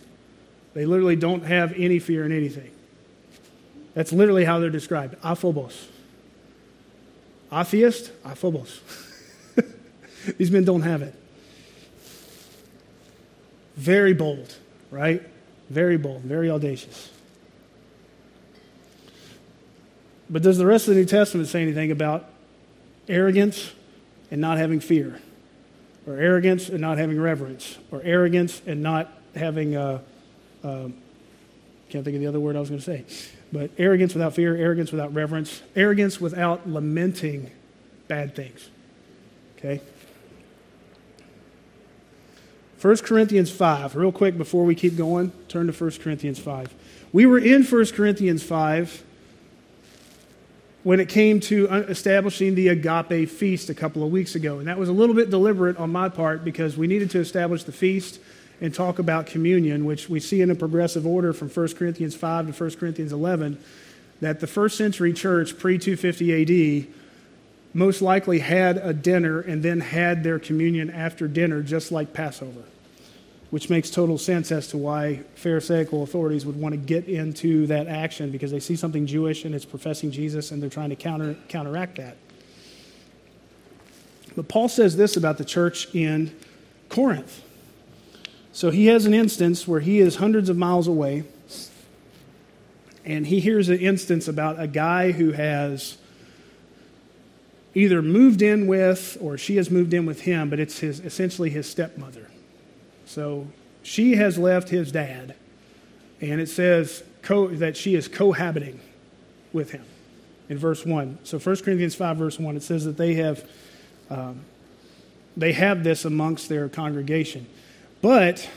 They 0.75 0.87
literally 0.87 1.17
don't 1.17 1.45
have 1.45 1.73
any 1.77 1.99
fear 1.99 2.25
in 2.25 2.33
anything. 2.33 2.71
That's 3.95 4.13
literally 4.13 4.45
how 4.45 4.59
they're 4.59 4.71
described. 4.71 5.21
Aphobos. 5.23 5.87
Atheist, 7.53 8.11
aphobos. 8.25 8.81
These 10.39 10.51
men 10.51 10.65
don't 10.65 10.83
have 10.83 11.03
it. 11.03 11.15
Very 13.77 14.13
bold, 14.15 14.55
right? 14.91 15.23
Very 15.71 15.97
bold, 15.97 16.23
very 16.23 16.51
audacious. 16.51 17.11
But 20.29 20.43
does 20.43 20.59
the 20.59 20.67
rest 20.67 20.89
of 20.89 20.95
the 20.95 21.01
New 21.01 21.07
Testament 21.07 21.49
say 21.49 21.63
anything 21.63 21.91
about 21.91 22.29
arrogance 23.09 23.73
and 24.31 24.41
not 24.41 24.59
having 24.59 24.81
fear, 24.81 25.21
or 26.07 26.17
arrogance 26.17 26.69
and 26.69 26.81
not 26.81 26.99
having 26.99 27.21
reverence, 27.21 27.79
or 27.91 28.03
arrogance 28.03 28.63
and 28.67 28.83
not 28.83 29.13
having, 29.35 29.77
uh, 29.77 30.01
uh, 30.63 30.89
can't 31.89 32.05
think 32.05 32.15
of 32.15 32.21
the 32.21 32.27
other 32.27 32.41
word 32.41 32.57
I 32.57 32.61
was 32.61 32.69
going 32.69 32.81
to 32.81 32.85
say, 32.85 33.05
but 33.53 33.71
arrogance 33.79 34.15
without 34.15 34.35
fear, 34.35 34.57
arrogance 34.57 34.91
without 34.91 35.15
reverence, 35.15 35.63
arrogance 35.77 36.21
without 36.21 36.69
lamenting 36.69 37.51
bad 38.09 38.35
things. 38.35 38.71
Okay? 39.59 39.81
1 42.85 42.97
Corinthians 42.99 43.51
5, 43.51 43.97
real 43.97 44.13
quick 44.13 44.37
before 44.37 44.65
we 44.65 44.75
keep 44.75 44.95
going, 44.95 45.33
turn 45.49 45.67
to 45.67 45.73
1 45.73 45.91
Corinthians 46.03 46.39
5. 46.39 46.75
We 47.15 47.25
were 47.25 47.39
in 47.39 47.63
1 47.63 47.87
Corinthians 47.93 48.43
5 48.43 49.04
when 50.85 51.01
it 51.01 51.09
came 51.09 51.41
to 51.41 51.69
uh, 51.69 51.77
establishing 51.89 52.55
the 52.55 52.69
agape 52.69 53.29
feast 53.29 53.71
a 53.71 53.75
couple 53.75 54.05
of 54.05 54.13
weeks 54.13 54.35
ago. 54.35 54.59
And 54.59 54.69
that 54.69 54.79
was 54.79 54.91
a 54.91 54.93
little 54.93 55.15
bit 55.15 55.31
deliberate 55.31 55.79
on 55.79 55.91
my 55.91 56.11
part 56.11 56.45
because 56.45 56.77
we 56.77 56.87
needed 56.87 57.11
to 57.13 57.19
establish 57.19 57.65
the 57.65 57.73
feast 57.73 58.21
and 58.61 58.73
talk 58.73 58.99
about 58.99 59.27
communion, 59.27 59.87
which 59.87 60.09
we 60.09 60.21
see 60.21 60.43
in 60.43 60.51
a 60.51 60.55
progressive 60.55 61.07
order 61.07 61.33
from 61.33 61.49
1 61.49 61.69
Corinthians 61.75 62.15
5 62.15 62.55
to 62.55 62.65
1 62.65 62.71
Corinthians 62.77 63.13
11, 63.13 63.59
that 64.21 64.41
the 64.41 64.47
first 64.47 64.77
century 64.77 65.13
church, 65.13 65.59
pre 65.59 65.79
250 65.79 66.85
AD, 66.85 66.87
most 67.73 68.03
likely 68.03 68.39
had 68.39 68.77
a 68.77 68.93
dinner 68.93 69.41
and 69.41 69.63
then 69.63 69.81
had 69.81 70.23
their 70.23 70.39
communion 70.39 70.91
after 70.91 71.27
dinner, 71.27 71.63
just 71.63 71.91
like 71.91 72.13
Passover 72.13 72.63
which 73.55 73.71
makes 73.71 73.89
total 73.89 74.19
sense 74.19 74.51
as 74.51 74.67
to 74.67 74.77
why 74.77 75.21
Pharisaical 75.37 76.03
authorities 76.03 76.45
would 76.45 76.61
want 76.61 76.73
to 76.73 76.77
get 76.77 77.07
into 77.07 77.69
that 77.69 77.87
action 77.87 78.33
because 78.33 78.51
they 78.51 78.59
see 78.59 78.75
something 78.75 79.07
Jewish 79.07 79.45
and 79.45 79.55
it's 79.55 79.65
professing 79.65 80.11
Jesus 80.11 80.51
and 80.51 80.61
they're 80.61 80.69
trying 80.69 80.91
to 80.91 80.97
counter, 80.97 81.37
counteract 81.47 81.99
that. 81.99 82.17
But 84.35 84.49
Paul 84.49 84.69
says 84.69 84.97
this 84.97 85.17
about 85.17 85.39
the 85.39 85.45
church 85.45 85.95
in 85.95 86.35
Corinth. 86.89 87.45
So 88.53 88.71
he 88.71 88.87
has 88.87 89.07
an 89.07 89.15
instance 89.15 89.69
where 89.69 89.79
he 89.79 90.01
is 90.01 90.17
hundreds 90.17 90.49
of 90.49 90.57
miles 90.57 90.89
away 90.89 91.23
and 93.05 93.25
he 93.25 93.39
hears 93.39 93.69
an 93.69 93.79
instance 93.79 94.27
about 94.27 94.59
a 94.59 94.67
guy 94.67 95.13
who 95.13 95.31
has 95.31 95.97
either 97.73 98.03
moved 98.03 98.43
in 98.43 98.67
with 98.67 99.17
or 99.21 99.39
she 99.39 99.59
has 99.59 99.71
moved 99.71 99.95
in 99.95 100.07
with 100.07 100.23
him, 100.23 100.51
but 100.51 100.59
it's 100.59 100.81
his, 100.81 100.99
essentially 100.99 101.51
his 101.51 101.71
stepmother. 101.71 102.31
So 103.07 103.47
she 103.83 104.15
has 104.17 104.39
left 104.39 104.69
his 104.69 104.91
dad, 104.91 105.35
and 106.21 106.41
it 106.41 106.49
says 106.49 107.03
co- 107.23 107.49
that 107.49 107.77
she 107.77 107.95
is 107.95 108.09
cohabiting 108.09 108.81
with 109.53 109.71
him 109.71 109.85
in 110.49 110.59
verse 110.59 110.85
1. 110.85 111.19
So 111.25 111.39
1 111.39 111.57
Corinthians 111.57 111.95
5, 111.95 112.17
verse 112.17 112.39
1, 112.39 112.57
it 112.57 112.63
says 112.63 112.85
that 112.85 112.97
they 112.97 113.15
have, 113.15 113.49
um, 114.11 114.41
they 115.37 115.53
have 115.53 115.85
this 115.85 116.05
amongst 116.05 116.49
their 116.49 116.69
congregation. 116.69 117.47
But 118.03 118.49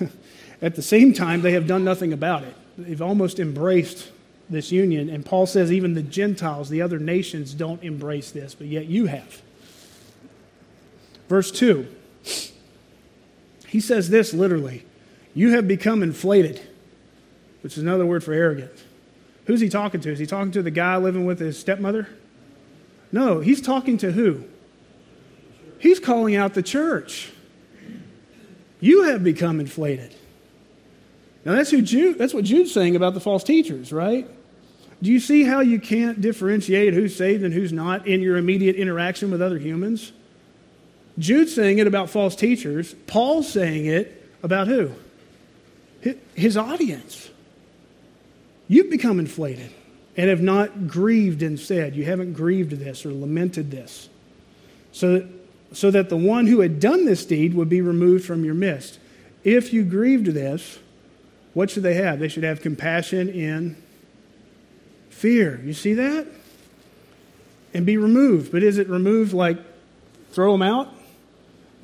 at 0.62 0.74
the 0.74 0.82
same 0.82 1.12
time, 1.12 1.42
they 1.42 1.52
have 1.52 1.66
done 1.66 1.84
nothing 1.84 2.12
about 2.12 2.44
it. 2.44 2.54
They've 2.78 3.02
almost 3.02 3.38
embraced 3.40 4.10
this 4.48 4.70
union. 4.70 5.08
And 5.08 5.24
Paul 5.24 5.46
says 5.46 5.72
even 5.72 5.94
the 5.94 6.02
Gentiles, 6.02 6.68
the 6.68 6.82
other 6.82 6.98
nations, 6.98 7.54
don't 7.54 7.82
embrace 7.82 8.30
this, 8.30 8.54
but 8.54 8.66
yet 8.66 8.86
you 8.86 9.06
have. 9.06 9.42
Verse 11.28 11.50
2 11.50 11.88
he 13.68 13.80
says 13.80 14.08
this 14.08 14.32
literally 14.32 14.84
You 15.34 15.52
have 15.52 15.66
become 15.68 16.02
inflated, 16.02 16.60
which 17.62 17.76
is 17.76 17.82
another 17.82 18.06
word 18.06 18.24
for 18.24 18.32
arrogant. 18.32 18.72
Who's 19.46 19.60
he 19.60 19.68
talking 19.68 20.00
to? 20.00 20.10
Is 20.10 20.18
he 20.18 20.26
talking 20.26 20.52
to 20.52 20.62
the 20.62 20.70
guy 20.70 20.96
living 20.96 21.24
with 21.24 21.38
his 21.38 21.58
stepmother? 21.58 22.08
No, 23.12 23.40
he's 23.40 23.60
talking 23.60 23.96
to 23.98 24.12
who? 24.12 24.44
He's 25.78 26.00
calling 26.00 26.34
out 26.34 26.54
the 26.54 26.62
church. 26.62 27.32
You 28.80 29.04
have 29.04 29.22
become 29.22 29.60
inflated. 29.60 30.14
Now 31.44 31.52
that's 31.52 31.70
who 31.70 31.80
Jude, 31.80 32.18
that's 32.18 32.34
what 32.34 32.44
Jude's 32.44 32.72
saying 32.72 32.96
about 32.96 33.14
the 33.14 33.20
false 33.20 33.44
teachers, 33.44 33.92
right? 33.92 34.28
Do 35.02 35.12
you 35.12 35.20
see 35.20 35.44
how 35.44 35.60
you 35.60 35.78
can't 35.78 36.20
differentiate 36.20 36.94
who's 36.94 37.14
saved 37.14 37.44
and 37.44 37.52
who's 37.52 37.72
not 37.72 38.06
in 38.06 38.20
your 38.20 38.36
immediate 38.36 38.76
interaction 38.76 39.30
with 39.30 39.42
other 39.42 39.58
humans? 39.58 40.12
Jude's 41.18 41.54
saying 41.54 41.78
it 41.78 41.86
about 41.86 42.10
false 42.10 42.36
teachers. 42.36 42.94
Paul's 43.06 43.50
saying 43.50 43.86
it 43.86 44.30
about 44.42 44.68
who? 44.68 44.92
His 46.34 46.56
audience. 46.56 47.30
You've 48.68 48.90
become 48.90 49.18
inflated 49.18 49.70
and 50.16 50.28
have 50.28 50.42
not 50.42 50.88
grieved 50.88 51.42
instead. 51.42 51.94
You 51.94 52.04
haven't 52.04 52.34
grieved 52.34 52.72
this 52.72 53.06
or 53.06 53.12
lamented 53.12 53.70
this. 53.70 54.08
So 54.92 55.18
that, 55.18 55.28
so 55.72 55.90
that 55.90 56.08
the 56.08 56.16
one 56.16 56.46
who 56.46 56.60
had 56.60 56.80
done 56.80 57.04
this 57.04 57.24
deed 57.24 57.54
would 57.54 57.68
be 57.68 57.80
removed 57.80 58.24
from 58.24 58.44
your 58.44 58.54
midst. 58.54 58.98
If 59.44 59.72
you 59.72 59.84
grieved 59.84 60.26
this, 60.26 60.78
what 61.54 61.70
should 61.70 61.82
they 61.82 61.94
have? 61.94 62.18
They 62.18 62.28
should 62.28 62.44
have 62.44 62.60
compassion 62.60 63.28
in 63.28 63.76
fear. 65.10 65.60
You 65.64 65.72
see 65.72 65.94
that? 65.94 66.26
And 67.72 67.86
be 67.86 67.96
removed. 67.96 68.52
But 68.52 68.62
is 68.62 68.78
it 68.78 68.88
removed 68.88 69.32
like 69.32 69.58
throw 70.32 70.52
them 70.52 70.62
out? 70.62 70.92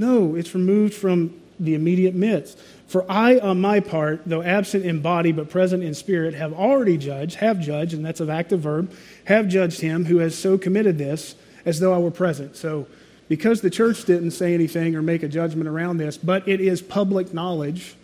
No, 0.03 0.35
it's 0.35 0.53
removed 0.53 0.95
from 0.95 1.41
the 1.61 1.77
immediate 1.77 2.17
midst. 2.17 2.59
For 2.89 3.09
I, 3.09 3.39
on 3.39 3.61
my 3.61 3.79
part, 3.79 4.23
though 4.27 4.43
absent 4.43 4.85
in 4.85 5.01
body 5.01 5.31
but 5.31 5.49
present 5.49 5.85
in 5.85 5.95
spirit, 5.95 6.35
have 6.35 6.53
already 6.53 6.99
judged, 6.99 7.37
have 7.37 7.61
judged, 7.61 7.95
and 7.95 8.05
that's 8.05 8.19
an 8.19 8.29
active 8.29 8.59
verb, 8.59 8.93
have 9.27 9.47
judged 9.47 9.81
him 9.81 10.07
who 10.07 10.19
has 10.19 10.37
so 10.37 10.59
committed 10.59 10.99
this 10.99 11.37
as 11.65 11.79
though 11.79 11.95
I 11.95 11.99
were 11.99 12.11
present. 12.11 12.57
So 12.57 12.89
because 13.29 13.61
the 13.61 13.71
church 13.71 14.05
didn't 14.05 14.33
say 14.33 14.55
anything 14.55 14.97
or 14.97 15.03
make 15.03 15.23
a 15.23 15.29
judgment 15.29 15.69
around 15.69 15.99
this, 15.99 16.17
but 16.19 16.49
it 16.49 16.61
is 16.61 16.83
public 16.83 17.33
knowledge 17.33 17.95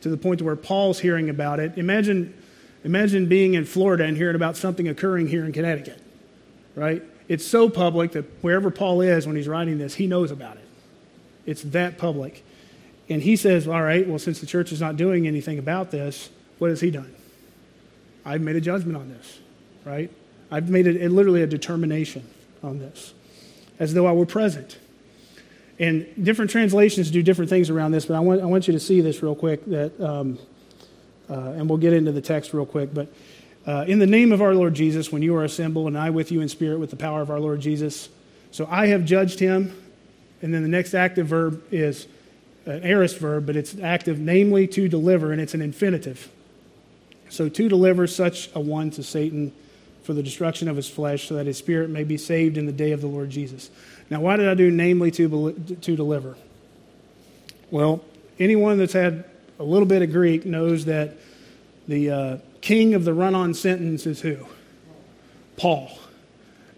to 0.00 0.08
the 0.08 0.16
point 0.16 0.38
to 0.38 0.46
where 0.46 0.56
Paul's 0.56 1.00
hearing 1.00 1.28
about 1.28 1.60
it. 1.60 1.76
Imagine, 1.76 2.32
imagine 2.82 3.28
being 3.28 3.52
in 3.52 3.66
Florida 3.66 4.04
and 4.04 4.16
hearing 4.16 4.36
about 4.36 4.56
something 4.56 4.88
occurring 4.88 5.28
here 5.28 5.44
in 5.44 5.52
Connecticut, 5.52 6.00
right? 6.74 7.02
It's 7.28 7.46
so 7.46 7.68
public 7.68 8.12
that 8.12 8.24
wherever 8.40 8.70
Paul 8.70 9.02
is 9.02 9.26
when 9.26 9.36
he's 9.36 9.48
writing 9.48 9.76
this, 9.76 9.96
he 9.96 10.06
knows 10.06 10.30
about 10.30 10.56
it. 10.56 10.62
It's 11.46 11.62
that 11.62 11.98
public. 11.98 12.44
And 13.08 13.22
he 13.22 13.36
says, 13.36 13.66
All 13.68 13.82
right, 13.82 14.06
well, 14.06 14.18
since 14.18 14.40
the 14.40 14.46
church 14.46 14.72
is 14.72 14.80
not 14.80 14.96
doing 14.96 15.26
anything 15.26 15.58
about 15.58 15.90
this, 15.90 16.30
what 16.58 16.70
has 16.70 16.80
he 16.80 16.90
done? 16.90 17.14
I've 18.24 18.40
made 18.40 18.56
a 18.56 18.60
judgment 18.60 18.96
on 18.96 19.08
this, 19.08 19.40
right? 19.84 20.10
I've 20.50 20.68
made 20.68 20.86
it 20.86 21.10
literally 21.10 21.42
a 21.42 21.46
determination 21.46 22.28
on 22.62 22.78
this, 22.78 23.14
as 23.78 23.94
though 23.94 24.06
I 24.06 24.12
were 24.12 24.26
present. 24.26 24.78
And 25.78 26.06
different 26.22 26.50
translations 26.50 27.10
do 27.10 27.22
different 27.22 27.48
things 27.48 27.70
around 27.70 27.92
this, 27.92 28.06
but 28.06 28.14
I 28.14 28.20
want, 28.20 28.42
I 28.42 28.44
want 28.44 28.68
you 28.68 28.72
to 28.72 28.80
see 28.80 29.00
this 29.00 29.22
real 29.22 29.34
quick, 29.34 29.64
that, 29.66 29.98
um, 30.00 30.38
uh, 31.28 31.34
and 31.34 31.68
we'll 31.68 31.78
get 31.78 31.92
into 31.92 32.12
the 32.12 32.20
text 32.20 32.52
real 32.52 32.66
quick. 32.66 32.94
But 32.94 33.12
uh, 33.66 33.84
in 33.88 33.98
the 33.98 34.06
name 34.06 34.30
of 34.32 34.42
our 34.42 34.54
Lord 34.54 34.74
Jesus, 34.74 35.10
when 35.10 35.22
you 35.22 35.34
are 35.36 35.44
assembled, 35.44 35.88
and 35.88 35.98
I 35.98 36.10
with 36.10 36.30
you 36.30 36.40
in 36.40 36.48
spirit 36.48 36.78
with 36.78 36.90
the 36.90 36.96
power 36.96 37.22
of 37.22 37.30
our 37.30 37.40
Lord 37.40 37.60
Jesus. 37.60 38.08
So 38.50 38.68
I 38.70 38.86
have 38.88 39.04
judged 39.04 39.38
him. 39.40 39.81
And 40.42 40.52
then 40.52 40.62
the 40.62 40.68
next 40.68 40.92
active 40.92 41.28
verb 41.28 41.62
is 41.70 42.06
an 42.66 42.82
aorist 42.84 43.18
verb, 43.18 43.46
but 43.46 43.56
it's 43.56 43.78
active, 43.80 44.18
namely 44.18 44.66
to 44.68 44.88
deliver, 44.88 45.32
and 45.32 45.40
it's 45.40 45.54
an 45.54 45.62
infinitive. 45.62 46.30
So 47.28 47.48
to 47.48 47.68
deliver 47.68 48.06
such 48.06 48.50
a 48.54 48.60
one 48.60 48.90
to 48.90 49.02
Satan 49.02 49.52
for 50.02 50.12
the 50.12 50.22
destruction 50.22 50.68
of 50.68 50.76
his 50.76 50.88
flesh, 50.88 51.28
so 51.28 51.36
that 51.36 51.46
his 51.46 51.56
spirit 51.56 51.88
may 51.88 52.04
be 52.04 52.18
saved 52.18 52.58
in 52.58 52.66
the 52.66 52.72
day 52.72 52.92
of 52.92 53.00
the 53.00 53.06
Lord 53.06 53.30
Jesus. 53.30 53.70
Now, 54.10 54.20
why 54.20 54.36
did 54.36 54.48
I 54.48 54.54
do 54.54 54.70
namely 54.70 55.10
to, 55.12 55.52
to 55.80 55.96
deliver? 55.96 56.36
Well, 57.70 58.04
anyone 58.38 58.78
that's 58.78 58.92
had 58.92 59.24
a 59.58 59.64
little 59.64 59.86
bit 59.86 60.02
of 60.02 60.12
Greek 60.12 60.44
knows 60.44 60.84
that 60.86 61.14
the 61.86 62.10
uh, 62.10 62.38
king 62.60 62.94
of 62.94 63.04
the 63.04 63.14
run 63.14 63.34
on 63.34 63.54
sentence 63.54 64.06
is 64.06 64.20
who? 64.20 64.36
Paul. 65.56 65.90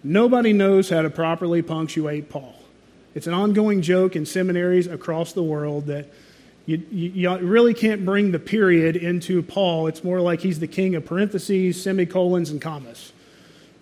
Nobody 0.03 0.53
knows 0.53 0.91
how 0.91 1.03
to 1.03 1.11
properly 1.11 1.62
punctuate 1.62 2.29
Paul. 2.29 2.54
It's 3.15 3.27
an 3.27 3.35
ongoing 3.35 3.81
joke 3.83 4.17
in 4.17 4.27
seminaries 4.27 4.87
across 4.87 5.33
the 5.33 5.43
world 5.43 5.87
that 5.87 6.09
you, 6.67 6.83
you, 6.91 7.11
you, 7.11 7.37
really 7.39 7.75
can't 7.75 8.05
bring 8.05 8.33
the 8.33 8.39
period 8.39 8.97
into 8.97 9.43
Paul. 9.43 9.87
It's 9.87 10.03
more 10.03 10.21
like 10.21 10.41
he's 10.41 10.61
the 10.61 10.67
king 10.67 10.95
of 10.95 11.05
parentheses, 11.05 11.83
semicolons, 11.83 12.51
and 12.51 12.61
commas 12.61 13.12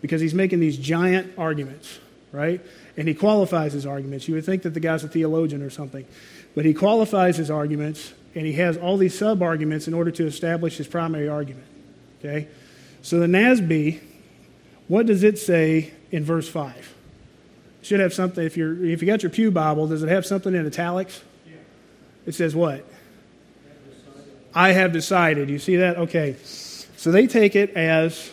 because 0.00 0.20
he's 0.20 0.34
making 0.34 0.58
these 0.60 0.76
giant 0.76 1.32
arguments, 1.38 2.00
right? 2.32 2.60
And 2.96 3.06
he 3.06 3.14
qualifies 3.14 3.72
his 3.72 3.86
arguments. 3.86 4.26
You 4.26 4.34
would 4.34 4.44
think 4.44 4.62
that 4.62 4.74
the 4.74 4.80
guy's 4.80 5.04
a 5.04 5.08
theologian 5.08 5.62
or 5.62 5.70
something, 5.70 6.04
but 6.54 6.64
he 6.64 6.74
qualifies 6.74 7.36
his 7.36 7.50
arguments 7.50 8.12
and 8.34 8.46
he 8.46 8.54
has 8.54 8.76
all 8.76 8.96
these 8.96 9.16
sub 9.16 9.42
arguments 9.42 9.86
in 9.86 9.94
order 9.94 10.10
to 10.10 10.26
establish 10.26 10.76
his 10.76 10.88
primary 10.88 11.28
argument. 11.28 11.66
Okay? 12.18 12.48
So 13.02 13.20
the 13.20 13.26
NASB, 13.26 14.00
what 14.88 15.06
does 15.06 15.22
it 15.22 15.38
say 15.38 15.92
in 16.10 16.24
verse 16.24 16.48
5? 16.48 16.94
Should 17.82 18.00
have 18.00 18.14
something, 18.14 18.44
if, 18.44 18.56
you're, 18.56 18.84
if 18.84 19.02
you 19.02 19.06
got 19.06 19.22
your 19.22 19.30
Pew 19.30 19.50
Bible, 19.50 19.88
does 19.88 20.02
it 20.02 20.08
have 20.08 20.24
something 20.24 20.54
in 20.54 20.66
italics? 20.66 21.20
Yeah. 21.44 21.54
It 22.26 22.34
says 22.34 22.54
what? 22.54 22.86
I 24.54 24.72
have 24.72 24.92
decided. 24.92 25.50
You 25.50 25.58
see 25.58 25.76
that? 25.76 25.96
Okay. 25.96 26.36
So 26.44 27.10
they 27.10 27.26
take 27.26 27.56
it 27.56 27.70
as 27.70 28.30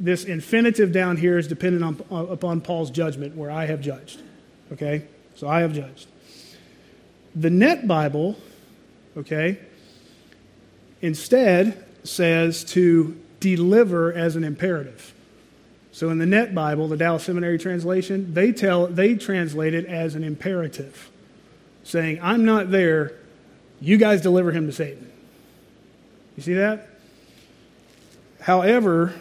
this 0.00 0.24
infinitive 0.24 0.92
down 0.92 1.16
here 1.16 1.38
is 1.38 1.48
dependent 1.48 1.84
on, 1.84 2.02
uh, 2.10 2.26
upon 2.26 2.60
Paul's 2.60 2.90
judgment, 2.90 3.36
where 3.36 3.50
I 3.50 3.66
have 3.66 3.80
judged. 3.80 4.22
Okay? 4.72 5.06
So 5.34 5.48
I 5.48 5.60
have 5.60 5.72
judged. 5.72 6.08
The 7.34 7.50
Net 7.50 7.86
Bible, 7.86 8.36
okay, 9.16 9.58
instead 11.02 11.84
says 12.04 12.64
to 12.64 13.20
deliver 13.40 14.12
as 14.12 14.36
an 14.36 14.44
imperative. 14.44 15.12
So 15.96 16.10
in 16.10 16.18
the 16.18 16.26
Net 16.26 16.54
Bible, 16.54 16.88
the 16.88 16.96
Dallas 16.98 17.22
Seminary 17.22 17.56
translation, 17.58 18.34
they 18.34 18.52
tell 18.52 18.86
they 18.86 19.14
translate 19.14 19.72
it 19.72 19.86
as 19.86 20.14
an 20.14 20.24
imperative, 20.24 21.10
saying, 21.84 22.18
"I'm 22.20 22.44
not 22.44 22.70
there. 22.70 23.14
You 23.80 23.96
guys 23.96 24.20
deliver 24.20 24.52
him 24.52 24.66
to 24.66 24.72
Satan." 24.74 25.10
You 26.36 26.42
see 26.42 26.52
that? 26.52 26.86
However, 28.40 29.14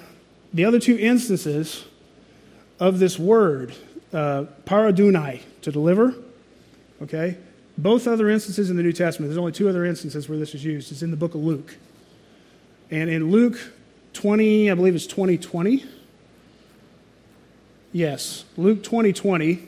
the 0.53 0.65
other 0.65 0.77
two 0.77 0.97
instances 0.97 1.85
of 2.77 2.99
this 2.99 3.17
word, 3.17 3.73
uh, 4.11 4.43
paradounai, 4.65 5.43
to 5.61 5.71
deliver, 5.71 6.13
okay, 7.01 7.37
both 7.77 8.05
other 8.05 8.29
instances 8.29 8.69
in 8.69 8.75
the 8.75 8.83
New 8.83 8.91
Testament, 8.91 9.29
there's 9.29 9.39
only 9.39 9.53
two 9.53 9.69
other 9.69 9.85
instances 9.85 10.27
where 10.27 10.37
this 10.37 10.53
is 10.53 10.65
used. 10.65 10.91
It's 10.91 11.01
in 11.01 11.11
the 11.11 11.15
book 11.15 11.35
of 11.35 11.41
Luke. 11.41 11.77
And 12.91 13.09
in 13.09 13.31
Luke 13.31 13.71
20, 14.11 14.69
I 14.69 14.73
believe 14.73 14.93
it's 14.93 15.07
2020. 15.07 15.85
Yes, 17.95 18.43
Luke 18.57 18.83
2020. 18.83 19.55
20, 19.55 19.67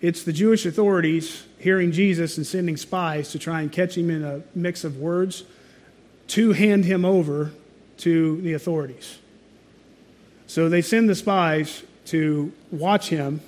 it's 0.00 0.22
the 0.22 0.32
Jewish 0.32 0.64
authorities 0.64 1.44
hearing 1.58 1.92
Jesus 1.92 2.38
and 2.38 2.46
sending 2.46 2.78
spies 2.78 3.32
to 3.32 3.38
try 3.38 3.60
and 3.60 3.70
catch 3.70 3.98
him 3.98 4.08
in 4.08 4.24
a 4.24 4.40
mix 4.54 4.82
of 4.82 4.96
words 4.96 5.44
to 6.28 6.52
hand 6.52 6.86
him 6.86 7.04
over 7.04 7.52
to 7.98 8.40
the 8.40 8.54
authorities. 8.54 9.18
So 10.46 10.70
they 10.70 10.80
send 10.80 11.10
the 11.10 11.14
spies 11.14 11.82
to 12.06 12.50
watch 12.70 13.10
him. 13.10 13.42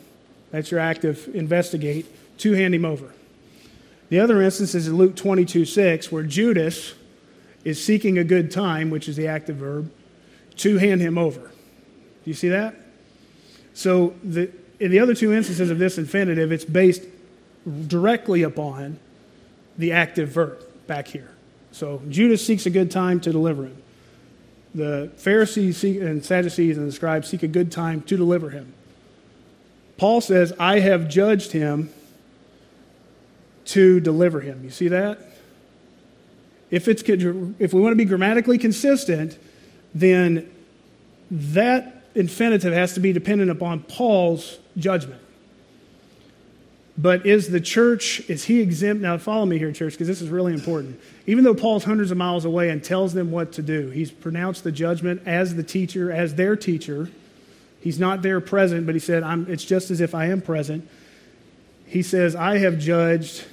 That's 0.51 0.71
your 0.71 0.81
active 0.81 1.31
investigate 1.35 2.05
to 2.41 2.53
hand 2.53 2.75
him 2.75 2.85
over. 2.85 3.15
The 4.11 4.21
other 4.21 4.43
instance 4.43 4.75
is 4.75 4.89
in 4.89 4.99
Luke 4.99 5.17
22 5.17 5.65
6, 5.65 6.13
where 6.13 6.23
Judas 6.23 6.93
is 7.65 7.83
seeking 7.83 8.19
a 8.19 8.25
good 8.25 8.51
time, 8.51 8.91
which 8.91 9.09
is 9.09 9.17
the 9.17 9.29
active 9.29 9.57
verb, 9.57 9.91
to 10.57 10.77
hand 10.77 11.01
him 11.01 11.17
over. 11.17 11.41
Do 11.41 12.31
you 12.31 12.35
see 12.35 12.51
that? 12.51 12.82
So 13.75 14.15
the, 14.23 14.51
in 14.81 14.91
the 14.91 14.99
other 14.99 15.15
two 15.15 15.33
instances 15.33 15.71
of 15.71 15.79
this 15.79 15.99
infinitive, 15.99 16.53
it's 16.53 16.65
based 16.65 17.05
directly 17.87 18.43
upon 18.43 18.99
the 19.79 19.93
active 19.93 20.29
verb 20.31 20.63
back 20.87 21.09
here. 21.09 21.31
So 21.71 22.03
Judas 22.09 22.45
seeks 22.45 22.67
a 22.67 22.71
good 22.71 22.91
time 22.91 23.21
to 23.21 23.33
deliver 23.33 23.65
him. 23.65 23.83
The 24.75 25.11
Pharisees 25.17 25.83
and 25.85 26.25
Sadducees 26.25 26.77
and 26.77 26.89
the 26.89 26.93
scribes 26.93 27.29
seek 27.29 27.43
a 27.43 27.49
good 27.49 27.71
time 27.71 28.03
to 28.03 28.17
deliver 28.17 28.51
him. 28.51 28.73
Paul 29.97 30.21
says, 30.21 30.53
I 30.59 30.81
have 30.81 31.09
judged 31.09 31.53
him 31.53 31.91
to 33.67 34.01
deliver 34.01 34.41
him. 34.41 34.65
You 34.65 34.71
see 34.71 34.89
that? 34.89 35.19
If, 36.71 36.89
it's, 36.89 37.03
if 37.03 37.73
we 37.73 37.81
want 37.81 37.93
to 37.93 37.97
be 37.97 38.07
grammatically 38.07 38.59
consistent, 38.59 39.39
then 39.95 40.51
that 41.31 42.02
infinitive 42.15 42.73
has 42.73 42.95
to 42.95 43.01
be 43.01 43.13
dependent 43.13 43.51
upon 43.51 43.81
Paul's 43.81 44.59
judgment. 44.77 45.21
But 46.99 47.25
is 47.25 47.49
the 47.49 47.61
church, 47.61 48.21
is 48.29 48.45
he 48.45 48.61
exempt? 48.61 49.03
Now, 49.03 49.17
follow 49.17 49.47
me 49.47 49.59
here, 49.59 49.73
church, 49.73 49.95
because 49.95 50.09
this 50.09 50.21
is 50.21 50.29
really 50.29 50.53
important. 50.53 51.01
Even 51.27 51.43
though 51.43 51.55
Paul's 51.55 51.85
hundreds 51.85 52.11
of 52.11 52.19
miles 52.19 52.45
away 52.45 52.69
and 52.69 52.85
tells 52.85 53.15
them 53.15 53.31
what 53.31 53.53
to 53.53 53.63
do, 53.63 53.89
he's 53.91 54.11
pronounced 54.11 54.63
the 54.63 54.73
judgment 54.73 55.23
as 55.25 55.55
the 55.55 55.63
teacher, 55.63 56.13
as 56.13 56.35
their 56.35 56.55
teacher. 56.55 57.11
He's 57.81 57.99
not 57.99 58.23
there 58.23 58.41
present, 58.41 58.85
but 58.85 58.95
he 58.95 58.99
said, 58.99 59.23
It's 59.49 59.65
just 59.65 59.91
as 59.91 60.01
if 60.01 60.15
I 60.15 60.27
am 60.27 60.43
present. 60.43 60.87
He 61.87 62.03
says, 62.03 62.37
I 62.37 62.59
have 62.59 62.79
judged 62.79 63.45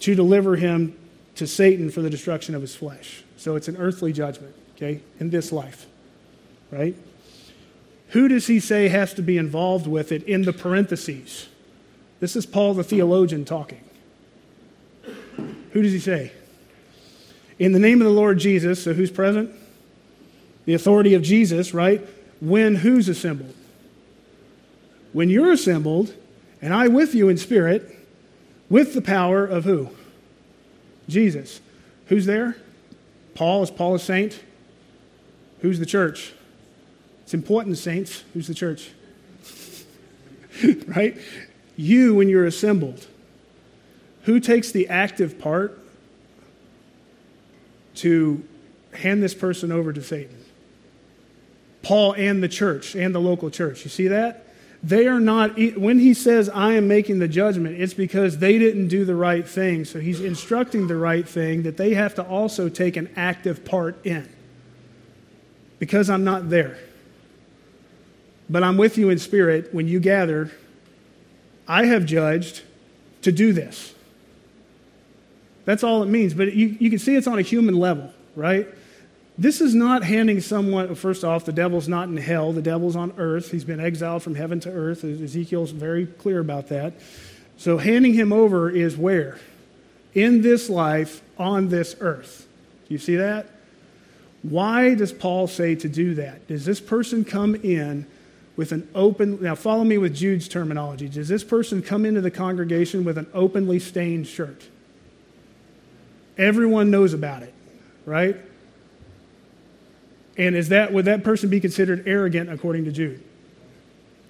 to 0.00 0.14
deliver 0.14 0.56
him 0.56 0.96
to 1.36 1.46
Satan 1.46 1.90
for 1.90 2.02
the 2.02 2.10
destruction 2.10 2.54
of 2.54 2.62
his 2.62 2.74
flesh. 2.74 3.24
So 3.36 3.56
it's 3.56 3.68
an 3.68 3.76
earthly 3.76 4.12
judgment, 4.12 4.54
okay, 4.76 5.00
in 5.18 5.30
this 5.30 5.52
life, 5.52 5.86
right? 6.70 6.94
Who 8.08 8.28
does 8.28 8.46
he 8.46 8.60
say 8.60 8.88
has 8.88 9.14
to 9.14 9.22
be 9.22 9.38
involved 9.38 9.86
with 9.86 10.12
it 10.12 10.22
in 10.24 10.42
the 10.42 10.52
parentheses? 10.52 11.48
This 12.18 12.36
is 12.36 12.44
Paul 12.46 12.74
the 12.74 12.84
theologian 12.84 13.44
talking. 13.44 13.82
Who 15.72 15.82
does 15.82 15.92
he 15.92 16.00
say? 16.00 16.32
In 17.58 17.72
the 17.72 17.78
name 17.78 18.00
of 18.00 18.06
the 18.06 18.12
Lord 18.12 18.38
Jesus, 18.38 18.82
so 18.82 18.94
who's 18.94 19.10
present? 19.10 19.50
The 20.64 20.74
authority 20.74 21.14
of 21.14 21.22
Jesus, 21.22 21.72
right? 21.72 22.06
When 22.40 22.76
who's 22.76 23.08
assembled? 23.08 23.54
When 25.12 25.28
you're 25.28 25.52
assembled, 25.52 26.14
and 26.62 26.74
I 26.74 26.88
with 26.88 27.14
you 27.14 27.28
in 27.28 27.36
spirit, 27.36 27.96
with 28.68 28.94
the 28.94 29.02
power 29.02 29.44
of 29.44 29.64
who? 29.64 29.90
Jesus. 31.08 31.60
Who's 32.06 32.26
there? 32.26 32.56
Paul. 33.34 33.62
Is 33.62 33.70
Paul 33.70 33.94
a 33.94 33.98
saint? 33.98 34.40
Who's 35.60 35.78
the 35.78 35.86
church? 35.86 36.32
It's 37.30 37.34
important, 37.36 37.78
saints. 37.78 38.24
Who's 38.34 38.48
the 38.48 38.54
church? 38.54 38.90
right? 40.88 41.16
You, 41.76 42.16
when 42.16 42.28
you're 42.28 42.44
assembled. 42.44 43.06
Who 44.22 44.40
takes 44.40 44.72
the 44.72 44.88
active 44.88 45.38
part 45.38 45.78
to 47.94 48.42
hand 48.94 49.22
this 49.22 49.32
person 49.32 49.70
over 49.70 49.92
to 49.92 50.02
Satan? 50.02 50.44
Paul 51.82 52.14
and 52.14 52.42
the 52.42 52.48
church 52.48 52.96
and 52.96 53.14
the 53.14 53.20
local 53.20 53.48
church. 53.48 53.84
You 53.84 53.90
see 53.90 54.08
that? 54.08 54.48
They 54.82 55.06
are 55.06 55.20
not, 55.20 55.56
when 55.76 56.00
he 56.00 56.14
says, 56.14 56.48
I 56.48 56.72
am 56.72 56.88
making 56.88 57.20
the 57.20 57.28
judgment, 57.28 57.80
it's 57.80 57.94
because 57.94 58.38
they 58.38 58.58
didn't 58.58 58.88
do 58.88 59.04
the 59.04 59.14
right 59.14 59.46
thing. 59.46 59.84
So 59.84 60.00
he's 60.00 60.20
instructing 60.20 60.88
the 60.88 60.96
right 60.96 61.28
thing 61.28 61.62
that 61.62 61.76
they 61.76 61.94
have 61.94 62.16
to 62.16 62.24
also 62.24 62.68
take 62.68 62.96
an 62.96 63.08
active 63.14 63.64
part 63.64 64.04
in. 64.04 64.28
Because 65.78 66.10
I'm 66.10 66.24
not 66.24 66.50
there. 66.50 66.76
But 68.50 68.64
I'm 68.64 68.76
with 68.76 68.98
you 68.98 69.10
in 69.10 69.18
spirit 69.18 69.72
when 69.72 69.86
you 69.86 70.00
gather. 70.00 70.50
I 71.68 71.86
have 71.86 72.04
judged 72.04 72.62
to 73.22 73.30
do 73.30 73.52
this. 73.52 73.94
That's 75.64 75.84
all 75.84 76.02
it 76.02 76.06
means. 76.06 76.34
But 76.34 76.52
you, 76.52 76.76
you 76.80 76.90
can 76.90 76.98
see 76.98 77.14
it's 77.14 77.28
on 77.28 77.38
a 77.38 77.42
human 77.42 77.76
level, 77.76 78.12
right? 78.34 78.66
This 79.38 79.60
is 79.60 79.74
not 79.74 80.02
handing 80.02 80.40
someone, 80.40 80.94
first 80.96 81.22
off, 81.24 81.44
the 81.44 81.52
devil's 81.52 81.88
not 81.88 82.08
in 82.08 82.16
hell, 82.16 82.52
the 82.52 82.60
devil's 82.60 82.96
on 82.96 83.12
earth. 83.16 83.52
He's 83.52 83.64
been 83.64 83.80
exiled 83.80 84.22
from 84.22 84.34
heaven 84.34 84.58
to 84.60 84.70
earth. 84.70 85.04
Ezekiel's 85.04 85.70
very 85.70 86.06
clear 86.06 86.40
about 86.40 86.68
that. 86.68 86.94
So 87.56 87.78
handing 87.78 88.14
him 88.14 88.32
over 88.32 88.68
is 88.68 88.96
where? 88.96 89.38
In 90.12 90.42
this 90.42 90.68
life, 90.68 91.22
on 91.38 91.68
this 91.68 91.94
earth. 92.00 92.48
Do 92.88 92.94
you 92.94 92.98
see 92.98 93.16
that? 93.16 93.46
Why 94.42 94.94
does 94.94 95.12
Paul 95.12 95.46
say 95.46 95.74
to 95.76 95.88
do 95.88 96.14
that? 96.16 96.48
Does 96.48 96.64
this 96.64 96.80
person 96.80 97.24
come 97.24 97.54
in 97.54 98.06
with 98.60 98.72
an 98.72 98.86
open, 98.94 99.40
now 99.40 99.54
follow 99.54 99.84
me 99.84 99.96
with 99.96 100.14
Jude's 100.14 100.46
terminology. 100.46 101.08
Does 101.08 101.28
this 101.28 101.42
person 101.42 101.80
come 101.80 102.04
into 102.04 102.20
the 102.20 102.30
congregation 102.30 103.04
with 103.04 103.16
an 103.16 103.26
openly 103.32 103.78
stained 103.78 104.26
shirt? 104.26 104.68
Everyone 106.36 106.90
knows 106.90 107.14
about 107.14 107.42
it, 107.42 107.54
right? 108.04 108.36
And 110.36 110.54
is 110.54 110.68
that 110.68 110.92
would 110.92 111.06
that 111.06 111.24
person 111.24 111.48
be 111.48 111.58
considered 111.58 112.06
arrogant 112.06 112.50
according 112.50 112.84
to 112.84 112.92
Jude? 112.92 113.24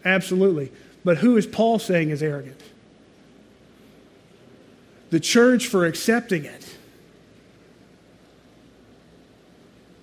Absolutely. 0.05 0.71
But 1.05 1.19
who 1.19 1.37
is 1.37 1.45
Paul 1.45 1.81
saying 1.81 2.11
is 2.11 2.23
arrogant? 2.23 2.61
The 5.11 5.19
church 5.19 5.67
for 5.67 5.87
accepting 5.87 6.45
it. 6.45 6.77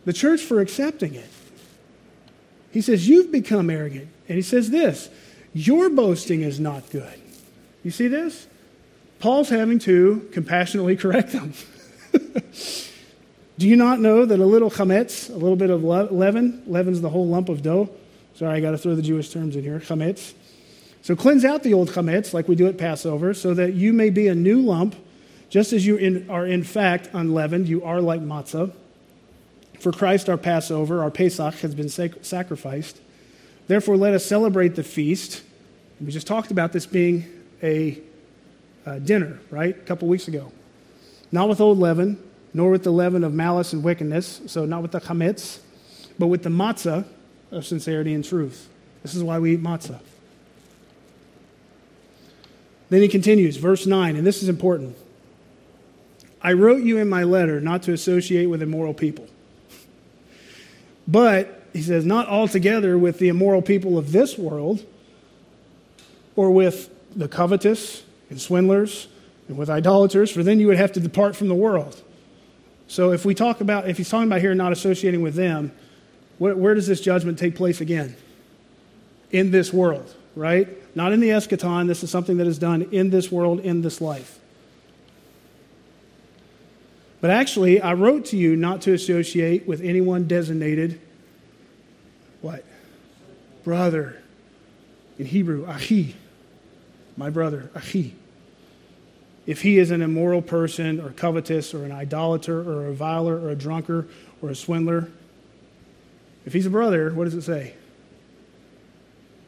The 0.03 0.11
church 0.11 0.41
for 0.41 0.59
accepting 0.59 1.15
it. 1.15 1.29
He 2.73 2.81
says, 2.81 3.07
You've 3.07 3.31
become 3.31 3.69
arrogant. 3.69 4.09
And 4.27 4.35
he 4.35 4.41
says 4.41 4.69
this 4.69 5.09
Your 5.53 5.89
boasting 5.89 6.41
is 6.41 6.59
not 6.59 6.89
good. 6.89 7.19
You 7.83 7.91
see 7.91 8.07
this? 8.07 8.47
Paul's 9.19 9.49
having 9.49 9.79
to 9.79 10.27
compassionately 10.31 10.95
correct 11.03 11.31
them. 11.31 11.53
Do 13.57 13.67
you 13.67 13.75
not 13.75 13.99
know 13.99 14.23
that 14.25 14.39
a 14.39 14.45
little 14.45 14.69
chametz, 14.69 15.29
a 15.31 15.37
little 15.37 15.55
bit 15.55 15.71
of 15.71 15.83
leaven, 15.83 16.61
leaven's 16.67 17.01
the 17.01 17.09
whole 17.09 17.27
lump 17.27 17.49
of 17.49 17.63
dough? 17.63 17.89
Sorry, 18.35 18.55
I 18.55 18.59
got 18.59 18.71
to 18.71 18.77
throw 18.77 18.93
the 18.93 19.01
Jewish 19.01 19.31
terms 19.31 19.55
in 19.55 19.63
here. 19.63 19.79
Chametz. 19.79 20.33
So 21.01 21.15
cleanse 21.15 21.43
out 21.43 21.63
the 21.63 21.73
old 21.73 21.89
chametz 21.89 22.33
like 22.33 22.47
we 22.47 22.55
do 22.55 22.67
at 22.67 22.77
Passover, 22.77 23.33
so 23.33 23.53
that 23.55 23.73
you 23.73 23.93
may 23.93 24.11
be 24.11 24.27
a 24.27 24.35
new 24.35 24.59
lump, 24.59 24.95
just 25.49 25.73
as 25.73 25.87
you 25.87 25.95
in, 25.95 26.29
are 26.29 26.45
in 26.45 26.63
fact 26.63 27.09
unleavened. 27.13 27.67
You 27.67 27.83
are 27.83 27.99
like 27.99 28.21
matzah. 28.21 28.73
For 29.79 29.91
Christ, 29.91 30.29
our 30.29 30.37
Passover, 30.37 31.01
our 31.01 31.09
Pesach, 31.09 31.55
has 31.55 31.73
been 31.73 31.89
sac- 31.89 32.23
sacrificed. 32.23 32.99
Therefore, 33.67 33.97
let 33.97 34.13
us 34.13 34.25
celebrate 34.25 34.75
the 34.75 34.83
feast. 34.83 35.43
We 35.99 36.11
just 36.11 36.27
talked 36.27 36.51
about 36.51 36.71
this 36.71 36.85
being 36.85 37.25
a, 37.61 37.99
a 38.85 38.99
dinner, 38.99 39.39
right? 39.51 39.75
A 39.75 39.81
couple 39.81 40.07
weeks 40.07 40.27
ago. 40.27 40.51
Not 41.31 41.49
with 41.49 41.59
old 41.59 41.77
leaven, 41.77 42.21
nor 42.53 42.71
with 42.71 42.83
the 42.83 42.91
leaven 42.91 43.23
of 43.23 43.33
malice 43.33 43.73
and 43.73 43.83
wickedness, 43.83 44.41
so 44.47 44.65
not 44.65 44.81
with 44.81 44.91
the 44.91 45.01
chametz, 45.01 45.59
but 46.17 46.27
with 46.27 46.43
the 46.43 46.49
matzah 46.49 47.05
of 47.51 47.65
sincerity 47.65 48.13
and 48.13 48.23
truth. 48.23 48.69
This 49.03 49.15
is 49.15 49.23
why 49.23 49.39
we 49.39 49.53
eat 49.53 49.61
matzah. 49.61 49.99
Then 52.89 53.01
he 53.01 53.07
continues, 53.07 53.57
verse 53.57 53.85
9, 53.85 54.15
and 54.15 54.25
this 54.25 54.41
is 54.41 54.49
important. 54.49 54.97
I 56.41 56.53
wrote 56.53 56.83
you 56.83 56.97
in 56.97 57.09
my 57.09 57.23
letter 57.23 57.59
not 57.59 57.83
to 57.83 57.93
associate 57.93 58.45
with 58.45 58.61
immoral 58.61 58.93
people. 58.93 59.27
But, 61.07 61.56
he 61.73 61.81
says, 61.81 62.05
not 62.05 62.27
altogether 62.27 62.97
with 62.97 63.19
the 63.19 63.27
immoral 63.27 63.61
people 63.61 63.97
of 63.97 64.11
this 64.11 64.37
world, 64.37 64.85
or 66.35 66.51
with 66.51 66.89
the 67.15 67.27
covetous 67.27 68.03
and 68.29 68.39
swindlers, 68.39 69.07
and 69.47 69.57
with 69.57 69.69
idolaters, 69.69 70.31
for 70.31 70.43
then 70.43 70.59
you 70.59 70.67
would 70.67 70.77
have 70.77 70.91
to 70.93 70.99
depart 70.99 71.35
from 71.35 71.47
the 71.47 71.55
world. 71.55 72.01
So 72.87 73.11
if 73.11 73.25
we 73.25 73.33
talk 73.33 73.61
about, 73.61 73.89
if 73.89 73.97
he's 73.97 74.09
talking 74.09 74.27
about 74.27 74.41
here 74.41 74.53
not 74.55 74.71
associating 74.71 75.21
with 75.21 75.35
them, 75.35 75.71
where, 76.37 76.55
where 76.55 76.73
does 76.73 76.87
this 76.87 77.01
judgment 77.01 77.39
take 77.39 77.55
place 77.55 77.81
again? 77.81 78.15
In 79.31 79.51
this 79.51 79.73
world, 79.73 80.13
right? 80.35 80.67
Not 80.95 81.11
in 81.11 81.19
the 81.19 81.29
eschaton. 81.29 81.87
This 81.87 82.03
is 82.03 82.11
something 82.11 82.37
that 82.37 82.47
is 82.47 82.57
done 82.57 82.83
in 82.91 83.09
this 83.09 83.31
world, 83.31 83.59
in 83.61 83.81
this 83.81 83.99
life. 83.99 84.39
But 87.19 87.31
actually, 87.31 87.81
I 87.81 87.93
wrote 87.93 88.25
to 88.25 88.37
you 88.37 88.55
not 88.55 88.81
to 88.83 88.93
associate 88.93 89.67
with 89.67 89.81
anyone 89.81 90.27
designated 90.27 91.01
what? 92.41 92.63
Brother. 93.63 94.21
In 95.17 95.25
Hebrew, 95.25 95.65
achi. 95.67 96.15
My 97.15 97.29
brother, 97.29 97.71
achi 97.75 98.13
if 99.47 99.61
he 99.61 99.79
is 99.79 99.91
an 99.91 100.01
immoral 100.01 100.41
person 100.41 100.99
or 100.99 101.11
covetous 101.11 101.73
or 101.73 101.85
an 101.85 101.91
idolater 101.91 102.59
or 102.59 102.83
a 102.83 102.89
reviler 102.89 103.39
or 103.39 103.49
a 103.49 103.55
drunkard 103.55 104.09
or 104.41 104.49
a 104.49 104.55
swindler, 104.55 105.09
if 106.45 106.51
he's 106.51 106.65
a 106.65 106.69
brother, 106.69 107.11
what 107.13 107.23
does 107.23 107.33
it 107.33 107.43
say? 107.43 107.73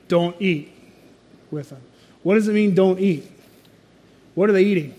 Don't 0.08 0.36
eat 0.42 0.72
with 1.52 1.70
him. 1.70 1.82
What 2.24 2.36
does 2.36 2.48
it 2.48 2.54
mean, 2.54 2.74
don't 2.74 3.00
eat? 3.00 3.30
What 4.36 4.50
are 4.50 4.54
they 4.54 4.64
eating? 4.64 4.96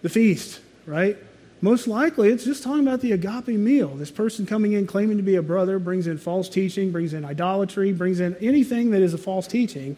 The 0.00 0.08
feast, 0.08 0.60
right? 0.86 1.18
Most 1.60 1.88
likely, 1.88 2.28
it's 2.30 2.44
just 2.44 2.62
talking 2.62 2.86
about 2.86 3.00
the 3.00 3.12
agape 3.12 3.48
meal. 3.48 3.88
This 3.96 4.12
person 4.12 4.46
coming 4.46 4.74
in 4.74 4.86
claiming 4.86 5.16
to 5.16 5.22
be 5.24 5.34
a 5.34 5.42
brother 5.42 5.78
brings 5.78 6.06
in 6.06 6.18
false 6.18 6.48
teaching, 6.48 6.92
brings 6.92 7.12
in 7.12 7.24
idolatry, 7.24 7.92
brings 7.92 8.20
in 8.20 8.36
anything 8.36 8.90
that 8.92 9.02
is 9.02 9.12
a 9.12 9.18
false 9.18 9.46
teaching 9.46 9.96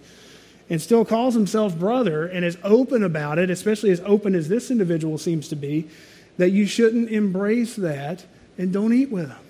and 0.70 0.80
still 0.80 1.04
calls 1.04 1.34
himself 1.34 1.76
brother 1.76 2.26
and 2.26 2.44
is 2.44 2.56
open 2.62 3.02
about 3.02 3.38
it, 3.38 3.50
especially 3.50 3.90
as 3.90 4.00
open 4.06 4.34
as 4.34 4.48
this 4.48 4.70
individual 4.70 5.18
seems 5.18 5.48
to 5.48 5.56
be, 5.56 5.88
that 6.38 6.50
you 6.50 6.64
shouldn't 6.64 7.10
embrace 7.10 7.74
that 7.76 8.24
and 8.56 8.72
don't 8.72 8.92
eat 8.92 9.10
with 9.10 9.28
them. 9.28 9.44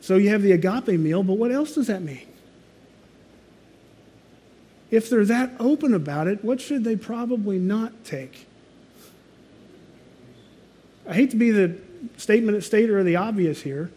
So 0.00 0.16
you 0.16 0.30
have 0.30 0.42
the 0.42 0.52
agape 0.52 0.98
meal, 0.98 1.22
but 1.22 1.34
what 1.34 1.52
else 1.52 1.74
does 1.74 1.88
that 1.88 2.02
mean? 2.02 2.26
If 4.90 5.10
they're 5.10 5.24
that 5.24 5.52
open 5.58 5.92
about 5.92 6.28
it, 6.28 6.44
what 6.44 6.60
should 6.60 6.84
they 6.84 6.96
probably 6.96 7.58
not 7.58 8.04
take? 8.04 8.46
I 11.06 11.14
hate 11.14 11.30
to 11.30 11.36
be 11.36 11.50
the 11.50 11.78
statement 12.16 12.62
stater 12.64 12.98
of 12.98 13.06
the 13.06 13.16
obvious 13.16 13.62
here. 13.62 13.90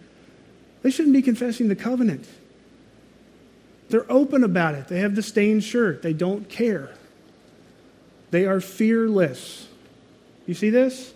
They 0.81 0.91
shouldn't 0.91 1.13
be 1.13 1.21
confessing 1.21 1.67
the 1.67 1.75
covenant. 1.75 2.27
They're 3.89 4.11
open 4.11 4.43
about 4.43 4.75
it. 4.75 4.87
They 4.87 4.99
have 4.99 5.15
the 5.15 5.23
stained 5.23 5.63
shirt. 5.63 6.01
They 6.01 6.13
don't 6.13 6.47
care. 6.49 6.91
They 8.31 8.45
are 8.45 8.59
fearless. 8.61 9.67
You 10.45 10.53
see 10.53 10.69
this? 10.69 11.13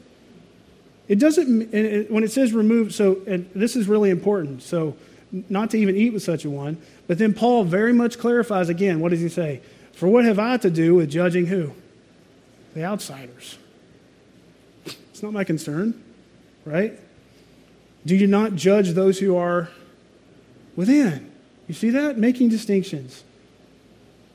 It 1.08 1.20
doesn't, 1.20 1.72
when 2.10 2.24
it 2.24 2.32
says 2.32 2.54
remove, 2.54 2.94
so, 2.94 3.16
this 3.56 3.76
is 3.76 3.88
really 3.88 4.10
important. 4.10 4.64
So, 4.64 4.96
not 5.32 5.70
to 5.72 5.78
even 5.78 5.96
eat 5.96 6.14
with 6.14 6.24
such 6.24 6.46
a 6.46 6.50
one. 6.50 6.82
But 7.06 7.20
then 7.20 7.36
Paul 7.36 7.64
very 7.64 7.94
much 7.94 8.18
clarifies 8.18 8.70
again. 8.70 9.00
What 9.00 9.10
does 9.10 9.20
he 9.20 9.30
say? 9.30 9.62
For 9.94 10.08
what 10.08 10.26
have 10.26 10.40
I 10.40 10.58
to 10.58 10.72
do 10.72 10.96
with 10.96 11.12
judging 11.12 11.46
who? 11.46 11.74
The 12.74 12.84
outsiders. 12.84 13.59
It's 15.20 15.24
not 15.26 15.34
my 15.34 15.44
concern, 15.44 16.02
right? 16.64 16.98
Do 18.06 18.16
you 18.16 18.26
not 18.26 18.56
judge 18.56 18.92
those 18.92 19.20
who 19.20 19.36
are 19.36 19.68
within? 20.78 21.30
You 21.68 21.74
see 21.74 21.90
that? 21.90 22.18
Making 22.18 22.48
distinctions. 22.48 23.26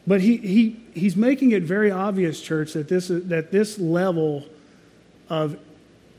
But 0.07 0.21
he, 0.21 0.37
he, 0.37 0.77
he's 0.93 1.17
making 1.17 1.53
it 1.53 1.63
very 1.63 1.91
obvious, 1.91 2.39
church, 2.39 2.75
that 2.75 2.89
this, 2.89 3.09
that 3.09 3.51
this 3.51 3.79
level 3.79 4.45
of 5.31 5.59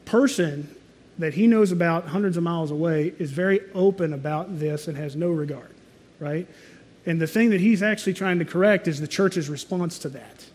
person 0.05 0.75
that 1.19 1.35
he 1.35 1.45
knows 1.45 1.71
about 1.71 2.07
hundreds 2.07 2.35
of 2.35 2.41
miles 2.41 2.71
away 2.71 3.13
is 3.19 3.29
very 3.29 3.59
open 3.75 4.13
about 4.13 4.57
this 4.57 4.87
and 4.87 4.97
has 4.97 5.15
no 5.15 5.29
regard, 5.29 5.75
right? 6.19 6.47
And 7.05 7.21
the 7.21 7.27
thing 7.27 7.51
that 7.51 7.61
he's 7.61 7.83
actually 7.83 8.15
trying 8.15 8.39
to 8.39 8.45
correct 8.45 8.87
is 8.87 8.99
the 8.99 9.07
church's 9.07 9.47
response 9.47 9.99
to 9.99 10.09
that. 10.09 10.45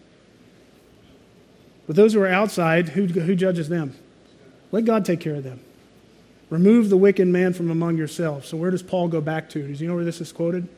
But 1.90 1.96
those 1.96 2.14
who 2.14 2.20
are 2.20 2.28
outside, 2.28 2.90
who, 2.90 3.06
who 3.06 3.34
judges 3.34 3.68
them? 3.68 3.96
Let 4.70 4.84
God 4.84 5.04
take 5.04 5.18
care 5.18 5.34
of 5.34 5.42
them. 5.42 5.58
Remove 6.48 6.88
the 6.88 6.96
wicked 6.96 7.26
man 7.26 7.52
from 7.52 7.68
among 7.68 7.96
yourselves. 7.96 8.46
So, 8.46 8.56
where 8.56 8.70
does 8.70 8.80
Paul 8.80 9.08
go 9.08 9.20
back 9.20 9.50
to? 9.50 9.66
Does 9.66 9.80
you 9.80 9.88
know 9.88 9.96
where 9.96 10.04
this 10.04 10.20
is 10.20 10.30
quoted? 10.30 10.68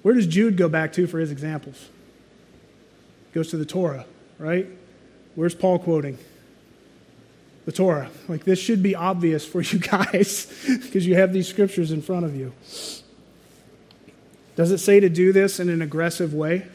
Where 0.00 0.14
does 0.14 0.26
Jude 0.26 0.56
go 0.56 0.70
back 0.70 0.94
to 0.94 1.06
for 1.06 1.18
his 1.18 1.30
examples? 1.30 1.90
Goes 3.34 3.50
to 3.50 3.58
the 3.58 3.66
Torah, 3.66 4.06
right? 4.38 4.66
Where's 5.34 5.54
Paul 5.54 5.78
quoting? 5.78 6.16
the 7.66 7.72
Torah. 7.72 8.08
Like, 8.28 8.44
this 8.44 8.58
should 8.58 8.82
be 8.82 8.94
obvious 8.94 9.44
for 9.44 9.60
you 9.60 9.78
guys 9.78 10.46
because 10.66 11.06
you 11.06 11.16
have 11.16 11.34
these 11.34 11.48
scriptures 11.48 11.92
in 11.92 12.00
front 12.00 12.24
of 12.24 12.34
you. 12.34 12.54
Does 14.56 14.70
it 14.70 14.78
say 14.78 15.00
to 15.00 15.10
do 15.10 15.34
this 15.34 15.60
in 15.60 15.68
an 15.68 15.82
aggressive 15.82 16.32
way? 16.32 16.66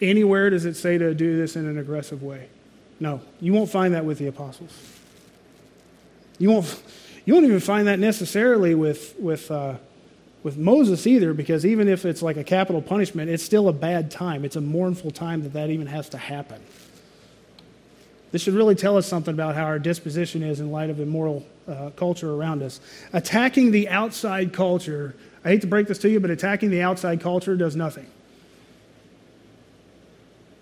Anywhere 0.00 0.50
does 0.50 0.64
it 0.64 0.74
say 0.74 0.98
to 0.98 1.14
do 1.14 1.36
this 1.36 1.56
in 1.56 1.66
an 1.66 1.78
aggressive 1.78 2.22
way? 2.22 2.48
No. 2.98 3.20
You 3.40 3.52
won't 3.52 3.70
find 3.70 3.94
that 3.94 4.04
with 4.04 4.18
the 4.18 4.26
apostles. 4.26 4.72
You 6.38 6.50
won't, 6.50 6.82
you 7.24 7.34
won't 7.34 7.46
even 7.46 7.60
find 7.60 7.86
that 7.86 7.98
necessarily 7.98 8.74
with, 8.74 9.14
with, 9.18 9.50
uh, 9.50 9.74
with 10.42 10.56
Moses 10.56 11.06
either, 11.06 11.34
because 11.34 11.66
even 11.66 11.86
if 11.88 12.06
it's 12.06 12.22
like 12.22 12.38
a 12.38 12.44
capital 12.44 12.80
punishment, 12.80 13.30
it's 13.30 13.42
still 13.42 13.68
a 13.68 13.72
bad 13.72 14.10
time. 14.10 14.44
It's 14.44 14.56
a 14.56 14.60
mournful 14.60 15.10
time 15.10 15.42
that 15.42 15.52
that 15.52 15.70
even 15.70 15.86
has 15.86 16.08
to 16.10 16.18
happen. 16.18 16.62
This 18.32 18.42
should 18.42 18.54
really 18.54 18.76
tell 18.76 18.96
us 18.96 19.06
something 19.06 19.34
about 19.34 19.54
how 19.54 19.64
our 19.64 19.78
disposition 19.78 20.42
is 20.42 20.60
in 20.60 20.70
light 20.70 20.88
of 20.88 21.00
immoral 21.00 21.44
uh, 21.68 21.90
culture 21.90 22.32
around 22.32 22.62
us. 22.62 22.80
Attacking 23.12 23.72
the 23.72 23.88
outside 23.88 24.52
culture, 24.52 25.14
I 25.44 25.48
hate 25.48 25.62
to 25.62 25.66
break 25.66 25.88
this 25.88 25.98
to 25.98 26.08
you, 26.08 26.20
but 26.20 26.30
attacking 26.30 26.70
the 26.70 26.82
outside 26.82 27.20
culture 27.20 27.56
does 27.56 27.74
nothing. 27.74 28.06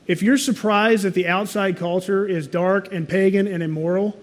If 0.09 0.23
you're 0.23 0.39
surprised 0.39 1.05
that 1.05 1.13
the 1.13 1.29
outside 1.29 1.77
culture 1.77 2.27
is 2.27 2.49
dark 2.49 2.93
and 2.93 3.07
pagan 3.07 3.47
and 3.47 3.63
immoral, 3.63 4.19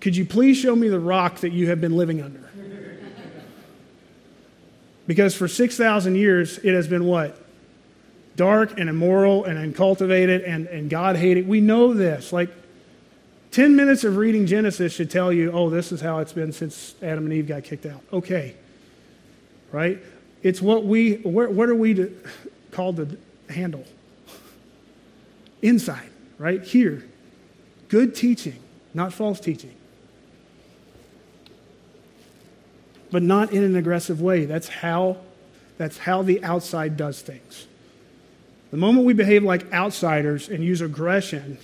could 0.00 0.14
you 0.14 0.26
please 0.26 0.58
show 0.58 0.76
me 0.76 0.88
the 0.88 1.00
rock 1.00 1.38
that 1.38 1.50
you 1.50 1.68
have 1.68 1.80
been 1.80 1.96
living 1.96 2.22
under? 2.22 2.48
Because 5.06 5.34
for 5.34 5.48
6,000 5.48 6.14
years, 6.14 6.58
it 6.58 6.74
has 6.74 6.86
been 6.86 7.06
what? 7.06 7.40
Dark 8.36 8.78
and 8.78 8.90
immoral 8.90 9.46
and 9.46 9.58
uncultivated 9.58 10.42
and, 10.42 10.66
and 10.66 10.90
God 10.90 11.16
hated. 11.16 11.48
We 11.48 11.62
know 11.62 11.94
this. 11.94 12.30
Like 12.30 12.50
10 13.52 13.74
minutes 13.74 14.04
of 14.04 14.18
reading 14.18 14.46
Genesis 14.46 14.92
should 14.92 15.10
tell 15.10 15.32
you, 15.32 15.50
oh, 15.52 15.70
this 15.70 15.90
is 15.90 16.02
how 16.02 16.18
it's 16.18 16.34
been 16.34 16.52
since 16.52 16.94
Adam 17.02 17.24
and 17.24 17.32
Eve 17.32 17.48
got 17.48 17.64
kicked 17.64 17.86
out. 17.86 18.02
Okay. 18.12 18.54
Right? 19.72 19.98
It's 20.42 20.60
what 20.60 20.84
we, 20.84 21.14
what 21.14 21.70
are 21.70 21.74
we 21.74 21.94
to, 21.94 22.14
called 22.70 22.98
to 22.98 23.16
handle? 23.50 23.86
Inside, 25.62 26.10
right? 26.38 26.62
Here. 26.62 27.04
Good 27.88 28.14
teaching, 28.14 28.58
not 28.94 29.12
false 29.12 29.40
teaching. 29.40 29.74
But 33.10 33.22
not 33.22 33.52
in 33.52 33.64
an 33.64 33.76
aggressive 33.76 34.20
way. 34.20 34.44
That's 34.44 34.68
how, 34.68 35.18
that's 35.78 35.98
how 35.98 36.22
the 36.22 36.44
outside 36.44 36.96
does 36.96 37.22
things. 37.22 37.66
The 38.70 38.76
moment 38.76 39.06
we 39.06 39.14
behave 39.14 39.42
like 39.42 39.72
outsiders 39.72 40.48
and 40.48 40.62
use 40.62 40.82
aggression, 40.82 41.58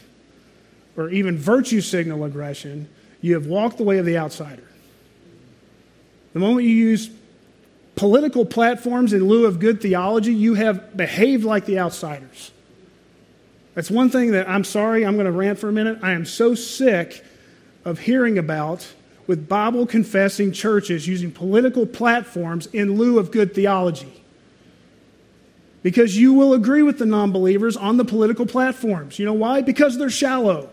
or 0.97 1.11
even 1.11 1.36
virtue 1.36 1.82
signal 1.82 2.24
aggression, 2.24 2.88
you 3.20 3.34
have 3.34 3.47
walked 3.47 3.76
the 3.76 3.84
way 3.84 3.99
of 3.99 4.07
the 4.07 4.16
outsider. 4.16 4.64
The 6.32 6.40
moment 6.40 6.66
you 6.66 6.74
use 6.74 7.11
political 7.95 8.45
platforms 8.45 9.12
in 9.12 9.24
lieu 9.28 9.47
of 9.47 9.61
good 9.61 9.80
theology, 9.80 10.34
you 10.34 10.55
have 10.55 10.97
behaved 10.97 11.45
like 11.45 11.66
the 11.66 11.78
outsiders. 11.78 12.51
That's 13.75 13.91
one 13.91 14.11
thing 14.11 14.33
that 14.33 14.49
I'm 14.49 14.64
sorry, 14.64 15.05
I'm 15.05 15.14
going 15.14 15.27
to 15.27 15.33
rant 15.33 15.59
for 15.59 15.68
a 15.68 15.72
minute. 15.72 15.99
I 16.03 16.12
am 16.12 16.25
so 16.25 16.55
sick 16.55 17.25
of 17.85 17.99
hearing 17.99 18.39
about 18.39 18.87
with 19.27 19.49
Bible 19.49 19.87
confessing 19.87 20.53
churches 20.53 21.09
using 21.09 21.33
political 21.33 21.87
platforms 21.87 22.66
in 22.66 22.97
lieu 22.97 23.18
of 23.18 23.31
good 23.31 23.55
theology. 23.55 24.22
Because 25.83 26.16
you 26.16 26.33
will 26.33 26.55
agree 26.55 26.83
with 26.83 26.99
the 26.99 27.07
non 27.07 27.33
believers 27.33 27.77
on 27.77 27.97
the 27.97 28.05
political 28.05 28.47
platforms. 28.47 29.18
You 29.18 29.27
know 29.27 29.35
why? 29.35 29.61
Because 29.61 29.99
they're 29.99 30.09
shallow. 30.09 30.70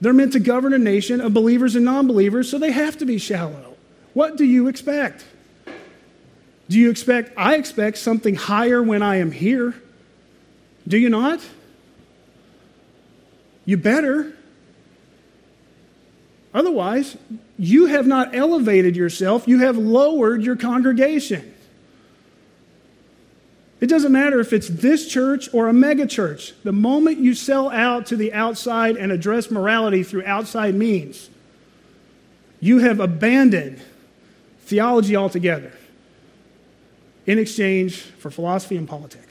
They're 0.00 0.12
meant 0.12 0.32
to 0.34 0.40
govern 0.40 0.74
a 0.74 0.78
nation 0.78 1.20
of 1.22 1.32
believers 1.32 1.74
and 1.74 1.84
non 1.84 2.06
believers, 2.06 2.50
so 2.50 2.58
they 2.58 2.72
have 2.72 2.98
to 2.98 3.06
be 3.06 3.18
shallow. 3.18 3.76
What 4.12 4.36
do 4.36 4.44
you 4.44 4.68
expect? 4.68 5.24
Do 6.68 6.78
you 6.78 6.90
expect, 6.90 7.32
I 7.36 7.54
expect 7.54 7.98
something 7.98 8.34
higher 8.34 8.82
when 8.82 9.02
I 9.02 9.16
am 9.16 9.30
here. 9.30 9.74
Do 10.86 10.98
you 10.98 11.08
not? 11.08 11.40
You 13.64 13.76
better. 13.76 14.32
Otherwise, 16.54 17.16
you 17.58 17.86
have 17.86 18.06
not 18.06 18.34
elevated 18.34 18.96
yourself, 18.96 19.46
you 19.46 19.58
have 19.58 19.76
lowered 19.76 20.42
your 20.42 20.56
congregation. 20.56 21.52
It 23.78 23.88
doesn't 23.88 24.12
matter 24.12 24.40
if 24.40 24.54
it's 24.54 24.68
this 24.68 25.06
church 25.06 25.52
or 25.52 25.68
a 25.68 25.72
megachurch. 25.72 26.54
The 26.62 26.72
moment 26.72 27.18
you 27.18 27.34
sell 27.34 27.68
out 27.70 28.06
to 28.06 28.16
the 28.16 28.32
outside 28.32 28.96
and 28.96 29.12
address 29.12 29.50
morality 29.50 30.02
through 30.02 30.24
outside 30.24 30.74
means, 30.74 31.28
you 32.58 32.78
have 32.78 33.00
abandoned 33.00 33.82
theology 34.60 35.14
altogether 35.14 35.72
in 37.26 37.38
exchange 37.38 38.00
for 38.00 38.30
philosophy 38.30 38.76
and 38.76 38.88
politics. 38.88 39.25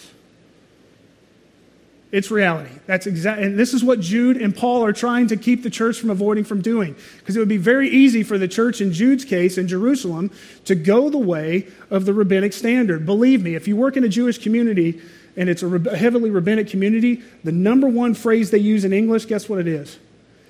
It's 2.15 2.31
reality. 2.31 2.71
That's 2.85 3.07
exact, 3.07 3.41
and 3.41 3.59
this 3.59 3.73
is 3.73 3.83
what 3.83 3.99
Jude 3.99 4.37
and 4.37 4.55
Paul 4.55 4.85
are 4.85 4.93
trying 4.93 5.27
to 5.27 5.35
keep 5.35 5.63
the 5.63 5.69
church 5.69 5.99
from 5.99 6.09
avoiding 6.09 6.45
from 6.45 6.61
doing. 6.61 6.95
Because 7.17 7.35
it 7.35 7.39
would 7.39 7.49
be 7.49 7.57
very 7.57 7.89
easy 7.89 8.23
for 8.23 8.37
the 8.37 8.47
church 8.47 8.79
in 8.79 8.93
Jude's 8.93 9.25
case 9.25 9.57
in 9.57 9.67
Jerusalem 9.67 10.31
to 10.63 10.75
go 10.75 11.09
the 11.09 11.17
way 11.17 11.67
of 11.89 12.05
the 12.05 12.13
rabbinic 12.13 12.53
standard. 12.53 13.05
Believe 13.05 13.43
me, 13.43 13.55
if 13.55 13.67
you 13.67 13.75
work 13.75 13.97
in 13.97 14.05
a 14.05 14.07
Jewish 14.07 14.37
community 14.37 15.01
and 15.35 15.49
it's 15.49 15.61
a 15.61 15.97
heavily 15.97 16.29
rabbinic 16.29 16.69
community, 16.69 17.21
the 17.43 17.51
number 17.51 17.89
one 17.89 18.13
phrase 18.13 18.49
they 18.49 18.59
use 18.59 18.85
in 18.85 18.93
English, 18.93 19.25
guess 19.25 19.49
what 19.49 19.59
it 19.59 19.67
is? 19.67 19.99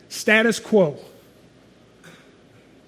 Status 0.07 0.59
quo. 0.59 0.99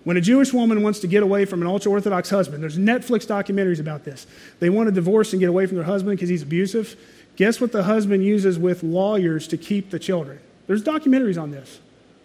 When 0.04 0.18
a 0.18 0.22
Jewish 0.22 0.54
woman 0.54 0.84
wants 0.84 1.00
to 1.00 1.08
get 1.08 1.24
away 1.24 1.46
from 1.46 1.64
an 1.64 1.68
ultra 1.68 1.92
Orthodox 1.92 2.30
husband, 2.30 2.62
there's 2.62 2.78
Netflix 2.78 3.26
documentaries 3.26 3.80
about 3.80 4.06
this. 4.06 4.28
They 4.60 4.70
want 4.70 4.88
to 4.88 4.92
divorce 4.94 5.34
and 5.34 5.40
get 5.40 5.50
away 5.50 5.66
from 5.66 5.78
their 5.78 5.84
husband 5.84 6.16
because 6.16 6.30
he's 6.30 6.44
abusive. 6.44 6.96
Guess 7.38 7.62
what 7.62 7.72
the 7.72 7.84
husband 7.84 8.26
uses 8.26 8.60
with 8.60 8.84
lawyers 8.84 9.48
to 9.48 9.58
keep 9.58 9.92
the 9.92 10.00
children? 10.00 10.40
There's 10.66 10.84
documentaries 10.84 11.42
on 11.42 11.52
this. 11.52 11.80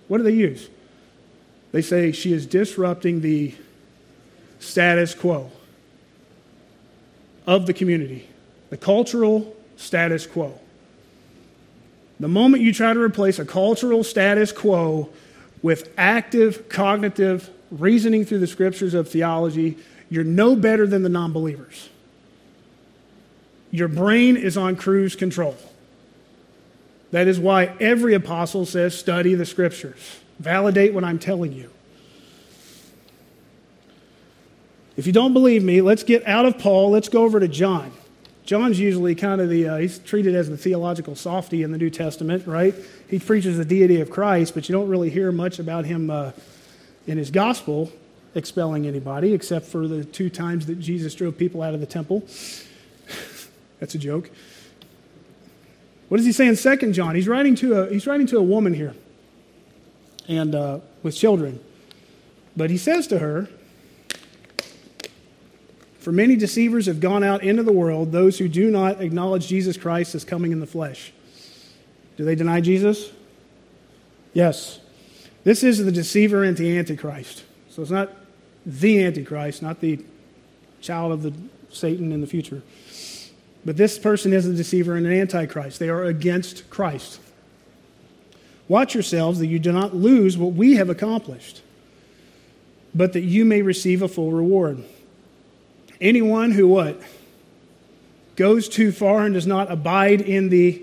What 0.08 0.18
do 0.18 0.24
they 0.24 0.32
use? 0.32 0.68
They 1.70 1.82
say 1.82 2.12
she 2.12 2.32
is 2.32 2.46
disrupting 2.46 3.20
the 3.20 3.54
status 4.58 5.14
quo 5.14 5.50
of 7.46 7.66
the 7.66 7.74
community, 7.74 8.28
the 8.70 8.76
cultural 8.76 9.54
status 9.76 10.26
quo. 10.26 10.58
The 12.18 12.28
moment 12.28 12.62
you 12.62 12.72
try 12.72 12.92
to 12.94 13.00
replace 13.00 13.38
a 13.38 13.44
cultural 13.44 14.04
status 14.04 14.50
quo 14.50 15.10
with 15.60 15.92
active 15.98 16.68
cognitive 16.68 17.50
reasoning 17.70 18.24
through 18.24 18.38
the 18.38 18.46
scriptures 18.46 18.94
of 18.94 19.08
theology, 19.08 19.76
you're 20.08 20.24
no 20.24 20.56
better 20.56 20.86
than 20.86 21.02
the 21.02 21.08
non 21.08 21.32
believers. 21.32 21.90
Your 23.72 23.88
brain 23.88 24.36
is 24.36 24.56
on 24.56 24.76
cruise 24.76 25.16
control. 25.16 25.56
That 27.10 27.26
is 27.26 27.40
why 27.40 27.74
every 27.80 28.14
apostle 28.14 28.64
says, 28.64 28.96
study 28.96 29.34
the 29.34 29.44
scriptures, 29.44 30.20
validate 30.38 30.94
what 30.94 31.02
I'm 31.02 31.18
telling 31.18 31.52
you. 31.52 31.70
If 34.96 35.06
you 35.06 35.12
don't 35.12 35.32
believe 35.32 35.64
me, 35.64 35.80
let's 35.80 36.02
get 36.02 36.26
out 36.28 36.44
of 36.44 36.58
Paul, 36.58 36.90
let's 36.90 37.08
go 37.08 37.24
over 37.24 37.40
to 37.40 37.48
John. 37.48 37.92
John's 38.44 38.78
usually 38.78 39.14
kind 39.14 39.40
of 39.40 39.48
the, 39.48 39.68
uh, 39.68 39.76
he's 39.78 39.98
treated 40.00 40.34
as 40.34 40.50
the 40.50 40.56
theological 40.56 41.14
softy 41.14 41.62
in 41.62 41.72
the 41.72 41.78
New 41.78 41.90
Testament, 41.90 42.46
right? 42.46 42.74
He 43.08 43.18
preaches 43.18 43.56
the 43.56 43.64
deity 43.64 44.00
of 44.00 44.10
Christ, 44.10 44.54
but 44.54 44.68
you 44.68 44.74
don't 44.74 44.88
really 44.88 45.10
hear 45.10 45.32
much 45.32 45.58
about 45.58 45.86
him 45.86 46.10
uh, 46.10 46.32
in 47.06 47.18
his 47.18 47.30
gospel 47.30 47.90
expelling 48.34 48.86
anybody, 48.86 49.32
except 49.32 49.66
for 49.66 49.86
the 49.86 50.04
two 50.04 50.28
times 50.28 50.66
that 50.66 50.80
Jesus 50.80 51.14
drove 51.14 51.38
people 51.38 51.62
out 51.62 51.74
of 51.74 51.80
the 51.80 51.86
temple. 51.86 52.26
That's 53.82 53.96
a 53.96 53.98
joke. 53.98 54.30
What 56.08 56.18
does 56.18 56.26
he 56.26 56.30
say 56.30 56.46
in 56.46 56.54
Second 56.54 56.92
John? 56.92 57.16
He's 57.16 57.26
writing 57.26 57.56
to 57.56 57.80
a, 57.80 57.90
he's 57.90 58.06
writing 58.06 58.28
to 58.28 58.38
a 58.38 58.42
woman 58.42 58.74
here 58.74 58.94
and 60.28 60.54
uh, 60.54 60.78
with 61.02 61.16
children. 61.16 61.58
But 62.56 62.70
he 62.70 62.78
says 62.78 63.08
to 63.08 63.18
her, 63.18 63.48
For 65.98 66.12
many 66.12 66.36
deceivers 66.36 66.86
have 66.86 67.00
gone 67.00 67.24
out 67.24 67.42
into 67.42 67.64
the 67.64 67.72
world, 67.72 68.12
those 68.12 68.38
who 68.38 68.46
do 68.46 68.70
not 68.70 69.00
acknowledge 69.00 69.48
Jesus 69.48 69.76
Christ 69.76 70.14
as 70.14 70.24
coming 70.24 70.52
in 70.52 70.60
the 70.60 70.66
flesh. 70.68 71.12
Do 72.16 72.24
they 72.24 72.36
deny 72.36 72.60
Jesus? 72.60 73.10
Yes. 74.32 74.78
This 75.42 75.64
is 75.64 75.84
the 75.84 75.90
deceiver 75.90 76.44
and 76.44 76.56
the 76.56 76.78
antichrist. 76.78 77.42
So 77.68 77.82
it's 77.82 77.90
not 77.90 78.12
the 78.64 79.04
antichrist, 79.04 79.60
not 79.60 79.80
the 79.80 80.04
child 80.80 81.10
of 81.10 81.24
the 81.24 81.32
Satan 81.70 82.12
in 82.12 82.20
the 82.20 82.28
future. 82.28 82.62
But 83.64 83.76
this 83.76 83.98
person 83.98 84.32
is 84.32 84.46
a 84.46 84.54
deceiver 84.54 84.96
and 84.96 85.06
an 85.06 85.12
antichrist. 85.12 85.78
They 85.78 85.88
are 85.88 86.04
against 86.04 86.68
Christ. 86.70 87.20
Watch 88.68 88.94
yourselves 88.94 89.38
that 89.38 89.46
you 89.46 89.58
do 89.58 89.72
not 89.72 89.94
lose 89.94 90.36
what 90.36 90.54
we 90.54 90.76
have 90.76 90.88
accomplished, 90.88 91.62
but 92.94 93.12
that 93.12 93.20
you 93.20 93.44
may 93.44 93.62
receive 93.62 94.02
a 94.02 94.08
full 94.08 94.32
reward. 94.32 94.82
Anyone 96.00 96.52
who 96.52 96.66
what? 96.68 97.00
Goes 98.34 98.68
too 98.68 98.92
far 98.92 99.24
and 99.24 99.34
does 99.34 99.46
not 99.46 99.70
abide 99.70 100.20
in 100.20 100.48
the 100.48 100.82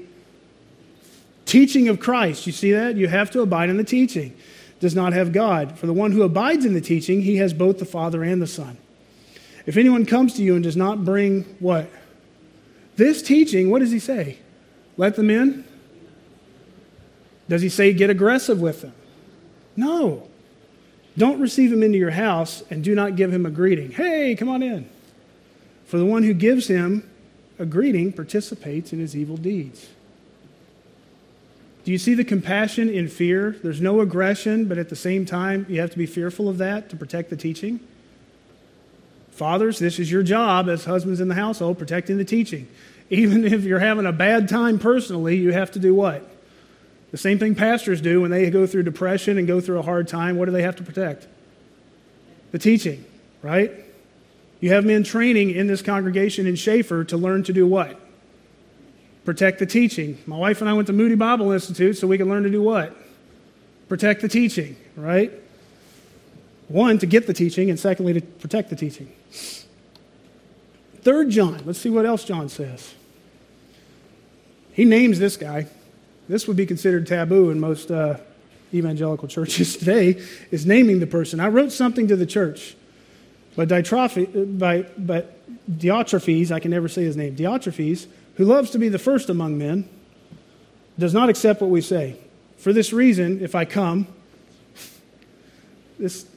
Teaching 1.49 1.87
of 1.87 1.99
Christ, 1.99 2.45
you 2.45 2.53
see 2.53 2.73
that? 2.73 2.95
You 2.95 3.07
have 3.07 3.31
to 3.31 3.41
abide 3.41 3.71
in 3.71 3.77
the 3.77 3.83
teaching. 3.83 4.35
Does 4.79 4.93
not 4.93 5.13
have 5.13 5.31
God. 5.31 5.79
For 5.79 5.87
the 5.87 5.93
one 5.93 6.11
who 6.11 6.21
abides 6.21 6.63
in 6.63 6.75
the 6.75 6.79
teaching, 6.79 7.23
he 7.23 7.37
has 7.37 7.55
both 7.55 7.79
the 7.79 7.85
Father 7.85 8.21
and 8.21 8.39
the 8.39 8.45
Son. 8.45 8.77
If 9.65 9.75
anyone 9.75 10.05
comes 10.05 10.35
to 10.35 10.43
you 10.43 10.53
and 10.53 10.63
does 10.63 10.77
not 10.77 11.03
bring 11.03 11.45
what? 11.57 11.89
This 12.99 13.21
teaching, 13.21 13.69
what 13.69 13.79
does 13.79 13.91
he 13.91 13.99
say? 13.99 14.39
Let 14.97 15.15
them 15.15 15.29
in? 15.29 15.63
Does 17.47 17.61
he 17.61 17.69
say 17.69 17.93
get 17.93 18.09
aggressive 18.09 18.59
with 18.59 18.81
them? 18.81 18.91
No. 19.77 20.27
Don't 21.17 21.39
receive 21.39 21.71
him 21.71 21.81
into 21.81 21.97
your 21.97 22.11
house 22.11 22.61
and 22.69 22.83
do 22.83 22.93
not 22.93 23.15
give 23.15 23.33
him 23.33 23.45
a 23.45 23.49
greeting. 23.49 23.91
Hey, 23.91 24.35
come 24.35 24.49
on 24.49 24.61
in. 24.61 24.89
For 25.85 25.97
the 25.97 26.03
one 26.03 26.23
who 26.23 26.33
gives 26.33 26.67
him 26.67 27.09
a 27.57 27.65
greeting 27.65 28.11
participates 28.11 28.91
in 28.91 28.99
his 28.99 29.15
evil 29.15 29.37
deeds. 29.37 29.87
Do 31.85 31.93
you 31.93 31.97
see 31.97 32.15
the 32.15 32.25
compassion 32.25 32.89
in 32.89 33.07
fear? 33.07 33.55
There's 33.63 33.79
no 33.79 34.01
aggression, 34.01 34.65
but 34.65 34.77
at 34.77 34.89
the 34.89 34.97
same 34.97 35.25
time, 35.25 35.65
you 35.69 35.79
have 35.79 35.91
to 35.91 35.97
be 35.97 36.05
fearful 36.05 36.49
of 36.49 36.57
that 36.57 36.89
to 36.89 36.97
protect 36.97 37.29
the 37.29 37.37
teaching. 37.37 37.79
Fathers, 39.39 39.79
this 39.79 39.99
is 39.99 40.11
your 40.11 40.21
job 40.21 40.67
as 40.67 40.83
husbands 40.83 41.21
in 41.21 41.29
the 41.29 41.33
household, 41.33 41.79
protecting 41.79 42.17
the 42.17 42.25
teaching. 42.25 42.67
Even 43.09 43.45
if 43.45 43.63
you're 43.63 43.79
having 43.79 44.05
a 44.05 44.11
bad 44.11 44.49
time 44.49 44.77
personally, 44.77 45.37
you 45.37 45.53
have 45.53 45.71
to 45.71 45.79
do 45.79 45.95
what? 45.95 46.29
The 47.11 47.17
same 47.17 47.39
thing 47.39 47.55
pastors 47.55 48.01
do 48.01 48.19
when 48.19 48.31
they 48.31 48.49
go 48.49 48.67
through 48.67 48.83
depression 48.83 49.37
and 49.37 49.47
go 49.47 49.61
through 49.61 49.79
a 49.79 49.81
hard 49.81 50.09
time. 50.09 50.37
What 50.37 50.47
do 50.47 50.51
they 50.51 50.63
have 50.63 50.75
to 50.75 50.83
protect? 50.83 51.25
The 52.51 52.59
teaching, 52.59 53.05
right? 53.41 53.71
You 54.59 54.73
have 54.73 54.83
men 54.83 55.05
training 55.05 55.51
in 55.51 55.67
this 55.67 55.81
congregation 55.81 56.45
in 56.45 56.57
Schaefer 56.57 57.05
to 57.05 57.15
learn 57.15 57.43
to 57.43 57.53
do 57.53 57.65
what? 57.65 57.97
Protect 59.23 59.59
the 59.59 59.65
teaching. 59.65 60.17
My 60.25 60.35
wife 60.35 60.59
and 60.59 60.69
I 60.69 60.73
went 60.73 60.87
to 60.87 60.93
Moody 60.93 61.15
Bible 61.15 61.53
Institute 61.53 61.97
so 61.97 62.07
we 62.07 62.17
could 62.17 62.27
learn 62.27 62.43
to 62.43 62.49
do 62.49 62.61
what? 62.61 62.93
Protect 63.87 64.21
the 64.21 64.27
teaching, 64.27 64.75
right? 64.97 65.31
One, 66.69 66.99
to 66.99 67.05
get 67.05 67.27
the 67.27 67.33
teaching, 67.33 67.69
and 67.69 67.79
secondly, 67.79 68.13
to 68.13 68.21
protect 68.21 68.69
the 68.69 68.75
teaching. 68.75 69.11
Third 71.01 71.31
John, 71.31 71.61
let's 71.65 71.79
see 71.79 71.89
what 71.89 72.05
else 72.05 72.23
John 72.23 72.47
says. 72.47 72.93
He 74.71 74.85
names 74.85 75.19
this 75.19 75.35
guy. 75.35 75.67
This 76.29 76.47
would 76.47 76.55
be 76.55 76.67
considered 76.67 77.07
taboo 77.07 77.49
in 77.49 77.59
most 77.59 77.89
uh, 77.89 78.17
evangelical 78.73 79.27
churches 79.27 79.77
today, 79.79 80.21
is 80.51 80.65
naming 80.65 80.99
the 80.99 81.07
person. 81.07 81.39
I 81.39 81.47
wrote 81.47 81.71
something 81.71 82.07
to 82.07 82.15
the 82.15 82.27
church, 82.27 82.75
but, 83.55 83.67
Ditrophy, 83.67 84.57
by, 84.57 84.85
Diotrephes, 85.69 86.51
I 86.51 86.59
can 86.59 86.71
never 86.71 86.87
say 86.87 87.03
his 87.03 87.17
name, 87.17 87.35
Diotrephes, 87.35 88.05
who 88.35 88.45
loves 88.45 88.69
to 88.71 88.77
be 88.77 88.89
the 88.89 88.99
first 88.99 89.29
among 89.29 89.57
men, 89.57 89.89
does 90.99 91.15
not 91.15 91.29
accept 91.29 91.61
what 91.61 91.71
we 91.71 91.81
say. 91.81 92.17
For 92.57 92.73
this 92.73 92.93
reason, 92.93 93.41
if 93.41 93.55
I 93.55 93.65
come, 93.65 94.07
this, 95.97 96.28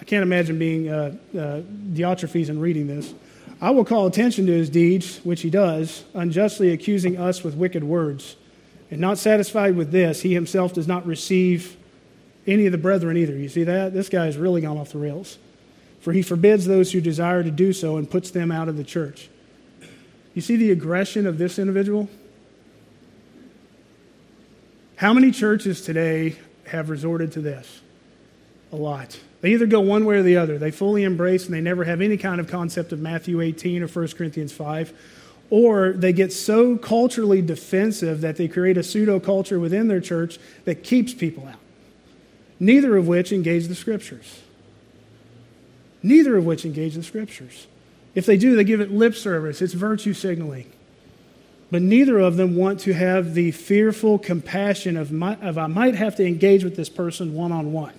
I 0.00 0.04
can't 0.04 0.22
imagine 0.22 0.58
being 0.58 0.88
uh, 0.88 1.14
uh, 1.34 1.60
Diotrephes 1.92 2.48
and 2.48 2.60
reading 2.60 2.86
this. 2.86 3.12
I 3.60 3.70
will 3.70 3.84
call 3.84 4.06
attention 4.06 4.46
to 4.46 4.52
his 4.52 4.70
deeds, 4.70 5.18
which 5.22 5.42
he 5.42 5.50
does, 5.50 6.04
unjustly 6.14 6.72
accusing 6.72 7.18
us 7.18 7.44
with 7.44 7.54
wicked 7.54 7.84
words. 7.84 8.36
And 8.90 9.00
not 9.00 9.18
satisfied 9.18 9.76
with 9.76 9.92
this, 9.92 10.22
he 10.22 10.32
himself 10.32 10.72
does 10.72 10.88
not 10.88 11.06
receive 11.06 11.76
any 12.46 12.64
of 12.64 12.72
the 12.72 12.78
brethren 12.78 13.18
either. 13.18 13.36
You 13.36 13.50
see 13.50 13.64
that? 13.64 13.92
This 13.92 14.08
guy 14.08 14.24
has 14.24 14.38
really 14.38 14.62
gone 14.62 14.78
off 14.78 14.92
the 14.92 14.98
rails. 14.98 15.38
For 16.00 16.12
he 16.14 16.22
forbids 16.22 16.66
those 16.66 16.92
who 16.92 17.02
desire 17.02 17.42
to 17.42 17.50
do 17.50 17.74
so 17.74 17.98
and 17.98 18.10
puts 18.10 18.30
them 18.30 18.50
out 18.50 18.68
of 18.68 18.78
the 18.78 18.84
church. 18.84 19.28
You 20.32 20.40
see 20.40 20.56
the 20.56 20.70
aggression 20.70 21.26
of 21.26 21.36
this 21.36 21.58
individual? 21.58 22.08
How 24.96 25.12
many 25.12 25.30
churches 25.30 25.82
today 25.82 26.36
have 26.66 26.88
resorted 26.88 27.32
to 27.32 27.40
this? 27.42 27.82
A 28.72 28.76
lot. 28.76 29.18
They 29.40 29.52
either 29.52 29.66
go 29.66 29.80
one 29.80 30.04
way 30.04 30.16
or 30.16 30.22
the 30.22 30.36
other. 30.36 30.58
They 30.58 30.70
fully 30.70 31.02
embrace 31.02 31.46
and 31.46 31.54
they 31.54 31.60
never 31.60 31.84
have 31.84 32.00
any 32.00 32.16
kind 32.16 32.40
of 32.40 32.48
concept 32.48 32.92
of 32.92 33.00
Matthew 33.00 33.40
18 33.40 33.82
or 33.82 33.88
1 33.88 34.08
Corinthians 34.08 34.52
5 34.52 34.92
or 35.50 35.92
they 35.92 36.12
get 36.12 36.32
so 36.32 36.76
culturally 36.76 37.42
defensive 37.42 38.20
that 38.20 38.36
they 38.36 38.46
create 38.46 38.78
a 38.78 38.82
pseudo 38.82 39.18
culture 39.18 39.58
within 39.58 39.88
their 39.88 40.00
church 40.00 40.38
that 40.64 40.84
keeps 40.84 41.12
people 41.12 41.46
out. 41.46 41.58
Neither 42.60 42.96
of 42.96 43.08
which 43.08 43.32
engage 43.32 43.66
the 43.66 43.74
scriptures. 43.74 44.42
Neither 46.02 46.36
of 46.36 46.46
which 46.46 46.64
engage 46.64 46.94
the 46.94 47.02
scriptures. 47.02 47.66
If 48.14 48.26
they 48.26 48.36
do, 48.36 48.54
they 48.54 48.64
give 48.64 48.80
it 48.80 48.92
lip 48.92 49.14
service, 49.14 49.60
it's 49.60 49.74
virtue 49.74 50.14
signaling. 50.14 50.70
But 51.70 51.82
neither 51.82 52.18
of 52.18 52.36
them 52.36 52.56
want 52.56 52.80
to 52.80 52.92
have 52.92 53.34
the 53.34 53.50
fearful 53.52 54.18
compassion 54.18 54.96
of, 54.96 55.12
my, 55.12 55.36
of 55.36 55.56
I 55.58 55.68
might 55.68 55.94
have 55.94 56.16
to 56.16 56.26
engage 56.26 56.64
with 56.64 56.76
this 56.76 56.88
person 56.88 57.34
one 57.34 57.52
on 57.52 57.72
one. 57.72 57.94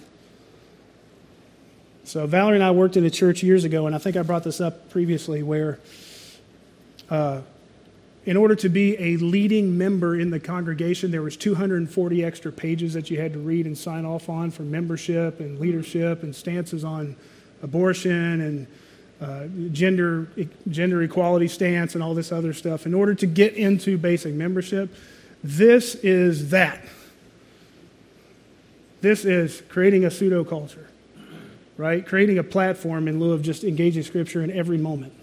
So, 2.11 2.27
Valerie 2.27 2.55
and 2.55 2.63
I 2.63 2.71
worked 2.71 2.97
in 2.97 3.05
a 3.05 3.09
church 3.09 3.41
years 3.41 3.63
ago, 3.63 3.85
and 3.87 3.95
I 3.95 3.97
think 3.97 4.17
I 4.17 4.21
brought 4.21 4.43
this 4.43 4.59
up 4.59 4.89
previously, 4.89 5.43
where 5.43 5.79
uh, 7.09 7.39
in 8.25 8.35
order 8.35 8.53
to 8.53 8.67
be 8.67 9.01
a 9.01 9.15
leading 9.15 9.77
member 9.77 10.19
in 10.19 10.29
the 10.29 10.37
congregation, 10.37 11.09
there 11.11 11.21
was 11.21 11.37
240 11.37 12.25
extra 12.25 12.51
pages 12.51 12.93
that 12.95 13.09
you 13.09 13.17
had 13.17 13.31
to 13.31 13.39
read 13.39 13.65
and 13.65 13.77
sign 13.77 14.03
off 14.03 14.27
on 14.27 14.51
for 14.51 14.63
membership 14.63 15.39
and 15.39 15.57
leadership 15.61 16.21
and 16.23 16.35
stances 16.35 16.83
on 16.83 17.15
abortion 17.63 18.41
and 18.41 18.67
uh, 19.21 19.47
gender 19.71 20.27
gender 20.69 21.03
equality 21.03 21.47
stance 21.47 21.95
and 21.95 22.03
all 22.03 22.13
this 22.13 22.33
other 22.33 22.51
stuff. 22.51 22.85
In 22.85 22.93
order 22.93 23.15
to 23.15 23.25
get 23.25 23.53
into 23.53 23.97
basic 23.97 24.33
membership, 24.33 24.93
this 25.45 25.95
is 25.95 26.49
that. 26.49 26.83
This 28.99 29.23
is 29.23 29.63
creating 29.69 30.03
a 30.03 30.11
pseudo 30.11 30.43
culture, 30.43 30.90
right? 31.81 32.05
Creating 32.05 32.37
a 32.37 32.43
platform 32.43 33.07
in 33.07 33.19
lieu 33.19 33.33
of 33.33 33.41
just 33.41 33.63
engaging 33.63 34.03
Scripture 34.03 34.43
in 34.43 34.51
every 34.51 34.77
moment. 34.77 35.13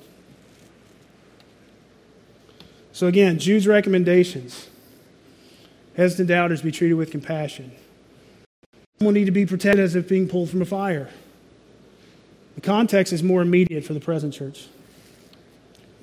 So, 2.92 3.06
again, 3.06 3.38
Jude's 3.38 3.68
recommendations 3.68 4.68
hesitant 5.96 6.28
doubters 6.28 6.62
be 6.62 6.72
treated 6.72 6.94
with 6.94 7.12
compassion. 7.12 7.70
Will 9.00 9.12
need 9.12 9.26
to 9.26 9.30
be 9.30 9.46
protected 9.46 9.84
as 9.84 9.94
if 9.94 10.08
being 10.08 10.28
pulled 10.28 10.50
from 10.50 10.60
a 10.60 10.64
fire. 10.64 11.10
The 12.56 12.60
context 12.60 13.12
is 13.12 13.22
more 13.22 13.40
immediate 13.40 13.84
for 13.84 13.94
the 13.94 14.00
present 14.00 14.34
church. 14.34 14.66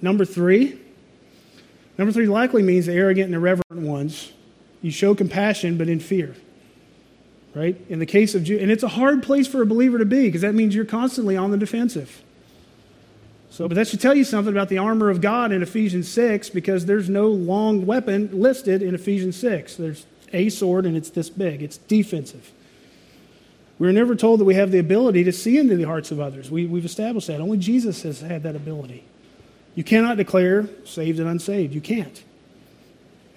Number 0.02 0.24
three, 0.24 0.80
number 1.98 2.14
three 2.14 2.28
likely 2.28 2.64
means 2.64 2.86
the 2.86 2.94
arrogant 2.94 3.26
and 3.26 3.36
irreverent 3.36 3.84
ones. 3.86 4.32
You 4.82 4.92
show 4.92 5.16
compassion, 5.16 5.78
but 5.78 5.90
in 5.90 6.00
fear. 6.00 6.36
Right? 7.56 7.80
In 7.88 8.00
the 8.00 8.06
case 8.06 8.36
of 8.36 8.44
Jude, 8.44 8.62
and 8.62 8.70
it's 8.70 8.84
a 8.84 8.90
hard 8.90 9.24
place 9.24 9.48
for 9.48 9.62
a 9.62 9.66
believer 9.66 9.98
to 9.98 10.06
be 10.06 10.26
because 10.26 10.42
that 10.42 10.54
means 10.54 10.76
you're 10.76 10.84
constantly 10.84 11.38
on 11.38 11.52
the 11.52 11.58
defensive. 11.58 12.22
So, 13.50 13.70
but 13.70 13.76
that 13.76 13.88
should 13.88 14.02
tell 14.02 14.14
you 14.14 14.26
something 14.26 14.54
about 14.54 14.68
the 14.68 14.80
armor 14.80 15.10
of 15.10 15.22
God 15.22 15.54
in 15.54 15.64
Ephesians 15.64 16.10
6 16.10 16.50
because 16.50 16.86
there's 16.86 17.10
no 17.10 17.28
long 17.28 17.86
weapon 17.86 18.30
listed 18.34 18.82
in 18.82 18.94
Ephesians 18.94 19.38
6. 19.38 19.78
There's 19.78 20.06
a 20.34 20.50
sword 20.50 20.86
and 20.86 20.98
it's 20.98 21.10
this 21.10 21.30
big, 21.30 21.64
it's 21.64 21.78
defensive. 21.78 22.52
We 23.80 23.88
are 23.88 23.94
never 23.94 24.16
told 24.16 24.42
that 24.42 24.46
we 24.46 24.56
have 24.56 24.72
the 24.72 24.80
ability 24.80 25.24
to 25.24 25.32
see 25.32 25.58
into 25.58 25.78
the 25.78 25.84
hearts 25.84 26.12
of 26.12 26.20
others. 26.20 26.52
We, 26.52 26.66
we've 26.66 26.84
established 26.84 27.28
that. 27.28 27.40
Only 27.40 27.58
Jesus 27.58 28.04
has 28.04 28.20
had 28.20 28.44
that 28.44 28.58
ability. 28.58 29.06
You 29.76 29.86
cannot 29.86 30.18
declare 30.18 30.68
saved 30.84 31.20
and 31.20 31.30
unsaved. 31.30 31.74
You 31.74 31.82
can't. 31.82 32.24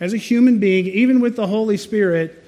As 0.00 0.12
a 0.12 0.16
human 0.16 0.58
being, 0.58 0.86
even 0.86 1.20
with 1.20 1.36
the 1.36 1.46
Holy 1.46 1.76
Spirit, 1.76 2.44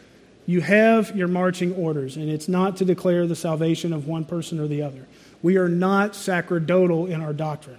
you 0.51 0.61
have 0.61 1.14
your 1.14 1.28
marching 1.28 1.72
orders, 1.76 2.16
and 2.16 2.28
it's 2.28 2.48
not 2.48 2.76
to 2.78 2.84
declare 2.84 3.24
the 3.28 3.36
salvation 3.36 3.92
of 3.92 4.09
one 4.09 4.24
person 4.24 4.59
or 4.59 4.66
the 4.66 4.82
other. 4.82 5.07
We 5.42 5.59
are 5.59 5.68
not 5.68 6.16
sacerdotal 6.16 7.07
in 7.07 7.20
our 7.20 7.32
doctrine. 7.32 7.78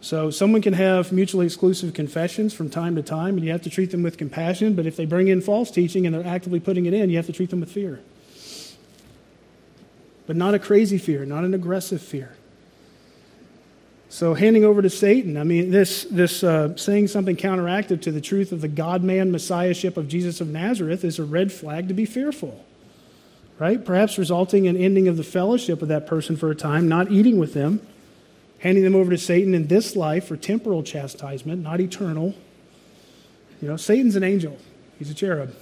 So, 0.00 0.30
someone 0.30 0.62
can 0.62 0.72
have 0.72 1.12
mutually 1.12 1.46
exclusive 1.46 1.94
confessions 1.94 2.52
from 2.52 2.70
time 2.70 2.96
to 2.96 3.02
time, 3.02 3.36
and 3.36 3.44
you 3.44 3.52
have 3.52 3.62
to 3.62 3.70
treat 3.70 3.92
them 3.92 4.02
with 4.02 4.18
compassion. 4.18 4.74
But 4.74 4.84
if 4.84 4.96
they 4.96 5.06
bring 5.06 5.28
in 5.28 5.40
false 5.40 5.70
teaching 5.70 6.06
and 6.06 6.14
they're 6.14 6.26
actively 6.26 6.58
putting 6.58 6.86
it 6.86 6.92
in, 6.92 7.08
you 7.08 7.16
have 7.16 7.26
to 7.26 7.32
treat 7.32 7.50
them 7.50 7.60
with 7.60 7.70
fear. 7.70 8.00
But 10.26 10.34
not 10.34 10.54
a 10.54 10.58
crazy 10.58 10.98
fear, 10.98 11.24
not 11.24 11.44
an 11.44 11.54
aggressive 11.54 12.02
fear. 12.02 12.36
So, 14.14 14.32
handing 14.34 14.64
over 14.64 14.80
to 14.80 14.90
Satan, 14.90 15.36
I 15.36 15.42
mean, 15.42 15.72
this, 15.72 16.04
this 16.04 16.44
uh, 16.44 16.76
saying 16.76 17.08
something 17.08 17.34
counteractive 17.34 18.00
to 18.02 18.12
the 18.12 18.20
truth 18.20 18.52
of 18.52 18.60
the 18.60 18.68
God 18.68 19.02
man 19.02 19.32
messiahship 19.32 19.96
of 19.96 20.06
Jesus 20.06 20.40
of 20.40 20.46
Nazareth 20.46 21.02
is 21.02 21.18
a 21.18 21.24
red 21.24 21.50
flag 21.50 21.88
to 21.88 21.94
be 21.94 22.06
fearful 22.06 22.64
right? 23.58 23.84
Perhaps 23.84 24.18
resulting 24.18 24.66
in 24.66 24.76
ending 24.76 25.08
of 25.08 25.16
the 25.16 25.24
fellowship 25.24 25.82
of 25.82 25.88
that 25.88 26.06
person 26.06 26.36
for 26.36 26.50
a 26.50 26.54
time, 26.54 26.88
not 26.88 27.10
eating 27.10 27.38
with 27.38 27.54
them, 27.54 27.80
handing 28.58 28.84
them 28.84 28.94
over 28.94 29.10
to 29.10 29.18
Satan 29.18 29.54
in 29.54 29.68
this 29.68 29.94
life 29.94 30.26
for 30.26 30.36
temporal 30.36 30.82
chastisement, 30.82 31.62
not 31.62 31.80
eternal. 31.80 32.34
You 33.60 33.68
know, 33.68 33.76
Satan's 33.76 34.16
an 34.16 34.24
angel, 34.24 34.58
he's 34.98 35.10
a 35.10 35.14
cherub. 35.14 35.54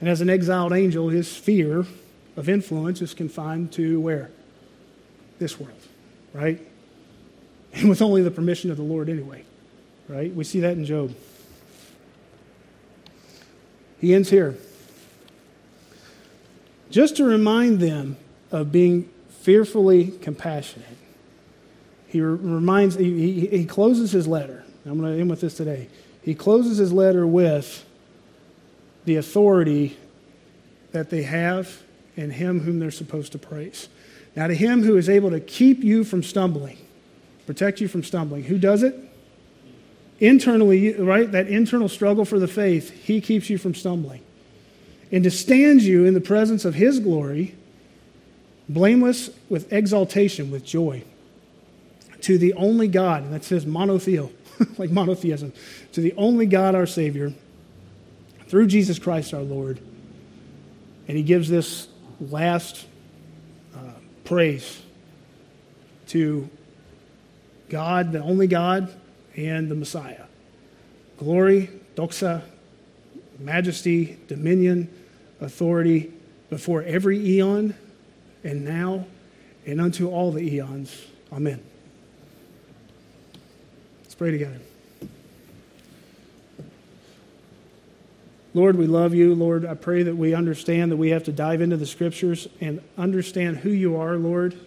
And 0.00 0.08
as 0.08 0.20
an 0.20 0.30
exiled 0.30 0.72
angel, 0.72 1.08
his 1.08 1.36
fear 1.36 1.86
of 2.36 2.48
influence 2.48 3.00
is 3.00 3.14
confined 3.14 3.72
to 3.72 4.00
where? 4.00 4.30
This 5.38 5.60
world, 5.60 5.78
right? 6.32 6.66
And 7.74 7.88
with 7.88 8.02
only 8.02 8.22
the 8.22 8.30
permission 8.30 8.70
of 8.70 8.76
the 8.76 8.82
Lord 8.82 9.08
anyway, 9.08 9.44
right? 10.08 10.34
We 10.34 10.44
see 10.44 10.60
that 10.60 10.72
in 10.72 10.84
Job. 10.84 11.14
He 14.00 14.14
ends 14.14 14.30
here. 14.30 14.56
Just 16.90 17.16
to 17.16 17.24
remind 17.24 17.80
them 17.80 18.16
of 18.52 18.70
being 18.70 19.10
fearfully 19.40 20.08
compassionate. 20.22 20.96
He 22.06 22.20
reminds, 22.20 22.94
he, 22.94 23.46
he, 23.46 23.64
closes 23.64 24.12
his 24.12 24.26
letter. 24.26 24.64
I'm 24.84 24.98
going 24.98 25.14
to 25.14 25.20
end 25.20 25.28
with 25.28 25.40
this 25.40 25.56
today. 25.56 25.88
He 26.22 26.34
closes 26.34 26.78
his 26.78 26.92
letter 26.92 27.26
with 27.26 27.84
the 29.04 29.16
authority 29.16 29.96
that 30.92 31.10
they 31.10 31.22
have 31.22 31.82
in 32.16 32.30
him 32.30 32.60
whom 32.60 32.78
they're 32.78 32.90
supposed 32.90 33.32
to 33.32 33.38
praise. 33.38 33.88
Now, 34.34 34.46
to 34.46 34.54
him 34.54 34.82
who 34.82 34.96
is 34.96 35.08
able 35.08 35.30
to 35.30 35.40
keep 35.40 35.82
you 35.82 36.04
from 36.04 36.22
stumbling, 36.22 36.78
protect 37.46 37.80
you 37.80 37.88
from 37.88 38.02
stumbling, 38.02 38.44
who 38.44 38.58
does 38.58 38.82
it? 38.82 38.94
Internally, 40.18 40.94
right? 40.94 41.30
That 41.30 41.48
internal 41.48 41.88
struggle 41.88 42.24
for 42.24 42.38
the 42.38 42.48
faith, 42.48 42.90
he 42.90 43.20
keeps 43.20 43.48
you 43.48 43.58
from 43.58 43.74
stumbling. 43.74 44.22
And 45.12 45.22
to 45.24 45.30
stand 45.30 45.82
you 45.82 46.04
in 46.04 46.14
the 46.14 46.20
presence 46.20 46.64
of 46.64 46.74
his 46.74 46.98
glory, 46.98 47.54
blameless 48.68 49.30
with 49.48 49.72
exaltation, 49.72 50.50
with 50.50 50.64
joy. 50.64 51.04
To 52.22 52.38
the 52.38 52.54
only 52.54 52.88
God, 52.88 53.22
and 53.22 53.32
that 53.32 53.44
says 53.44 53.64
monotheo, 53.64 54.32
like 54.78 54.90
monotheism, 54.90 55.52
to 55.92 56.00
the 56.00 56.14
only 56.16 56.46
God 56.46 56.74
our 56.74 56.86
Savior, 56.86 57.32
through 58.48 58.66
Jesus 58.66 58.98
Christ 58.98 59.34
our 59.34 59.42
Lord. 59.42 59.78
And 61.08 61.16
he 61.16 61.22
gives 61.22 61.48
this 61.48 61.88
last 62.20 62.84
uh, 63.74 63.78
praise 64.24 64.82
to 66.08 66.48
God, 67.68 68.12
the 68.12 68.22
only 68.22 68.46
God, 68.46 68.92
and 69.36 69.70
the 69.70 69.74
Messiah. 69.74 70.24
Glory, 71.18 71.70
doxa, 71.94 72.42
majesty, 73.38 74.18
dominion, 74.28 74.88
authority 75.40 76.12
before 76.50 76.82
every 76.82 77.18
eon 77.26 77.74
and 78.44 78.64
now 78.64 79.06
and 79.66 79.80
unto 79.80 80.08
all 80.08 80.30
the 80.30 80.40
eons. 80.40 81.04
Amen. 81.32 81.62
Let's 84.02 84.14
pray 84.14 84.30
together. 84.30 84.60
Lord, 88.54 88.76
we 88.76 88.86
love 88.86 89.14
you. 89.14 89.34
Lord, 89.34 89.66
I 89.66 89.74
pray 89.74 90.02
that 90.04 90.16
we 90.16 90.32
understand 90.32 90.90
that 90.90 90.96
we 90.96 91.10
have 91.10 91.24
to 91.24 91.32
dive 91.32 91.60
into 91.60 91.76
the 91.76 91.84
scriptures 91.84 92.48
and 92.58 92.80
understand 92.96 93.58
who 93.58 93.68
you 93.68 93.96
are, 93.96 94.16
Lord, 94.16 94.58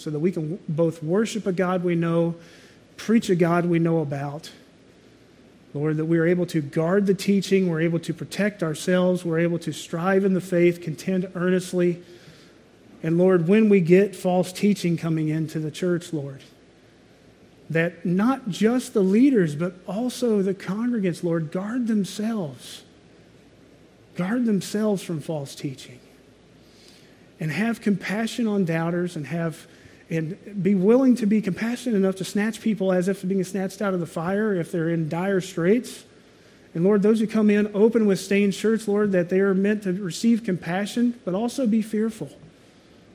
so 0.00 0.10
that 0.10 0.18
we 0.18 0.32
can 0.32 0.58
both 0.68 1.02
worship 1.02 1.46
a 1.46 1.52
God 1.52 1.84
we 1.84 1.94
know, 1.94 2.34
preach 2.96 3.28
a 3.30 3.34
God 3.34 3.66
we 3.66 3.78
know 3.78 3.98
about. 3.98 4.50
Lord, 5.72 5.98
that 5.98 6.06
we 6.06 6.18
are 6.18 6.26
able 6.26 6.46
to 6.46 6.60
guard 6.60 7.06
the 7.06 7.14
teaching, 7.14 7.68
we're 7.68 7.80
able 7.80 8.00
to 8.00 8.12
protect 8.12 8.62
ourselves, 8.62 9.24
we're 9.24 9.38
able 9.38 9.58
to 9.60 9.72
strive 9.72 10.24
in 10.24 10.34
the 10.34 10.40
faith, 10.40 10.80
contend 10.80 11.30
earnestly. 11.34 12.02
And 13.02 13.18
Lord, 13.18 13.46
when 13.46 13.68
we 13.68 13.80
get 13.80 14.16
false 14.16 14.52
teaching 14.52 14.96
coming 14.96 15.28
into 15.28 15.60
the 15.60 15.70
church, 15.70 16.12
Lord, 16.12 16.42
that 17.68 18.04
not 18.04 18.48
just 18.48 18.94
the 18.94 19.02
leaders, 19.02 19.54
but 19.54 19.74
also 19.86 20.42
the 20.42 20.54
congregants, 20.54 21.22
Lord, 21.22 21.52
guard 21.52 21.86
themselves 21.86 22.82
guard 24.20 24.44
themselves 24.44 25.02
from 25.02 25.18
false 25.18 25.54
teaching 25.54 25.98
and 27.38 27.50
have 27.50 27.80
compassion 27.80 28.46
on 28.46 28.66
doubters 28.66 29.16
and 29.16 29.26
have 29.26 29.66
and 30.10 30.62
be 30.62 30.74
willing 30.74 31.14
to 31.16 31.26
be 31.26 31.40
compassionate 31.40 31.96
enough 31.96 32.16
to 32.16 32.24
snatch 32.24 32.60
people 32.60 32.92
as 32.92 33.06
if 33.06 33.26
being 33.26 33.44
snatched 33.44 33.80
out 33.80 33.94
of 33.94 34.00
the 34.00 34.06
fire 34.06 34.54
if 34.54 34.72
they're 34.72 34.88
in 34.88 35.08
dire 35.08 35.40
straits. 35.40 36.04
And 36.74 36.84
Lord, 36.84 37.02
those 37.02 37.20
who 37.20 37.26
come 37.28 37.48
in 37.48 37.70
open 37.74 38.06
with 38.06 38.18
stained 38.18 38.54
shirts, 38.54 38.88
Lord, 38.88 39.12
that 39.12 39.28
they 39.28 39.38
are 39.40 39.54
meant 39.54 39.84
to 39.84 39.92
receive 39.92 40.44
compassion, 40.44 41.18
but 41.24 41.34
also 41.34 41.66
be 41.66 41.80
fearful. 41.80 42.30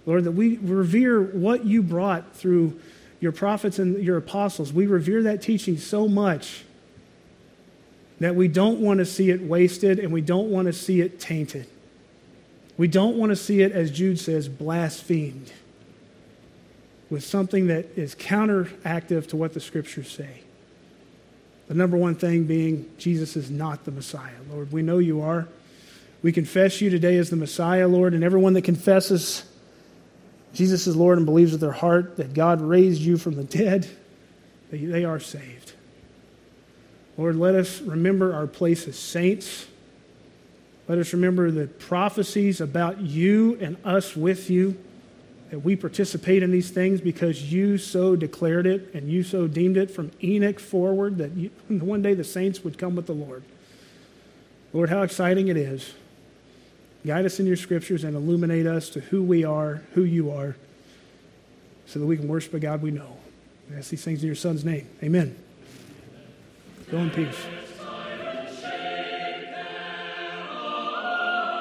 Lord, 0.06 0.24
that 0.24 0.32
we 0.32 0.58
revere 0.58 1.22
what 1.22 1.66
you 1.66 1.82
brought 1.84 2.36
through 2.36 2.80
your 3.20 3.32
prophets 3.32 3.78
and 3.78 4.02
your 4.02 4.18
apostles. 4.18 4.72
We 4.72 4.88
revere 4.88 5.24
that 5.24 5.42
teaching 5.42 5.78
so 5.78 6.08
much 6.08 6.64
that 8.20 8.36
we 8.36 8.48
don't 8.48 8.80
want 8.80 9.00
to 9.00 9.06
see 9.06 9.30
it 9.32 9.42
wasted 9.42 10.00
and 10.00 10.14
we 10.14 10.22
don't 10.22 10.50
want 10.50 10.68
to 10.68 10.74
see 10.74 11.02
it 11.02 11.20
tainted. 11.20 11.68
We 12.78 12.88
don't 12.88 13.18
want 13.18 13.32
to 13.32 13.36
see 13.36 13.62
it, 13.62 13.72
as 13.72 13.92
Jude 13.92 14.20
says, 14.20 14.48
blasphemed 14.48 15.52
with 17.10 17.24
something 17.24 17.68
that 17.68 17.86
is 17.98 18.16
counteractive 18.16 19.28
to 19.28 19.38
what 19.38 19.54
the 19.54 19.60
scriptures 19.60 20.10
say. 20.10 20.42
The 21.68 21.74
number 21.74 21.98
one 21.98 22.16
thing 22.16 22.44
being, 22.44 22.92
Jesus 22.98 23.36
is 23.36 23.50
not 23.50 23.86
the 23.86 23.92
Messiah. 23.92 24.34
Lord, 24.52 24.72
we 24.72 24.82
know 24.82 25.00
you 25.00 25.22
are. 25.22 25.48
We 26.22 26.32
confess 26.32 26.82
you 26.82 26.90
today 26.90 27.18
as 27.18 27.30
the 27.30 27.36
Messiah, 27.36 27.88
Lord, 27.88 28.14
and 28.14 28.24
everyone 28.24 28.54
that 28.54 28.64
confesses 28.64 29.44
Jesus 30.56 30.88
is 30.88 30.96
Lord 30.96 31.18
and 31.18 31.26
believes 31.26 31.52
with 31.52 31.62
their 31.62 31.72
heart 31.74 32.16
that 32.18 32.34
God 32.34 32.62
raised 32.62 33.02
you 33.02 33.18
from 33.18 33.36
the 33.36 33.44
dead, 33.44 33.88
they 34.72 35.04
are 35.04 35.20
saved. 35.20 35.74
Lord, 37.18 37.36
let 37.36 37.56
us 37.56 37.82
remember 37.82 38.34
our 38.34 38.48
place 38.48 38.88
as 38.88 38.98
saints. 38.98 39.68
Let 40.88 40.98
us 40.98 41.14
remember 41.14 41.52
the 41.52 41.68
prophecies 41.68 42.62
about 42.62 43.02
you 43.02 43.58
and 43.60 43.76
us 43.84 44.16
with 44.16 44.50
you, 44.50 44.78
that 45.52 45.60
we 45.60 45.76
participate 45.76 46.44
in 46.44 46.52
these 46.52 46.72
things 46.72 47.02
because 47.02 47.52
you 47.52 47.78
so 47.78 48.16
declared 48.16 48.66
it 48.66 48.94
and 48.94 49.10
you 49.10 49.24
so 49.24 49.48
deemed 49.48 49.78
it 49.78 49.92
from 49.92 50.12
Enoch 50.24 50.60
forward 50.60 51.18
that 51.18 51.32
you, 51.32 51.50
one 51.68 52.02
day 52.02 52.14
the 52.14 52.24
saints 52.24 52.64
would 52.64 52.78
come 52.78 52.96
with 52.96 53.06
the 53.06 53.14
Lord. 53.14 53.44
Lord, 54.74 54.90
how 54.90 55.04
exciting 55.04 55.48
it 55.48 55.58
is. 55.58 55.94
Guide 57.06 57.26
us 57.26 57.40
in 57.40 57.46
your 57.46 57.56
scriptures 57.56 58.04
and 58.04 58.16
illuminate 58.16 58.66
us 58.66 58.90
to 58.90 59.00
who 59.00 59.24
we 59.24 59.44
are, 59.44 59.84
who 59.94 60.04
you 60.04 60.32
are, 60.32 60.56
so 61.86 62.00
that 62.00 62.06
we 62.06 62.18
can 62.18 62.28
worship 62.28 62.54
a 62.56 62.60
God 62.60 62.82
we 62.82 62.92
know. 62.92 63.18
Ask 63.78 63.92
these 63.92 64.04
things 64.04 64.22
in 64.22 64.28
your 64.28 64.36
Son's 64.36 64.66
name. 64.66 64.88
Amen. 65.04 65.36
Go 66.90 66.98
in 66.98 67.12
peace. 67.12 67.38